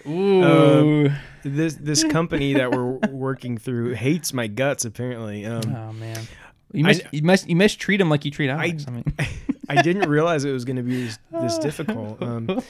[0.09, 1.09] Ooh.
[1.45, 4.85] this this company that we're working through hates my guts.
[4.85, 6.19] Apparently, um, oh man.
[6.73, 8.85] You I- must, you must you must treat him like you treat I- Alex.
[8.89, 9.05] I, mean,
[9.69, 12.21] I didn't realize it was going to be this, this difficult.
[12.23, 12.63] Um,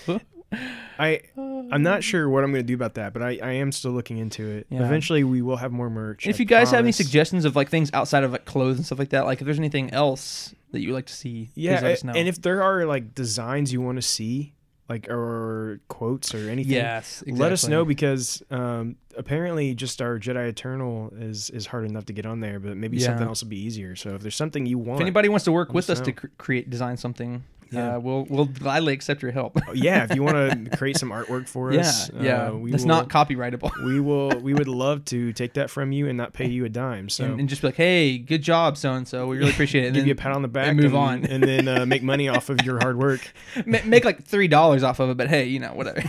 [0.99, 3.73] I I'm not sure what I'm going to do about that, but I, I am
[3.73, 4.67] still looking into it.
[4.71, 4.85] Yeah.
[4.85, 6.27] Eventually, we will have more merch.
[6.27, 8.87] if I you guys have any suggestions of like things outside of like clothes and
[8.87, 11.79] stuff like that, like if there's anything else that you would like to see, yeah,
[11.79, 12.13] please let us know.
[12.13, 14.55] and if there are like designs you want to see,
[14.89, 17.33] like or quotes or anything, yes, exactly.
[17.41, 22.13] let us know because um, apparently just our Jedi Eternal is is hard enough to
[22.13, 23.07] get on there, but maybe Yeah.
[23.07, 23.97] something else will be easier.
[23.97, 26.11] So if there's something you want, If anybody wants to work with us us to
[26.11, 26.17] know.
[26.17, 27.97] cr- create design something, Yeah.
[27.97, 29.59] uh, we'll we'll gladly accept your help.
[29.69, 32.85] Oh, yeah, if you want to create some artwork for us, yeah, uh, we that's
[32.85, 33.73] will, not copyrightable.
[33.85, 36.69] we will we would love to take that from you and not pay you a
[36.69, 37.09] dime.
[37.09, 39.27] So and, and just be like, hey, good job, so and so.
[39.27, 39.87] We really appreciate it.
[39.89, 41.25] And give then you a pat on the back move on.
[41.25, 43.33] and then uh, make money off of your hard work.
[43.67, 46.03] ma- make like three dollars off of it, but hey, you know whatever.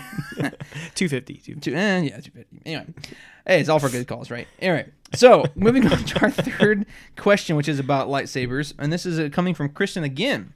[0.95, 1.35] Two fifty.
[1.35, 2.61] Two, eh, yeah, two fifty.
[2.65, 2.85] Anyway,
[3.47, 4.47] hey, it's all for good cause, right?
[4.59, 6.85] Anyway, so moving on to our third
[7.17, 10.53] question, which is about lightsabers, and this is uh, coming from Kristen again,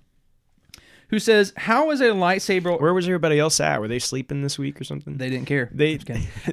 [1.09, 3.79] who says, "How is a lightsaber?" Where was everybody else at?
[3.81, 5.17] Were they sleeping this week or something?
[5.17, 5.69] They didn't care.
[5.73, 5.99] They-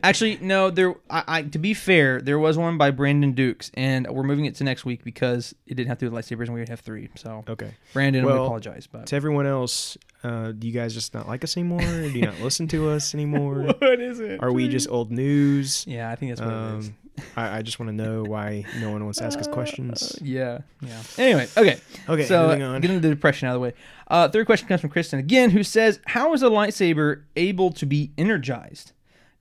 [0.02, 0.70] Actually, no.
[0.70, 4.44] There, I, I, to be fair, there was one by Brandon Dukes, and we're moving
[4.46, 6.68] it to next week because it didn't have to do with lightsabers, and we would
[6.68, 7.08] have three.
[7.16, 7.74] So, okay.
[7.92, 11.56] Brandon, we apologize, but To everyone else, uh, do you guys just not like us
[11.56, 11.80] anymore?
[11.80, 13.74] do you not listen to us anymore?
[13.78, 14.42] what is it?
[14.42, 15.84] Are we just old news?
[15.86, 16.90] Yeah, I think that's what it is.
[17.36, 20.18] I, I just want to know why no one wants to ask us Uh, questions.
[20.22, 21.02] yeah, yeah.
[21.18, 21.78] Anyway, okay.
[22.08, 22.80] Okay, so moving on.
[22.80, 23.72] getting the depression out of the way.
[24.08, 27.86] Uh, third question comes from Kristen again, who says, "How is a lightsaber able to
[27.86, 28.92] be energized?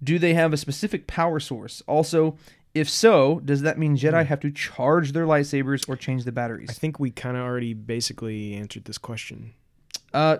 [0.03, 1.81] Do they have a specific power source?
[1.87, 2.37] Also,
[2.73, 6.69] if so, does that mean Jedi have to charge their lightsabers or change the batteries?
[6.69, 9.53] I think we kind of already basically answered this question.
[10.13, 10.37] Uh,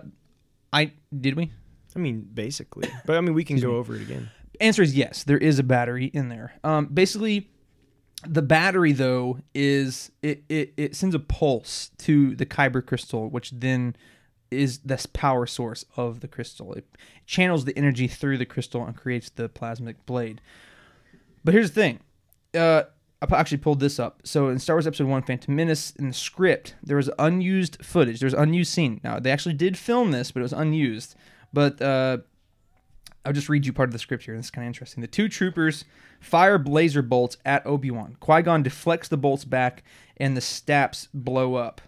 [0.72, 1.52] I did we?
[1.94, 4.28] I mean, basically, but I mean, we can go over it again.
[4.60, 5.24] Answer is yes.
[5.24, 6.54] There is a battery in there.
[6.64, 7.50] Um, basically,
[8.26, 13.50] the battery though is it, it it sends a pulse to the kyber crystal, which
[13.50, 13.96] then
[14.50, 16.72] is this power source of the crystal.
[16.74, 16.86] It
[17.26, 20.40] channels the energy through the crystal and creates the plasmic blade.
[21.44, 22.00] But here's the thing.
[22.54, 22.84] Uh,
[23.22, 24.20] I actually pulled this up.
[24.24, 28.20] So in Star Wars Episode One: Phantom Menace, in the script, there was unused footage.
[28.20, 29.00] There's unused scene.
[29.02, 31.14] Now they actually did film this, but it was unused.
[31.52, 32.18] But uh,
[33.26, 34.36] I'll just read you part of the script here.
[34.36, 35.00] This is kind of interesting.
[35.00, 35.84] The two troopers
[36.20, 38.16] fire blaster bolts at Obi Wan.
[38.20, 39.82] Qui Gon deflects the bolts back,
[40.16, 41.80] and the staps blow up.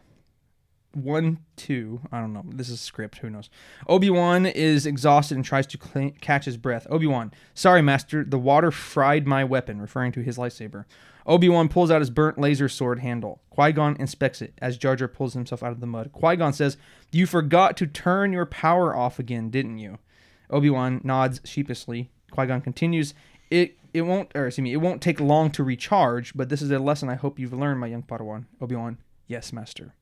[0.92, 2.00] One, two.
[2.10, 2.42] I don't know.
[2.44, 3.18] This is script.
[3.18, 3.50] Who knows?
[3.86, 6.88] Obi Wan is exhausted and tries to cl- catch his breath.
[6.90, 8.24] Obi Wan, sorry, Master.
[8.24, 10.86] The water fried my weapon, referring to his lightsaber.
[11.24, 13.42] Obi Wan pulls out his burnt laser sword handle.
[13.50, 16.10] Qui Gon inspects it as Jar Jar pulls himself out of the mud.
[16.10, 16.78] Qui Gon says,
[17.12, 19.98] You forgot to turn your power off again, didn't you?
[20.50, 22.10] Obi Wan nods sheepishly.
[22.30, 23.14] Qui Gon continues,
[23.50, 26.70] "It it won't, or excuse me, it won't take long to recharge, but this is
[26.70, 29.94] a lesson I hope you've learned, my young Padawan." Obi Wan, yes, Master.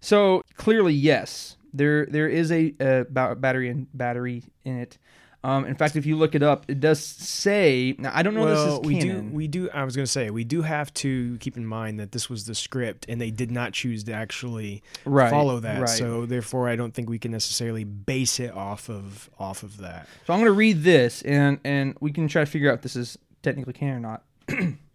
[0.00, 4.98] So clearly, yes, there there is a, a battery and battery in it.
[5.46, 7.94] Um, in fact, if you look it up, it does say.
[7.98, 9.30] Now I don't know well, this is we do.
[9.32, 9.70] We do.
[9.70, 12.46] I was going to say we do have to keep in mind that this was
[12.46, 15.80] the script, and they did not choose to actually right, follow that.
[15.80, 15.88] Right.
[15.88, 20.08] So therefore, I don't think we can necessarily base it off of off of that.
[20.26, 22.82] So I'm going to read this, and and we can try to figure out if
[22.82, 24.22] this is technically canon or not.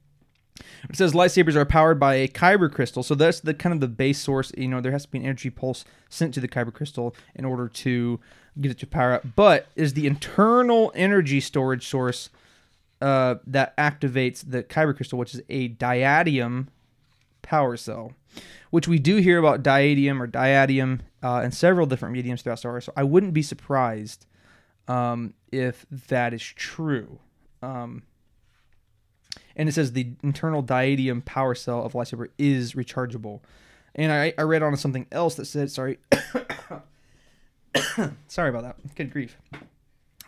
[0.89, 3.88] it says lightsabers are powered by a kyber crystal, so that's the kind of the
[3.88, 4.51] base source.
[4.57, 7.45] You know, there has to be an energy pulse sent to the kyber crystal in
[7.45, 8.20] order to
[8.59, 9.24] get it to power up.
[9.36, 12.30] But is the internal energy storage source
[13.01, 16.68] uh, that activates the kyber crystal, which is a diatium
[17.41, 18.14] power cell,
[18.70, 22.74] which we do hear about diatium or diatium uh, in several different mediums throughout Star
[22.74, 22.86] Wars.
[22.86, 24.25] So I wouldn't be surprised
[24.88, 27.20] um, if that is true.
[27.62, 28.04] Um,
[29.55, 33.41] and it says the internal diatium power cell of lightsaber is rechargeable.
[33.95, 35.99] And I, I read on something else that said, sorry,
[38.28, 38.95] sorry about that.
[38.95, 39.37] Good grief.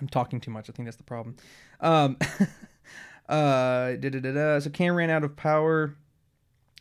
[0.01, 0.69] I'm talking too much.
[0.69, 1.35] I think that's the problem.
[1.79, 2.17] Um,
[3.29, 3.93] uh.
[4.59, 5.95] So can ran out of power,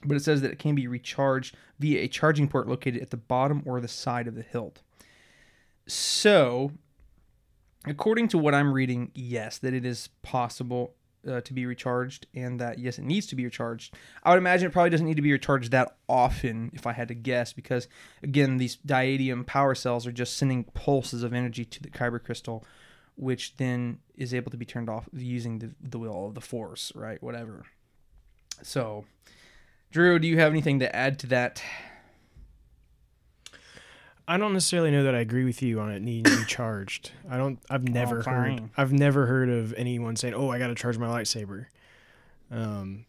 [0.05, 3.17] but it says that it can be recharged via a charging port located at the
[3.17, 4.83] bottom or the side of the hilt.
[5.87, 6.73] So,
[7.87, 10.95] according to what I'm reading, yes, that it is possible
[11.29, 13.95] uh, to be recharged, and that yes, it needs to be recharged.
[14.23, 17.09] I would imagine it probably doesn't need to be recharged that often, if I had
[17.09, 17.89] to guess, because
[18.23, 22.65] again, these diatium power cells are just sending pulses of energy to the kyber crystal,
[23.17, 26.93] which then is able to be turned off using the the will of the force,
[26.95, 27.23] right?
[27.23, 27.67] Whatever.
[28.63, 29.05] So,
[29.91, 31.63] Drew, do you have anything to add to that?
[34.33, 37.11] I don't necessarily know that I agree with you on it needing to be charged.
[37.29, 37.59] I don't.
[37.69, 38.71] I've never heard.
[38.77, 41.67] I've never heard of anyone saying, "Oh, I got to charge my lightsaber."
[42.51, 43.05] Um,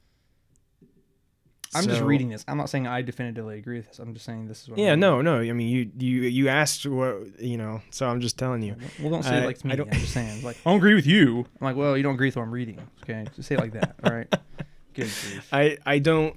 [1.76, 2.46] I'm just reading this.
[2.48, 4.00] I'm not saying I definitively agree with this.
[4.00, 4.76] I'm just saying this is what.
[4.78, 5.00] I'm Yeah, reading.
[5.00, 5.40] no, no.
[5.40, 8.76] I mean, you you you asked what you know, so I'm just telling you.
[9.00, 9.72] Well, don't say I- it like to me.
[9.72, 10.42] I I don't- am just saying.
[10.44, 11.40] Like, I don't agree with you.
[11.62, 12.80] I'm like, well, you don't agree with what I'm reading.
[13.04, 13.96] Okay, just say it like that.
[14.04, 14.28] All right.
[14.94, 15.10] Good.
[15.10, 15.48] grief.
[15.52, 16.36] I I don't.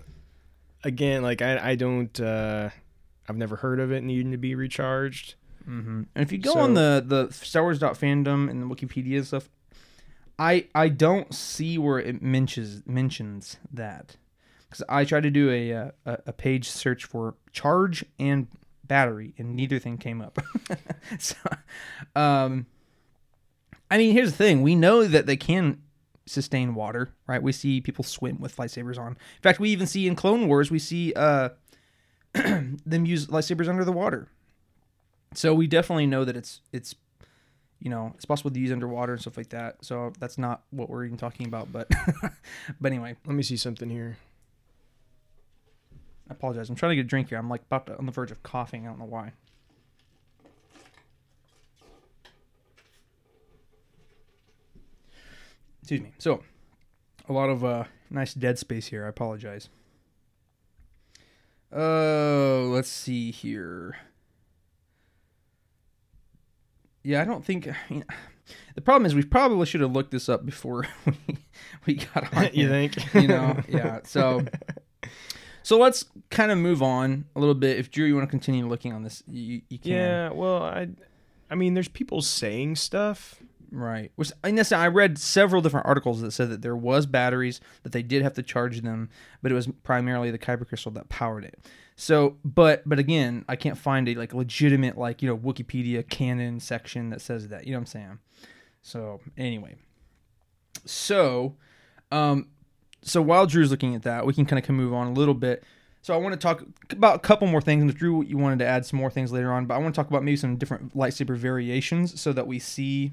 [0.85, 2.19] Again, like I I don't.
[2.21, 2.71] uh
[3.29, 5.35] I've never heard of it needing to be recharged.
[5.69, 6.03] Mm-hmm.
[6.15, 9.27] And if you go So- on the the Star Wars fandom and the Wikipedia and
[9.27, 9.49] stuff,
[10.39, 14.17] I I don't see where it mentions mentions that
[14.69, 18.47] because I tried to do a, uh, a a page search for charge and
[18.85, 20.39] battery and neither thing came up.
[21.19, 21.35] so,
[22.15, 22.67] um,
[23.91, 25.83] I mean, here's the thing: we know that they can
[26.27, 27.43] sustain water, right?
[27.43, 29.13] We see people swim with lightsabers on.
[29.13, 31.51] In fact, we even see in Clone Wars we see uh
[32.87, 34.29] them use lightsabers under the water.
[35.35, 36.95] So we definitely know that it's it's
[37.81, 39.85] you know it's possible to use underwater and stuff like that.
[39.85, 41.73] So that's not what we're even talking about.
[41.73, 41.91] But
[42.81, 44.17] but anyway, Let me see something here.
[46.29, 46.69] I apologize.
[46.69, 47.39] I'm trying to get a drink here.
[47.39, 48.87] I'm like about to, on the verge of coughing.
[48.87, 49.33] I don't know why.
[55.83, 56.13] Excuse me.
[56.19, 56.43] So
[57.29, 59.05] a lot of uh, nice dead space here.
[59.05, 59.69] I apologize.
[61.73, 63.97] Oh, let's see here.
[67.03, 67.69] Yeah, I don't think.
[67.69, 68.05] I mean,
[68.75, 71.39] the problem is we probably should have looked this up before we
[71.87, 72.45] we got on.
[72.53, 73.15] you here think?
[73.15, 74.45] you know yeah so
[75.63, 78.67] so let's kind of move on a little bit if drew you want to continue
[78.67, 80.31] looking on this you, you can Yeah.
[80.31, 80.89] Well, I.
[81.49, 83.37] I mean, there's people saying stuff.
[83.71, 87.93] Right which and i read several different articles that said that there was batteries that
[87.93, 89.09] they did have to charge them
[89.43, 91.59] but it was primarily the kyber crystal that powered it
[91.97, 96.61] so but but again i can't find a like legitimate like you know wikipedia canon
[96.61, 98.19] section that says that you know what i'm saying
[98.83, 99.75] so anyway
[100.85, 101.57] so
[102.13, 102.47] um
[103.07, 105.63] so while Drew's looking at that, we can kind of move on a little bit.
[106.03, 107.83] So I want to talk about a couple more things.
[107.83, 109.99] And Drew, you wanted to add some more things later on, but I want to
[109.99, 113.13] talk about maybe some different lightsaber variations so that we see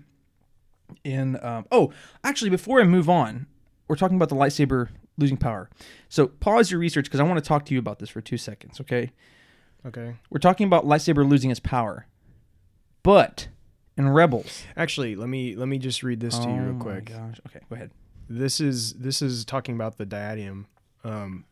[1.04, 1.44] in.
[1.44, 1.92] Um, oh,
[2.24, 3.48] actually, before I move on,
[3.88, 5.70] we're talking about the lightsaber losing power.
[6.10, 8.38] So pause your research because I want to talk to you about this for two
[8.38, 8.80] seconds.
[8.82, 9.12] Okay,
[9.86, 10.16] Okay.
[10.30, 12.08] we're talking about lightsaber losing its power,
[13.04, 13.48] but
[13.98, 14.64] in Rebels.
[14.76, 17.06] Actually, let me let me just read this to you Oh real my quick.
[17.06, 17.40] gosh.
[17.48, 17.92] Okay, go ahead.
[18.30, 20.66] This is this is talking about the diatium.
[21.04, 21.46] Um,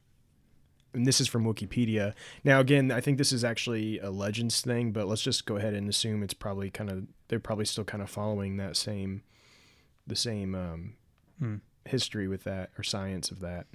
[0.94, 2.14] and this is from Wikipedia.
[2.44, 5.74] Now, again, I think this is actually a Legends thing, but let's just go ahead
[5.74, 9.24] and assume it's probably kind of they're probably still kind of following that same
[10.08, 10.94] the same um,
[11.40, 11.56] Hmm.
[11.86, 13.66] history with that or science of that.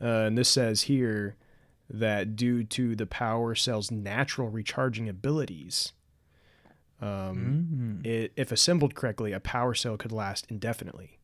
[0.00, 1.36] Uh, and this says here
[1.90, 5.92] that due to the power cell's natural recharging abilities,
[7.00, 8.06] um, Mm.
[8.06, 11.18] it, if assembled correctly, a power cell could last indefinitely.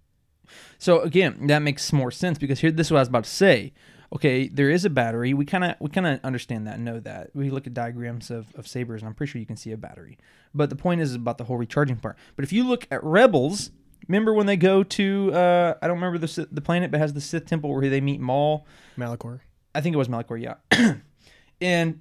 [0.78, 3.30] So again, that makes more sense because here this is what I was about to
[3.30, 3.72] say.
[4.12, 5.34] Okay, there is a battery.
[5.34, 7.30] We kind of we kind of understand that, know that.
[7.32, 9.76] We look at diagrams of, of sabers, and I'm pretty sure you can see a
[9.76, 10.18] battery.
[10.52, 12.16] But the point is about the whole recharging part.
[12.34, 13.70] But if you look at Rebels,
[14.08, 17.12] remember when they go to uh, I don't remember the the planet, but it has
[17.12, 18.66] the Sith temple where they meet Maul.
[18.98, 19.40] Malachor.
[19.74, 20.94] I think it was Malachor, yeah.
[21.60, 22.00] and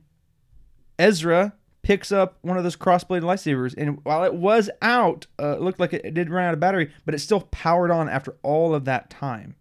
[0.98, 1.54] Ezra
[1.84, 5.80] picks up one of those cross-bladed lightsabers, and while it was out, uh, it looked
[5.80, 8.74] like it, it did run out of battery, but it still powered on after all
[8.74, 9.56] of that time.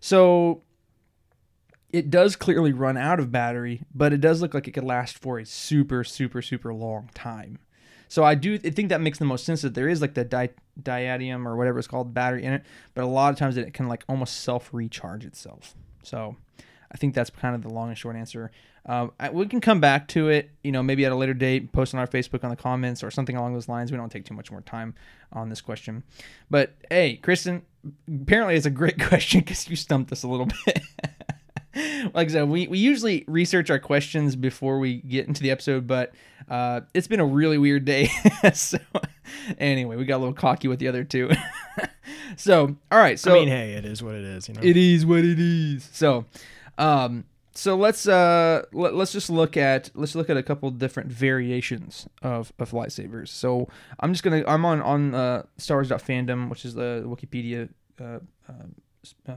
[0.00, 0.62] So
[1.92, 5.18] it does clearly run out of battery, but it does look like it could last
[5.18, 7.58] for a super, super, super long time.
[8.08, 10.24] So I do I think that makes the most sense that there is like the
[10.24, 10.50] di-
[10.82, 12.62] diatium or whatever it's called battery in it,
[12.94, 15.74] but a lot of times it can like almost self recharge itself.
[16.02, 16.36] So
[16.90, 18.50] I think that's kind of the long and short answer.
[18.84, 21.72] Um, I, we can come back to it, you know, maybe at a later date,
[21.72, 23.92] post on our Facebook on the comments or something along those lines.
[23.92, 24.94] We don't take too much more time
[25.32, 26.02] on this question.
[26.50, 27.62] But hey, Kristen,
[28.08, 30.82] apparently it's a great question because you stumped us a little bit.
[32.14, 35.86] like I said, we, we usually research our questions before we get into the episode,
[35.86, 36.12] but
[36.48, 38.10] uh, it's been a really weird day.
[38.54, 38.78] so
[39.58, 41.30] anyway, we got a little cocky with the other two.
[42.36, 43.18] so, all right.
[43.18, 44.48] So I mean, hey, it is what it is.
[44.48, 44.60] You know.
[44.62, 45.88] it is what it is.
[45.92, 46.26] So,
[46.78, 47.24] um,
[47.54, 52.08] so let's uh let, let's just look at let's look at a couple different variations
[52.22, 53.28] of of lightsabers.
[53.28, 53.68] So
[54.00, 57.68] I'm just gonna I'm on on uh, Star Wars fandom, which is the Wikipedia
[58.00, 59.34] uh, uh, uh,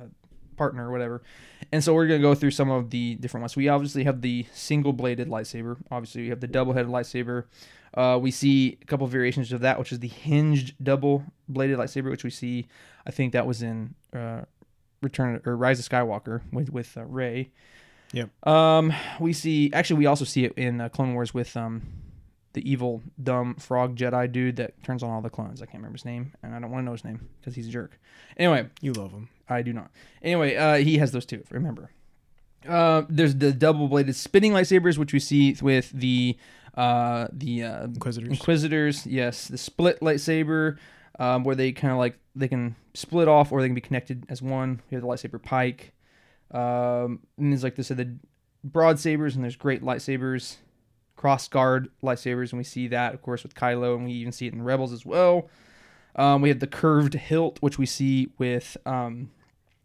[0.58, 1.22] partner or whatever,
[1.72, 3.56] and so we're gonna go through some of the different ones.
[3.56, 5.78] We obviously have the single bladed lightsaber.
[5.92, 7.46] Obviously, we have the double headed lightsaber.
[7.94, 12.10] Uh, we see a couple variations of that, which is the hinged double bladed lightsaber,
[12.10, 12.68] which we see.
[13.08, 14.42] I think that was in uh,
[15.02, 17.52] Return or Rise of Skywalker with with uh, Rey.
[18.12, 18.48] Yep.
[18.48, 21.84] Um, we see actually we also see it in uh, Clone Wars with um
[22.56, 25.62] the evil dumb frog Jedi dude that turns on all the clones.
[25.62, 27.68] I can't remember his name, and I don't want to know his name because he's
[27.68, 28.00] a jerk.
[28.38, 29.30] Anyway, You love him.
[29.48, 29.92] I do not.
[30.24, 31.44] Anyway, uh, he has those two.
[31.52, 31.92] Remember,
[32.68, 36.38] uh, there's the double-bladed spinning lightsabers, which we see with the
[36.76, 38.30] uh, the uh, Inquisitors.
[38.30, 39.06] Inquisitors.
[39.06, 40.78] Yes, the split lightsaber,
[41.20, 44.26] um, where they kind of like they can split off or they can be connected
[44.30, 44.82] as one.
[44.90, 45.94] We have the lightsaber pike.
[46.52, 48.16] Um, and there's like this the
[48.64, 50.58] broad sabers, and there's great lightsabers,
[51.16, 54.48] cross guard lightsabers, and we see that of course with Kylo, and we even see
[54.48, 55.50] it in Rebels as well.
[56.16, 59.32] Um, we have the curved hilt, which we see with um,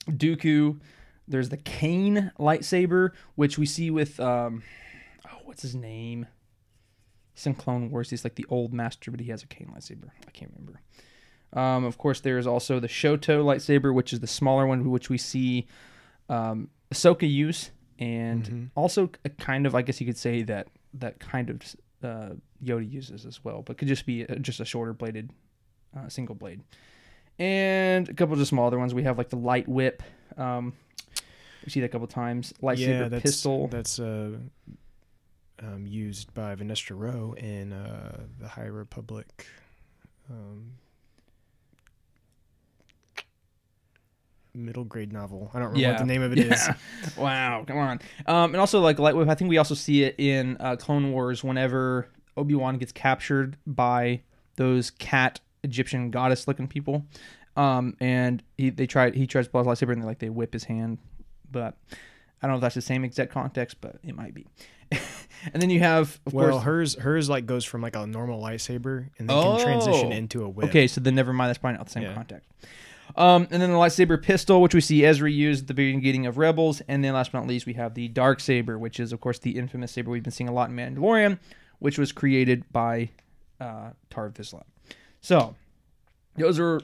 [0.09, 0.78] Dooku.
[1.27, 4.62] There's the cane lightsaber, which we see with um,
[5.27, 6.27] oh, what's his name?
[7.35, 8.11] He's in Clone Wars.
[8.11, 10.11] He's like the old master, but he has a cane lightsaber.
[10.27, 10.81] I can't remember.
[11.52, 15.09] Um, of course, there is also the Shoto lightsaber, which is the smaller one, which
[15.11, 15.66] we see
[16.28, 18.70] um, Ahsoka use, and Mhm.
[18.77, 21.62] also a kind of, I guess you could say that that kind of
[22.03, 25.31] uh, Yoda uses as well, but could just be a, just a shorter bladed
[25.97, 26.62] uh, single blade.
[27.39, 28.93] And a couple of just small other ones.
[28.93, 30.03] We have like the light whip.
[30.37, 30.75] Um,
[31.65, 32.53] we see that a couple times.
[32.62, 33.69] Lightsaber yeah, that's pistol.
[33.69, 34.33] that's uh,
[35.62, 39.47] um, used by Vernestra Rwoh in uh, the High Republic.
[40.31, 40.73] Um,
[44.55, 45.51] middle grade novel.
[45.55, 46.51] I don't remember what the name of it is.
[46.68, 46.74] Yeah.
[47.16, 48.01] wow, come on.
[48.27, 49.28] Um, and also like light whip.
[49.28, 53.56] I think we also see it in uh, Clone Wars whenever Obi Wan gets captured
[53.66, 54.22] by
[54.56, 57.05] those cat Egyptian goddess looking people.
[57.56, 60.31] Um, and he they try he tries to pull his lightsaber and they like they
[60.31, 60.98] whip his hand,
[61.51, 61.77] but
[62.43, 64.47] I don't know if that's the same exact context, but it might be.
[65.52, 66.62] and then you have of well, course.
[66.64, 70.16] hers hers like goes from like a normal lightsaber and then can transition Oh.
[70.16, 70.68] into a whip.
[70.68, 71.48] Okay, so then never mind.
[71.51, 72.14] That's probably not the same Yeah.
[72.14, 72.48] context.
[73.16, 76.39] Um, and then the lightsaber pistol, which we see Ezra use at the beginning of
[76.39, 79.20] Rebels, and then last but not least, we have the dark saber, which is of
[79.20, 81.39] course the infamous saber we've been seeing a lot in Mandalorian,
[81.78, 83.11] which was created by
[83.61, 84.62] uh, Tarre Vizsla.
[85.20, 85.55] So
[86.37, 86.81] those are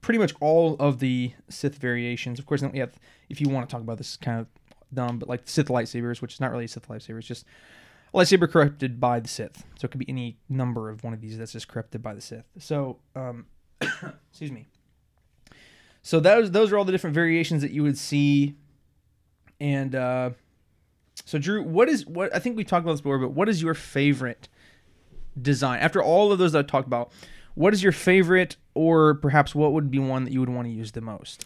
[0.00, 2.38] pretty much all of the Sith variations.
[2.38, 2.98] Of course, then we have
[3.28, 4.46] if you want to talk about this, is kind of
[4.92, 7.44] dumb, but like Sith lightsabers, which is not really a Sith lightsaber, it's just
[8.14, 9.64] a lightsaber corrupted by the Sith.
[9.78, 12.20] So it could be any number of one of these that's just corrupted by the
[12.20, 12.44] Sith.
[12.58, 13.46] So, um,
[13.80, 14.66] excuse me.
[16.06, 18.54] So those those are all the different variations that you would see,
[19.58, 20.30] and uh,
[21.24, 23.60] so Drew, what is what I think we talked about this before, but what is
[23.60, 24.48] your favorite
[25.42, 27.10] design after all of those that I talked about?
[27.56, 30.72] What is your favorite, or perhaps what would be one that you would want to
[30.72, 31.44] use the most?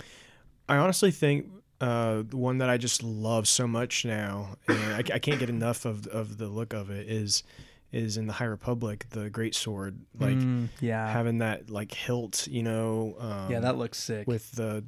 [0.69, 1.47] I honestly think
[1.81, 5.49] uh, the one that I just love so much now, and I, I can't get
[5.49, 7.45] enough of of the look of it is
[7.93, 12.47] is in the High Republic, the Great Sword, like Mm, yeah, having that like hilt,
[12.47, 13.17] you know.
[13.19, 14.27] Um, yeah, that looks sick.
[14.27, 14.85] with the.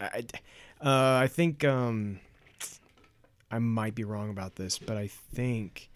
[0.00, 0.24] I,
[0.80, 2.18] uh, I think um,
[3.50, 5.88] I might be wrong about this, but I think.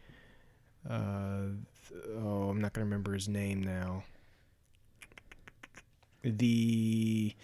[0.89, 1.49] Uh,
[2.19, 4.05] oh, I'm not gonna remember his name now.
[6.23, 7.35] The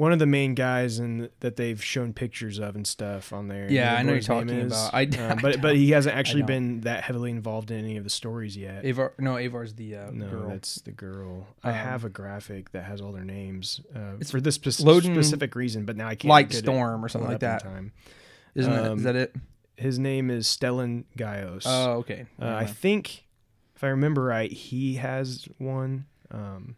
[0.00, 3.70] one of the main guys in that they've shown pictures of and stuff on there.
[3.70, 4.72] Yeah, I know you're talking is.
[4.72, 4.94] about.
[4.94, 8.04] I- Uh, I but but he hasn't actually been that heavily involved in any of
[8.04, 8.86] the stories yet.
[8.86, 10.48] Avar, no, Avar's the uh, no, girl.
[10.48, 11.46] that's the girl.
[11.62, 14.72] I Um, have a graphic that has all their names uh, It's for this spec-
[14.86, 17.40] Loden specific reason, but now I can't Light get it Like Storm or something like
[17.40, 17.62] that.
[17.62, 17.92] Time.
[18.54, 19.36] Isn't that, um, is that it?
[19.76, 21.64] His name is Stellan Gios.
[21.66, 22.24] Oh, okay.
[22.40, 23.24] uh, I think,
[23.76, 26.76] if I remember right, he has one um,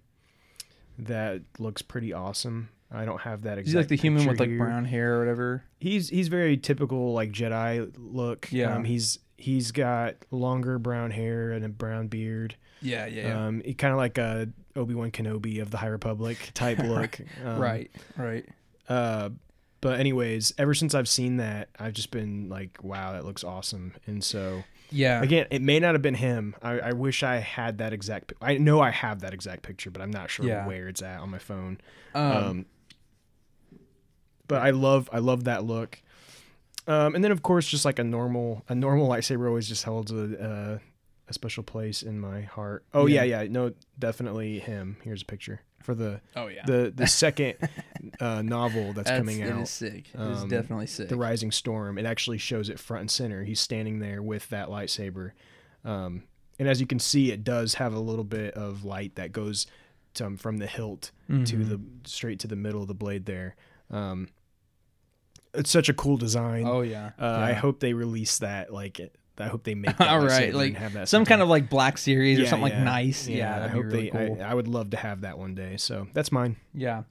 [0.99, 2.69] that looks pretty awesome.
[2.93, 3.67] I don't have that exact.
[3.69, 4.59] Is he like the human with like here.
[4.59, 5.65] brown hair or whatever?
[5.79, 8.49] He's he's very typical like Jedi look.
[8.53, 8.75] Yeah.
[8.75, 12.55] Um, he's he's got longer brown hair and a brown beard.
[12.81, 16.51] Yeah, yeah, Um, he kind of like a Obi Wan Kenobi of the High Republic
[16.53, 17.19] type look.
[17.45, 18.45] Um, right, right.
[18.89, 19.31] Uh,
[19.81, 23.95] but anyways, ever since I've seen that, I've just been like, wow, that looks awesome.
[24.07, 26.55] And so Yeah, again, it may not have been him.
[26.63, 28.33] I, I wish I had that exact.
[28.41, 30.67] I know I have that exact picture, but I'm not sure Yeah.
[30.67, 31.79] where it's at on my phone.
[32.15, 32.67] um, Um,
[34.53, 36.01] but I love I love that look.
[36.87, 40.11] Um, and then of course, just like a normal a normal lightsaber always just holds
[40.13, 40.79] a uh,
[41.29, 42.85] a special place in my heart.
[42.93, 43.43] Oh yeah, Yeah.
[43.43, 44.97] yeah, no, definitely him.
[45.03, 47.55] Here's a picture for the oh yeah, the the second
[48.21, 49.63] uh, novel that's, coming out.
[49.63, 50.07] is sick.
[50.13, 51.09] it is Um, definitely sick.
[51.09, 51.99] the Rising Storm.
[51.99, 53.45] It actually shows it front and center.
[53.45, 55.33] He's standing there with that lightsaber,
[55.85, 56.25] um,
[56.59, 59.67] and as you can see, it does have a little bit of light that goes
[60.15, 61.69] to, from the hilt to Mhm.
[61.69, 63.55] the straight to the middle of the blade there.
[63.91, 64.29] Um,
[65.55, 66.67] it's such a cool design.
[66.67, 67.11] oh yeah.
[67.19, 68.73] uh, I hope they release that.
[68.73, 69.01] Like,
[69.39, 71.99] I hope they make that All right, like have that some kind of like black
[71.99, 72.79] series or something yeah.
[72.79, 73.29] like nice.
[73.29, 74.27] Yeah, I that'd hope really they.
[74.27, 74.39] cool.
[74.41, 75.77] I, I would love to have that one day.
[75.77, 76.57] So that's mine.
[76.75, 77.03] Yeah,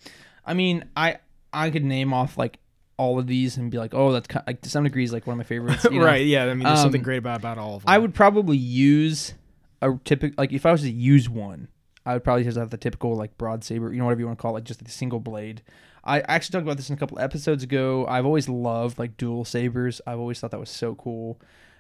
[0.46, 1.18] I mean, I
[1.54, 2.60] I could name off like
[2.98, 5.26] all of these and be like, oh, that's kind like to some degree is like
[5.26, 5.84] one of my favorites.
[5.92, 6.06] you know?
[6.06, 6.26] right?
[6.26, 6.46] Yeah.
[6.46, 7.90] I mean, there's something Um, great about about all of them.
[7.90, 9.34] I would probably use
[9.82, 11.68] a typical like if I was to use one,
[12.06, 14.38] I would probably just have the typical like broad saber, you know, whatever you want
[14.38, 15.64] to call it, just the single blade.
[16.04, 18.06] I actually talked about this in a couple episodes ago.
[18.08, 20.02] I've always loved like dual sabers.
[20.08, 21.40] I've always thought that was so cool.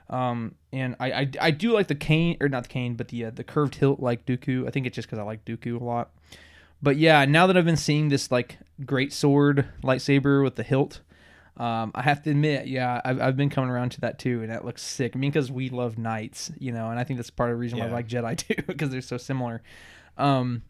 [0.10, 3.26] Um, and I, I, I do like the cane or not the cane, but the
[3.26, 4.68] uh, the curved hilt like Dooku.
[4.68, 6.12] I think it's just because I like Dooku a lot.
[6.82, 11.02] But yeah, now that I've been seeing this like great sword lightsaber with the hilt,
[11.58, 14.52] um, I have to admit, yeah, I've, I've been coming around to that too, and
[14.52, 15.14] that looks sick.
[15.16, 17.60] I mean, because we love knights, you know, and I think that's part of the
[17.60, 19.62] reason why I like Jedi too, because they're so similar.
[20.18, 20.64] Um,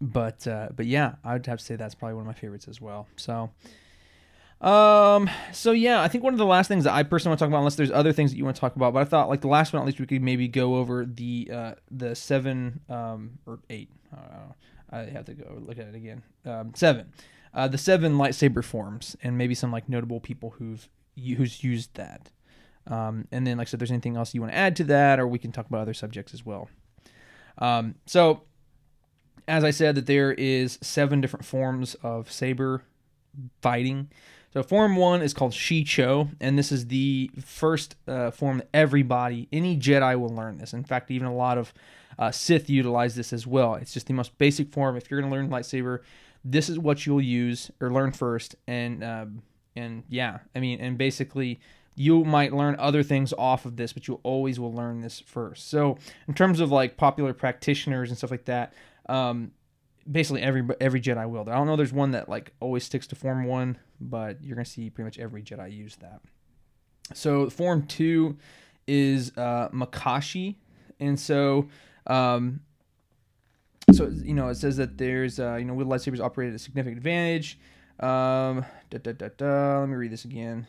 [0.00, 2.68] but uh, but yeah, I would have to say that's probably one of my favorites
[2.68, 3.08] as well.
[3.16, 3.50] So.
[4.60, 5.30] Um.
[5.52, 7.48] So yeah, I think one of the last things that I personally want to talk
[7.48, 9.40] about, unless there's other things that you want to talk about, but I thought like
[9.40, 13.38] the last one at least we could maybe go over the uh the seven um
[13.46, 13.88] or eight.
[14.12, 14.54] I don't know.
[14.90, 16.22] I have to go look at it again.
[16.44, 17.12] Um, seven,
[17.54, 22.30] uh, the seven lightsaber forms, and maybe some like notable people who've who's used that.
[22.86, 25.20] Um, and then like I said, there's anything else you want to add to that,
[25.20, 26.68] or we can talk about other subjects as well.
[27.58, 28.42] Um, so
[29.50, 32.84] as I said, that there is seven different forms of saber
[33.60, 34.08] fighting.
[34.52, 39.48] So form one is called Shii-Cho, and this is the first uh, form that everybody,
[39.52, 40.72] any Jedi will learn this.
[40.72, 41.72] In fact, even a lot of
[42.18, 43.74] uh, Sith utilize this as well.
[43.74, 44.96] It's just the most basic form.
[44.96, 46.00] If you're going to learn lightsaber,
[46.44, 48.56] this is what you'll use or learn first.
[48.66, 49.42] And um,
[49.76, 51.60] and yeah, I mean, and basically
[51.94, 55.68] you might learn other things off of this, but you always will learn this first.
[55.68, 58.72] So in terms of like popular practitioners and stuff like that,
[59.10, 59.50] um,
[60.10, 61.42] basically every every Jedi will.
[61.48, 61.76] I don't know.
[61.76, 65.18] There's one that like always sticks to Form One, but you're gonna see pretty much
[65.18, 66.20] every Jedi use that.
[67.12, 68.36] So Form Two
[68.86, 70.56] is uh, Makashi,
[71.00, 71.68] and so
[72.06, 72.60] um,
[73.92, 76.58] so you know it says that there's uh, you know with lightsabers operate at a
[76.58, 77.58] significant advantage.
[77.98, 80.66] Um, da, da, da, da, let me read this again.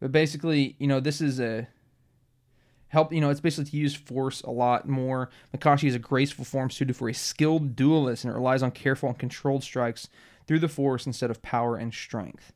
[0.00, 1.68] But basically, you know, this is a
[2.90, 3.12] help.
[3.12, 5.30] You know, it's basically to use force a lot more.
[5.56, 9.08] Makashi is a graceful form suited for a skilled duelist, and it relies on careful
[9.08, 10.08] and controlled strikes
[10.46, 12.52] through the force instead of power and strength.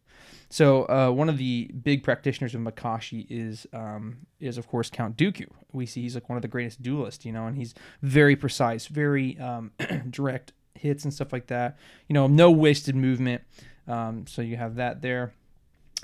[0.49, 5.17] So uh, one of the big practitioners of Makashi is um, is of course Count
[5.17, 5.47] Dooku.
[5.73, 8.87] We see he's like one of the greatest duelists, you know, and he's very precise,
[8.87, 9.73] very um,
[10.11, 11.77] direct hits and stuff like that.
[12.09, 13.43] You know, no wasted movement.
[13.89, 15.33] Um, so you have that there.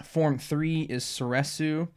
[0.02, 1.89] Form three is Soresu.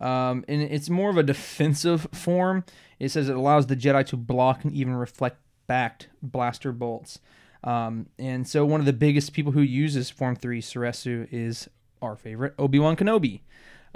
[0.00, 2.64] Um, and it's more of a defensive form.
[2.98, 7.20] It says it allows the Jedi to block and even reflect back blaster bolts.
[7.62, 11.68] Um, and so one of the biggest people who uses Form 3 Soresu is
[12.02, 13.40] our favorite Obi-Wan Kenobi.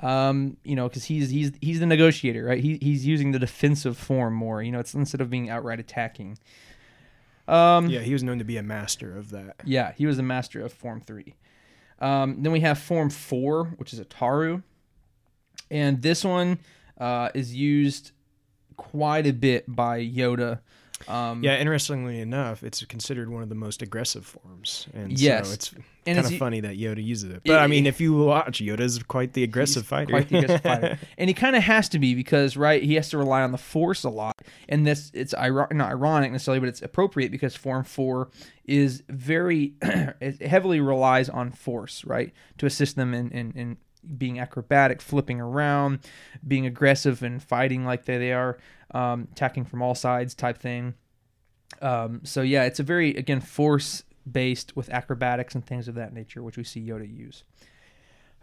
[0.01, 2.63] Um, you know, because he's he's he's the negotiator, right?
[2.63, 4.63] He, he's using the defensive form more.
[4.63, 6.39] You know, it's instead of being outright attacking.
[7.49, 9.57] Um, Yeah, he was known to be a master of that.
[9.65, 11.35] yeah, he was the master of Form 3.
[12.01, 14.63] Um, then we have Form 4, which is Ataru.
[15.71, 16.59] And this one
[16.99, 18.13] uh, is used
[18.77, 20.61] quite a bit by Yoda.
[21.07, 25.47] Um, Yeah, interestingly enough, it's considered one of the most aggressive forms, and Yes.
[25.47, 25.75] so it's
[26.05, 27.43] kind of funny that Yoda uses it.
[27.45, 30.11] But I mean, if you watch, Yoda's quite the aggressive fighter.
[30.11, 30.99] quite the aggressive fighter.
[31.19, 33.59] And he kind of has to be because, right, he has to rely on the
[33.59, 34.35] Force a lot.
[34.69, 38.29] And this, it's iro- not ironic necessarily, but it's appropriate because Form 4
[38.65, 43.77] is very, it heavily relies on Force, right, to assist them in, in, in
[44.17, 46.01] being acrobatic, flipping around,
[46.47, 48.59] being aggressive and fighting like they, they are,
[48.93, 50.95] um, attacking from all sides type thing.
[51.83, 56.13] Um, so yeah, it's a very again force based with acrobatics and things of that
[56.13, 57.45] nature, which we see Yoda use.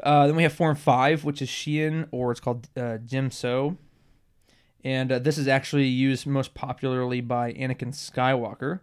[0.03, 3.77] Uh, then we have Form Five, which is Shien, or it's called uh, Djem So,
[4.83, 8.81] and uh, this is actually used most popularly by Anakin Skywalker.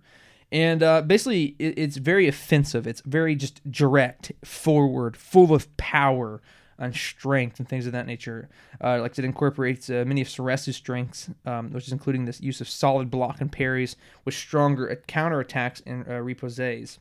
[0.50, 2.86] And uh, basically, it, it's very offensive.
[2.86, 6.42] It's very just direct, forward, full of power
[6.78, 8.48] and strength and things of that nature.
[8.82, 12.60] Uh, like it incorporates uh, many of Soresu's strengths, um, which is including this use
[12.60, 16.98] of solid block and parries with stronger counterattacks and uh, reposes.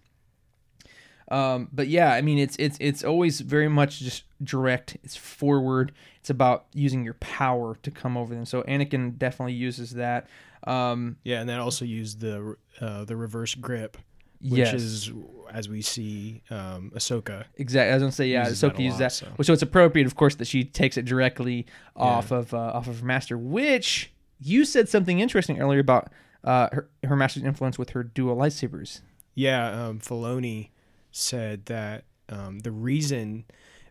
[1.32, 4.98] Um, but yeah, I mean, it's it's it's always very much just direct.
[5.02, 5.94] It's forward.
[6.20, 8.46] It's about using your power to come over them.
[8.46, 10.28] So Anakin definitely uses that.
[10.68, 13.98] Um, yeah, and then also use the uh, the reverse grip,
[14.44, 15.12] which yes, is
[15.52, 17.46] as we see um, Ahsoka.
[17.58, 17.92] exactly.
[17.92, 18.48] I was gonna say yeah.
[18.48, 19.12] uses Ahsoka uses that.
[19.12, 19.28] so.
[19.42, 21.66] So it's appropriate, of course, that she takes it directly
[21.96, 23.38] off of uh, off of her master.
[23.38, 26.12] Which you said something interesting earlier about
[26.44, 29.02] uh, her her master's influence with her dual lightsabers.
[29.36, 30.70] Yeah, um, Filoni
[31.12, 33.46] said that um, the reason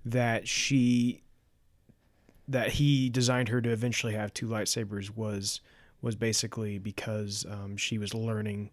[0.04, 1.22] that she
[2.48, 5.60] that he designed her to eventually have two lightsabers was
[6.02, 8.70] was basically because um, she was learning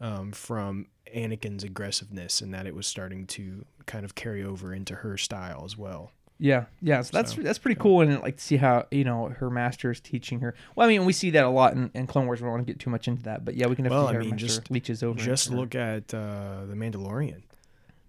[0.00, 4.96] um, from Anakin's aggressiveness and that it was starting to kind of carry over into
[4.96, 6.12] her style as well.
[6.38, 7.00] Yeah, yeah.
[7.00, 7.82] So that's So, that's pretty yeah.
[7.82, 10.54] cool, and like to see how you know her master is teaching her.
[10.74, 12.40] Well, I mean, we see that a lot in, in Clone Wars.
[12.40, 14.22] We don't want to get too much into that, but yeah, we can definitely Well,
[14.22, 15.18] I mean, just- leeches over.
[15.18, 17.42] Just look at uh, the Mandalorian.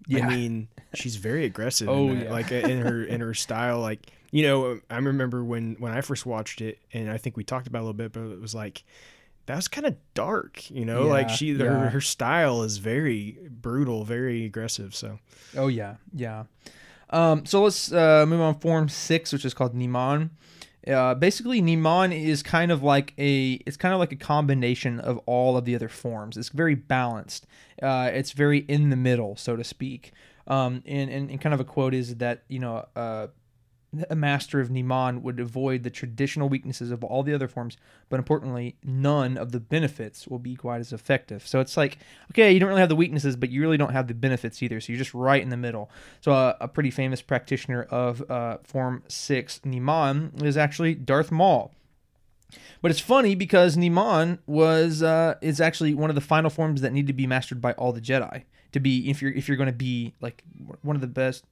[0.06, 0.26] Yeah.
[0.26, 1.88] I mean, she's very aggressive.
[1.90, 2.24] Oh, in that.
[2.26, 2.30] yeah.
[2.32, 3.80] like in her in her style.
[3.80, 7.44] Like you know, I remember when when I first watched it, and I think we
[7.44, 8.84] talked about it a little bit, but it was like
[9.48, 10.70] that was kind of dark.
[10.70, 11.64] You know, like she yeah.
[11.64, 14.94] her her style is very brutal, very aggressive.
[14.94, 15.18] So
[15.56, 16.44] Oh yeah, yeah.
[17.10, 18.60] Um, so let's uh, move on.
[18.60, 20.30] Form six, which is called Niman.
[20.86, 25.18] Uh, basically, Niman is kind of like a it's kind of like a combination of
[25.24, 26.36] all of the other forms.
[26.36, 27.46] It's very balanced.
[27.82, 30.12] Uh, it's very in the middle, so to speak.
[30.46, 33.28] Um, and, and and kind of a quote is that you know uh,
[34.10, 37.76] a master of Niman would avoid the traditional weaknesses of all the other forms,
[38.08, 41.46] but importantly, none of the benefits will be quite as effective.
[41.46, 41.98] So it's like,
[42.32, 44.80] okay, you don't really have the weaknesses, but you really don't have the benefits either.
[44.80, 45.90] So you're just right in the middle.
[46.20, 51.72] So uh, a pretty famous practitioner of uh, Form 6 Niman is actually Darth Maul.
[52.80, 56.92] But it's funny because Niman was uh, is actually one of the final forms that
[56.92, 59.68] need to be mastered by all the Jedi to be if you're if you're going
[59.68, 60.42] to be like
[60.82, 61.44] one of the best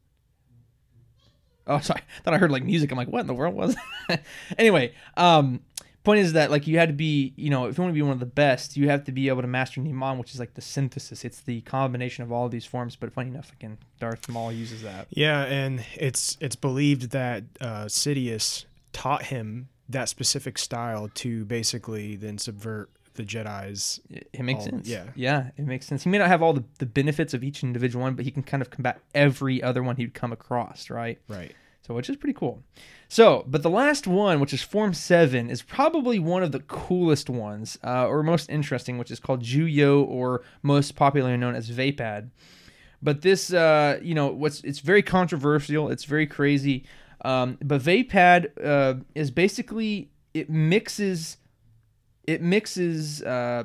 [1.69, 2.01] Oh, sorry.
[2.01, 2.93] I thought I heard like music.
[2.93, 3.77] I'm like, what in the world was?
[4.09, 4.23] that?
[4.59, 5.61] anyway, um,
[6.05, 8.03] point is that like you had to be, you know, if you want to be
[8.03, 10.55] one of the best, you have to be able to master Niman, which is like
[10.55, 11.25] the synthesis.
[11.25, 12.95] It's the combination of all of these forms.
[12.95, 15.09] But funny enough, again, Darth Maul uses that.
[15.11, 22.17] yeah, and it's it's believed that uh, Sidious taught him that specific style to basically
[22.17, 24.01] then subvert the Jedi's.
[24.11, 24.89] It, makes All- sense.
[24.89, 25.05] yeah.
[25.15, 26.05] yeah, it makes sense.
[26.05, 28.43] He may not have all the, the benefits of each individual one, but he can
[28.43, 31.19] kind of combat every other one he'd come across, right?
[31.29, 31.55] Right.
[31.83, 32.63] So, which is pretty cool.
[33.09, 37.31] So, but the last one, which is Form 7, is probably one of the coolest
[37.31, 42.31] ones, uh, or most interesting, which is called Juyo, or most popularly known as Vaapad.
[43.01, 45.89] But this, uh, you know, what's it's very controversial.
[45.91, 46.85] It's very crazy.
[47.25, 51.37] Um, but Vaapad uh, is basically it mixes
[52.27, 53.65] it mixes uh,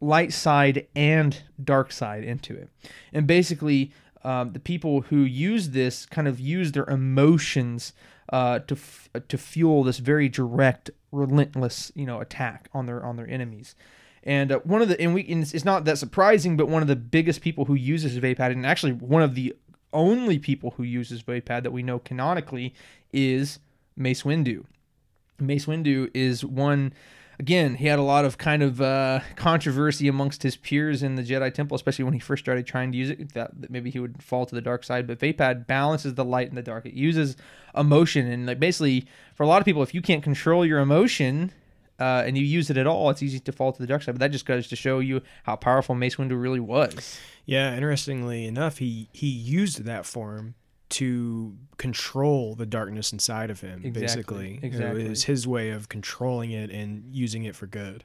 [0.00, 2.68] light side and dark side into it,
[3.12, 3.92] and basically
[4.24, 7.92] um, the people who use this kind of use their emotions
[8.30, 13.16] uh, to f- to fuel this very direct, relentless, you know, attack on their on
[13.16, 13.74] their enemies.
[14.22, 16.88] And uh, one of the and we and it's, not that surprising, but one of
[16.88, 19.54] the biggest people who uses Vaapad, and actually one of the
[19.92, 22.74] only people who uses Vaapad that we know canonically
[23.12, 23.58] is
[23.96, 24.64] Mace Windu.
[25.38, 26.94] Mace Windu is one.
[27.38, 31.22] Again, he had a lot of kind of uh, controversy amongst his peers in the
[31.22, 33.34] Jedi Temple, especially when he first started trying to use it.
[33.34, 36.48] That, that maybe he would fall to the dark side, but Vaapad balances the light
[36.48, 36.86] and the dark.
[36.86, 37.36] It uses
[37.76, 41.52] emotion, and like basically, for a lot of people, if you can't control your emotion
[41.98, 44.12] uh, and you use it at all, it's easy to fall to the dark side.
[44.12, 47.18] But that just goes to show you how powerful Mace Windu really was.
[47.46, 50.54] Yeah, interestingly enough, he he used that form
[51.00, 53.82] to control the darkness inside of him.
[53.84, 55.04] Exactly, Basically, exactly.
[55.06, 58.04] it was his way of controlling it and using it for good.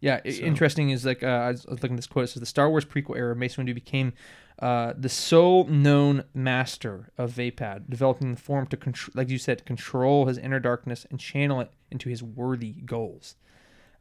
[0.00, 2.24] Yeah, So- interesting is like uh, I was looking at this quote.
[2.24, 4.14] It says the Star Wars prequel era, Mace Windu became
[4.58, 9.64] uh, the sole known master of Vaapad, developing the form to control, like you said,
[9.66, 13.36] control his inner darkness and channel it into his worthy goals.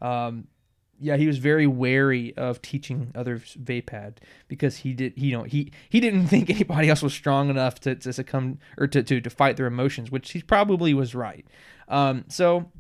[0.01, 0.47] Um,
[0.99, 4.17] yeah, he was very wary of teaching others Vaapad
[4.47, 7.95] because he did, you know, he he didn't think anybody else was strong enough to,
[7.95, 11.45] to succumb or to, to to fight their emotions, which he probably was right.
[11.88, 12.71] Um, so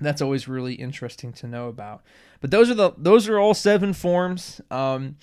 [0.00, 2.02] that's always really interesting to know about.
[2.40, 4.60] But those are the those are all seven forms.
[4.70, 5.16] Um,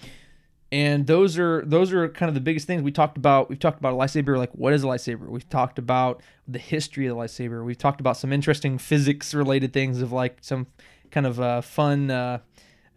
[0.72, 3.50] and those are those are kind of the biggest things we talked about.
[3.50, 5.28] We've talked about a lightsaber, like what is a lightsaber?
[5.30, 7.64] We've talked about the history of the lightsaber.
[7.64, 10.68] We've talked about some interesting physics related things of like some
[11.12, 12.40] kind of uh, fun, uh,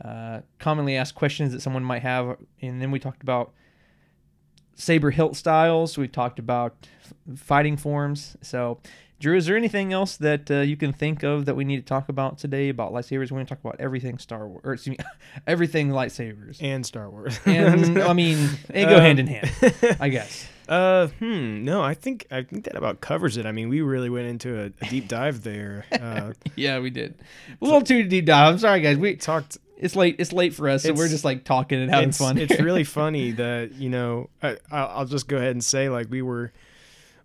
[0.04, 3.52] uh, commonly asked questions that someone might have, and then we talked about
[4.74, 5.98] saber hilt styles.
[5.98, 6.88] We talked about
[7.36, 8.36] fighting forms.
[8.40, 8.80] So,
[9.20, 11.82] Drew, is there anything else that uh, you can think of that we need to
[11.82, 13.30] talk about today about lightsabers?
[13.32, 15.04] We're going to talk about everything Star Wars, or excuse me,
[15.46, 16.58] everything lightsabers.
[16.62, 17.38] And Star Wars.
[17.44, 19.50] And I mean, they go Um, hand in hand,
[20.00, 20.46] I guess.
[20.68, 21.64] Uh, hmm.
[21.64, 23.46] No, I think I think that about covers it.
[23.46, 25.84] I mean, we really went into a, a deep dive there.
[25.90, 27.14] Uh, Yeah, we did.
[27.60, 28.52] A little too deep dive.
[28.52, 28.98] I'm sorry, guys.
[28.98, 29.56] We talked.
[29.78, 30.16] it's late.
[30.18, 32.36] It's late for us, so we're just like talking and having it's, fun.
[32.38, 34.28] it's really funny that you know.
[34.42, 36.52] I, I'll I'll just go ahead and say like we were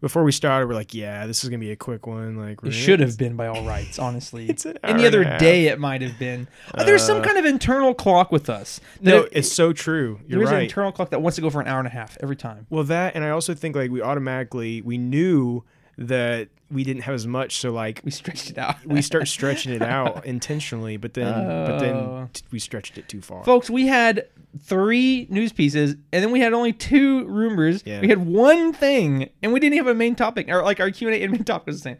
[0.03, 0.67] before we started.
[0.67, 2.35] We're like, yeah, this is gonna be a quick one.
[2.35, 4.49] Like It should have been by all rights, honestly.
[4.53, 5.39] It's an Any other and a half.
[5.39, 6.47] day, it might have been.
[6.75, 8.81] Uh, there's some Uh, kind of internal clock with us.
[9.01, 10.19] No, it- it's so true.
[10.27, 12.17] You're there's an internal clock that wants to go for an hour and a half
[12.21, 12.67] every time.
[12.69, 15.63] Well, that and I also think like we automatically we knew
[15.97, 17.57] that we didn't have as much.
[17.57, 18.83] So like We stretched it out.
[18.85, 21.31] we start stretching it out intentionally, but then
[21.67, 22.29] but then Oh.
[22.33, 23.43] t- we stretched it too far.
[23.43, 24.27] Folks, we had
[24.59, 27.83] three news pieces, and then we had only two rumors.
[27.85, 28.01] Yeah.
[28.01, 31.07] We had one thing, and we didn't have a main topic, or like our Q
[31.09, 31.97] and A and main topic was the same.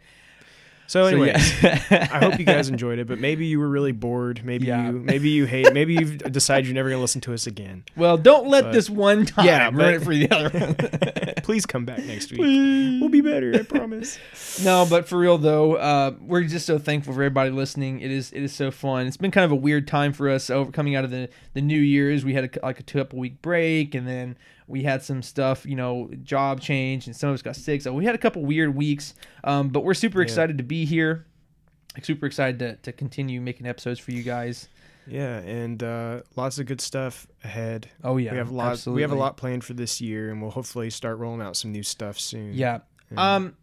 [0.86, 1.28] So So, anyway,
[1.62, 2.08] yeah.
[2.12, 4.42] I hope you guys enjoyed it, but maybe you were really bored.
[4.44, 4.86] Maybe Yeah.
[4.88, 5.72] you maybe you hate.
[5.72, 7.84] Maybe you've decided you're never gonna listen to us again.
[7.96, 10.74] well, don't let But- this one time Yeah, ruin it for the other one.
[11.42, 12.40] Please come back next week.
[13.00, 13.54] We'll be better.
[13.54, 14.18] I promise.
[14.64, 18.00] no, but for real though, uh, we're just so thankful for everybody listening.
[18.00, 19.06] It is it is so fun.
[19.06, 21.60] It's been kind of a weird time for us over coming out of the the
[21.62, 22.24] New Year's.
[22.24, 24.36] We had a, like a two couple week break, and then
[24.66, 27.82] we had some stuff, you know, job change, and some of us got sick.
[27.82, 29.14] So we had a couple weird weeks.
[29.44, 30.24] Um, but we're super Yeah.
[30.24, 31.26] excited to be here.
[31.94, 34.68] Like, super excited to, to continue making episodes for you guys.
[35.06, 37.90] Yeah, and uh, lots of good stuff ahead.
[38.02, 38.72] Oh yeah, we have a lot.
[38.72, 38.96] absolutely.
[39.00, 41.72] We have a lot planned for this year, and we'll hopefully start rolling out some
[41.72, 42.54] new stuff soon.
[42.54, 42.78] Yeah.
[43.10, 43.56] And- Um,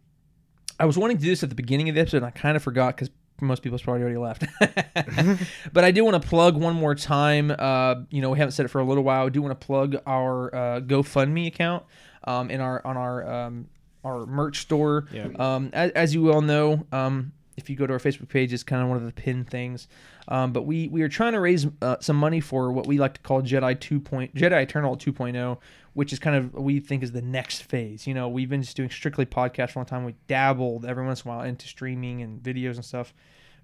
[0.80, 2.56] I was wanting to do this at the beginning of the episode, and I kind
[2.56, 3.10] of forgot because
[3.42, 4.46] most people's probably already left.
[5.74, 7.54] but I do want to plug one more time.
[7.58, 9.26] Uh, you know, we haven't said it for a little while.
[9.26, 11.84] I do want to plug our uh, GoFundMe account
[12.26, 13.68] um, in our on our um,
[14.04, 15.08] our merch store.
[15.12, 15.28] Yeah.
[15.38, 18.64] Um, as, as you all know, um, if you go to our Facebook page, it's
[18.64, 19.88] kind of one of the pin things.
[20.28, 23.16] Um, but we we are trying to raise uh, some money for what we like
[23.16, 24.00] to call Jedi 2.
[24.00, 25.58] Point, Jedi Eternal 2.0,
[25.94, 28.08] which is kind of what we think is the next phase.
[28.08, 30.06] You know, we've been just doing strictly podcasts for a long time.
[30.06, 33.14] We dabbled every once in a while into streaming and videos and stuff,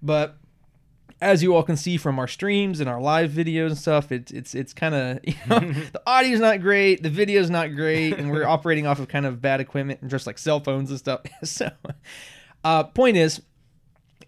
[0.02, 0.36] but
[1.20, 4.30] as you all can see from our streams and our live videos and stuff, it's
[4.30, 5.58] it's it's kind of you know
[5.92, 9.40] the audio's not great, the video's not great, and we're operating off of kind of
[9.40, 11.20] bad equipment and just like cell phones and stuff.
[11.44, 11.70] so,
[12.64, 13.42] uh, point is,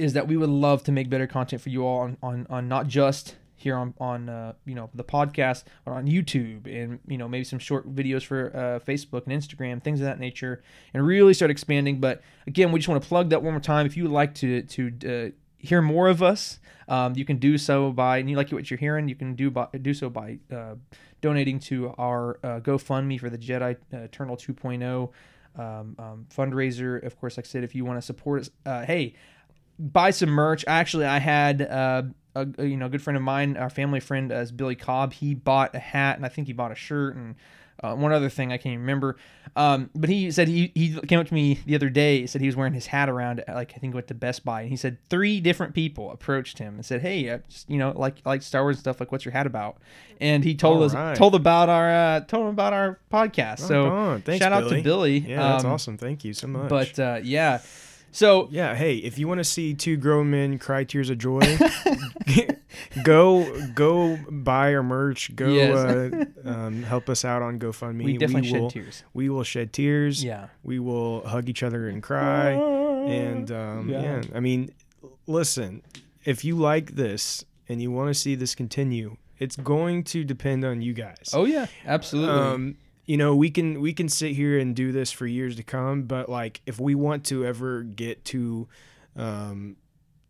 [0.01, 2.69] is that we would love to make better content for you all on on, on
[2.69, 7.19] not just here on on uh, you know the podcast or on YouTube and you
[7.19, 10.63] know maybe some short videos for uh, Facebook and Instagram things of that nature
[10.95, 12.01] and really start expanding.
[12.01, 13.85] But again, we just want to plug that one more time.
[13.85, 16.59] If you would like to to uh, hear more of us,
[16.89, 19.51] um, you can do so by and you like what you're hearing, you can do
[19.51, 20.77] by, do so by uh,
[21.21, 25.11] donating to our uh, GoFundMe for the Jedi uh, Eternal 2.0
[25.57, 27.05] um, um, fundraiser.
[27.05, 29.15] Of course, like I said, if you want to support us, uh, hey,
[29.81, 30.65] buy some merch.
[30.69, 32.03] Actually, I had uh,
[32.37, 35.13] a, a, you know good friend of mine, our family friend, as Billy Cobb.
[35.15, 37.35] He bought a hat, and I think he bought a shirt and.
[37.83, 39.17] Uh, one other thing I can't even remember,
[39.57, 42.21] um, but he said he, he came up to me the other day.
[42.21, 44.61] He said he was wearing his hat around, like I think went to Best Buy,
[44.61, 47.95] and he said three different people approached him and said, "Hey, I just, you know,
[47.97, 49.01] like like Star Wars stuff.
[49.01, 49.79] Like, what's your hat about?"
[50.21, 51.17] And he told All us right.
[51.17, 53.61] told about our uh, told him about our podcast.
[53.61, 54.77] so Thanks, shout out Billy.
[54.77, 55.19] to Billy.
[55.21, 55.97] Yeah, that's Um, awesome.
[55.97, 56.69] Thank you so much.
[56.69, 57.61] But uh, yeah,
[58.13, 61.41] so yeah, hey, if you want to see two grown men cry tears of joy,
[63.05, 65.35] go go buy our merch.
[65.35, 65.77] Go Yes.
[65.77, 68.05] uh, um, help us out on GoFundMe.
[68.05, 69.05] we definitely will, shed tears.
[69.15, 70.23] We will shed tears.
[70.25, 70.49] Yeah.
[70.63, 72.51] We will hug each other and cry.
[72.53, 74.03] And um, Yeah.
[74.03, 74.23] yeah.
[74.35, 74.73] I mean,
[75.27, 75.83] listen,
[76.25, 80.65] if you like this and you want to see this continue, it's going to depend
[80.65, 81.31] on you guys.
[81.33, 82.35] Oh yeah, absolutely.
[82.37, 82.77] Um,
[83.11, 86.05] you know, we can we can sit here and do this for years to come,
[86.05, 88.69] but like if we want to ever get to
[89.17, 89.75] um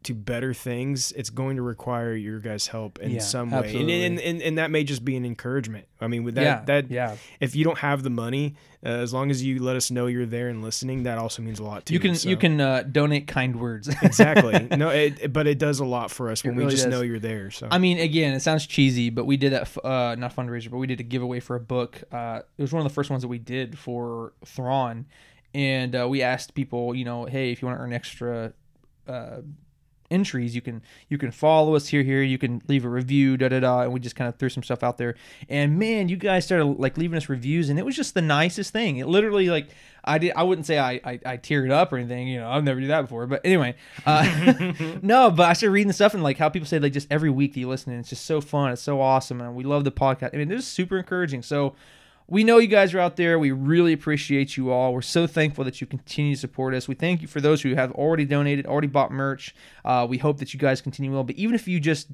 [0.03, 3.59] to better things, it's going to require your guys' help in Yeah, some way.
[3.59, 4.05] And, absolutely.
[4.05, 5.87] and, and and that may just be an encouragement.
[6.01, 7.17] I mean, with that yeah, that yeah.
[7.39, 10.25] if you don't have the money, uh, as long as you let us know you're
[10.25, 12.83] there and listening, that also means a lot to You can so- you can uh,
[12.91, 13.89] donate kind words.
[14.03, 14.69] exactly.
[14.75, 16.91] No, it, it- but it does a lot for us when we just does.
[16.91, 17.51] know you're there.
[17.51, 19.63] So I mean, again, it sounds cheesy, but we did that.
[19.63, 22.03] f- Uh, not fundraiser, but we did a giveaway for a book.
[22.11, 25.05] Uh, it was one of the first ones that we did for Thrawn,
[25.53, 28.55] and uh, we asked people, you know, hey, if you want to earn extra.
[30.11, 33.49] Entries you can you can follow us here here you can leave a review da
[33.49, 35.15] da da and we just kind of threw some stuff out there.
[35.49, 38.73] And man you guys started like leaving us reviews and it was just the nicest
[38.73, 38.97] thing.
[38.97, 39.69] It literally like
[40.03, 42.65] i did i wouldn't say i i, I teared up or anything you know i've
[42.65, 43.75] never did that before but anyway
[44.07, 44.73] uh
[45.03, 47.29] no but i started reading the stuff and like how people say like just every
[47.29, 49.85] week that you listen and it's just so fun it's so awesome and we love
[49.85, 50.31] the podcast.
[50.35, 51.43] I mean this is super encouraging.
[51.43, 51.75] So
[52.31, 53.39] we know you guys are out there.
[53.39, 54.95] We really appreciate you all.
[54.95, 56.87] We're so thankful that you continue to support us.
[56.87, 59.53] We thank you for those who have already donated, already bought merch.
[59.85, 61.25] Uh, we hope that you guys continue well.
[61.25, 62.09] But even if you just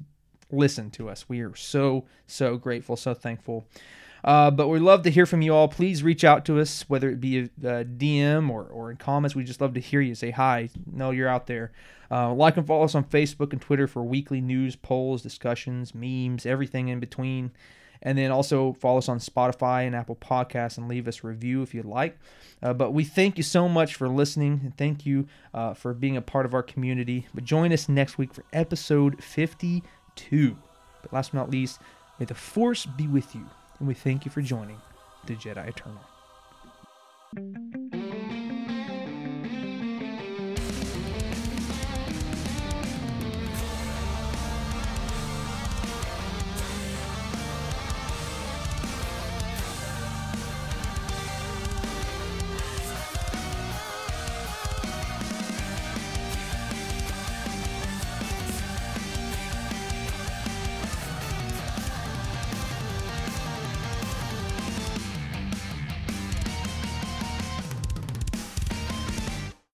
[0.51, 3.67] listen to us, we are so, so grateful, so thankful.
[4.23, 5.67] Uh, but we love to hear from you all.
[5.67, 9.35] Please reach out to us, whether it be a, a DM or, or in comments.
[9.35, 10.69] We just love to hear you say hi.
[10.91, 11.71] Know you're out there.
[12.09, 16.45] Uh, like and follow us on Facebook and Twitter for weekly news, polls, discussions, memes,
[16.45, 17.51] everything in between.
[18.01, 21.73] And then also follow us on Spotify and Apple Podcasts and leave us review if
[21.73, 22.17] you'd like.
[22.61, 26.17] Uh, but we thank you so much for listening and thank you uh, for being
[26.17, 27.27] a part of our community.
[27.33, 30.57] But join us next week for episode 52.
[31.01, 31.79] But last but not least,
[32.19, 33.45] may the Force be with you.
[33.79, 34.81] And we thank you for joining
[35.25, 36.01] the Jedi Eternal.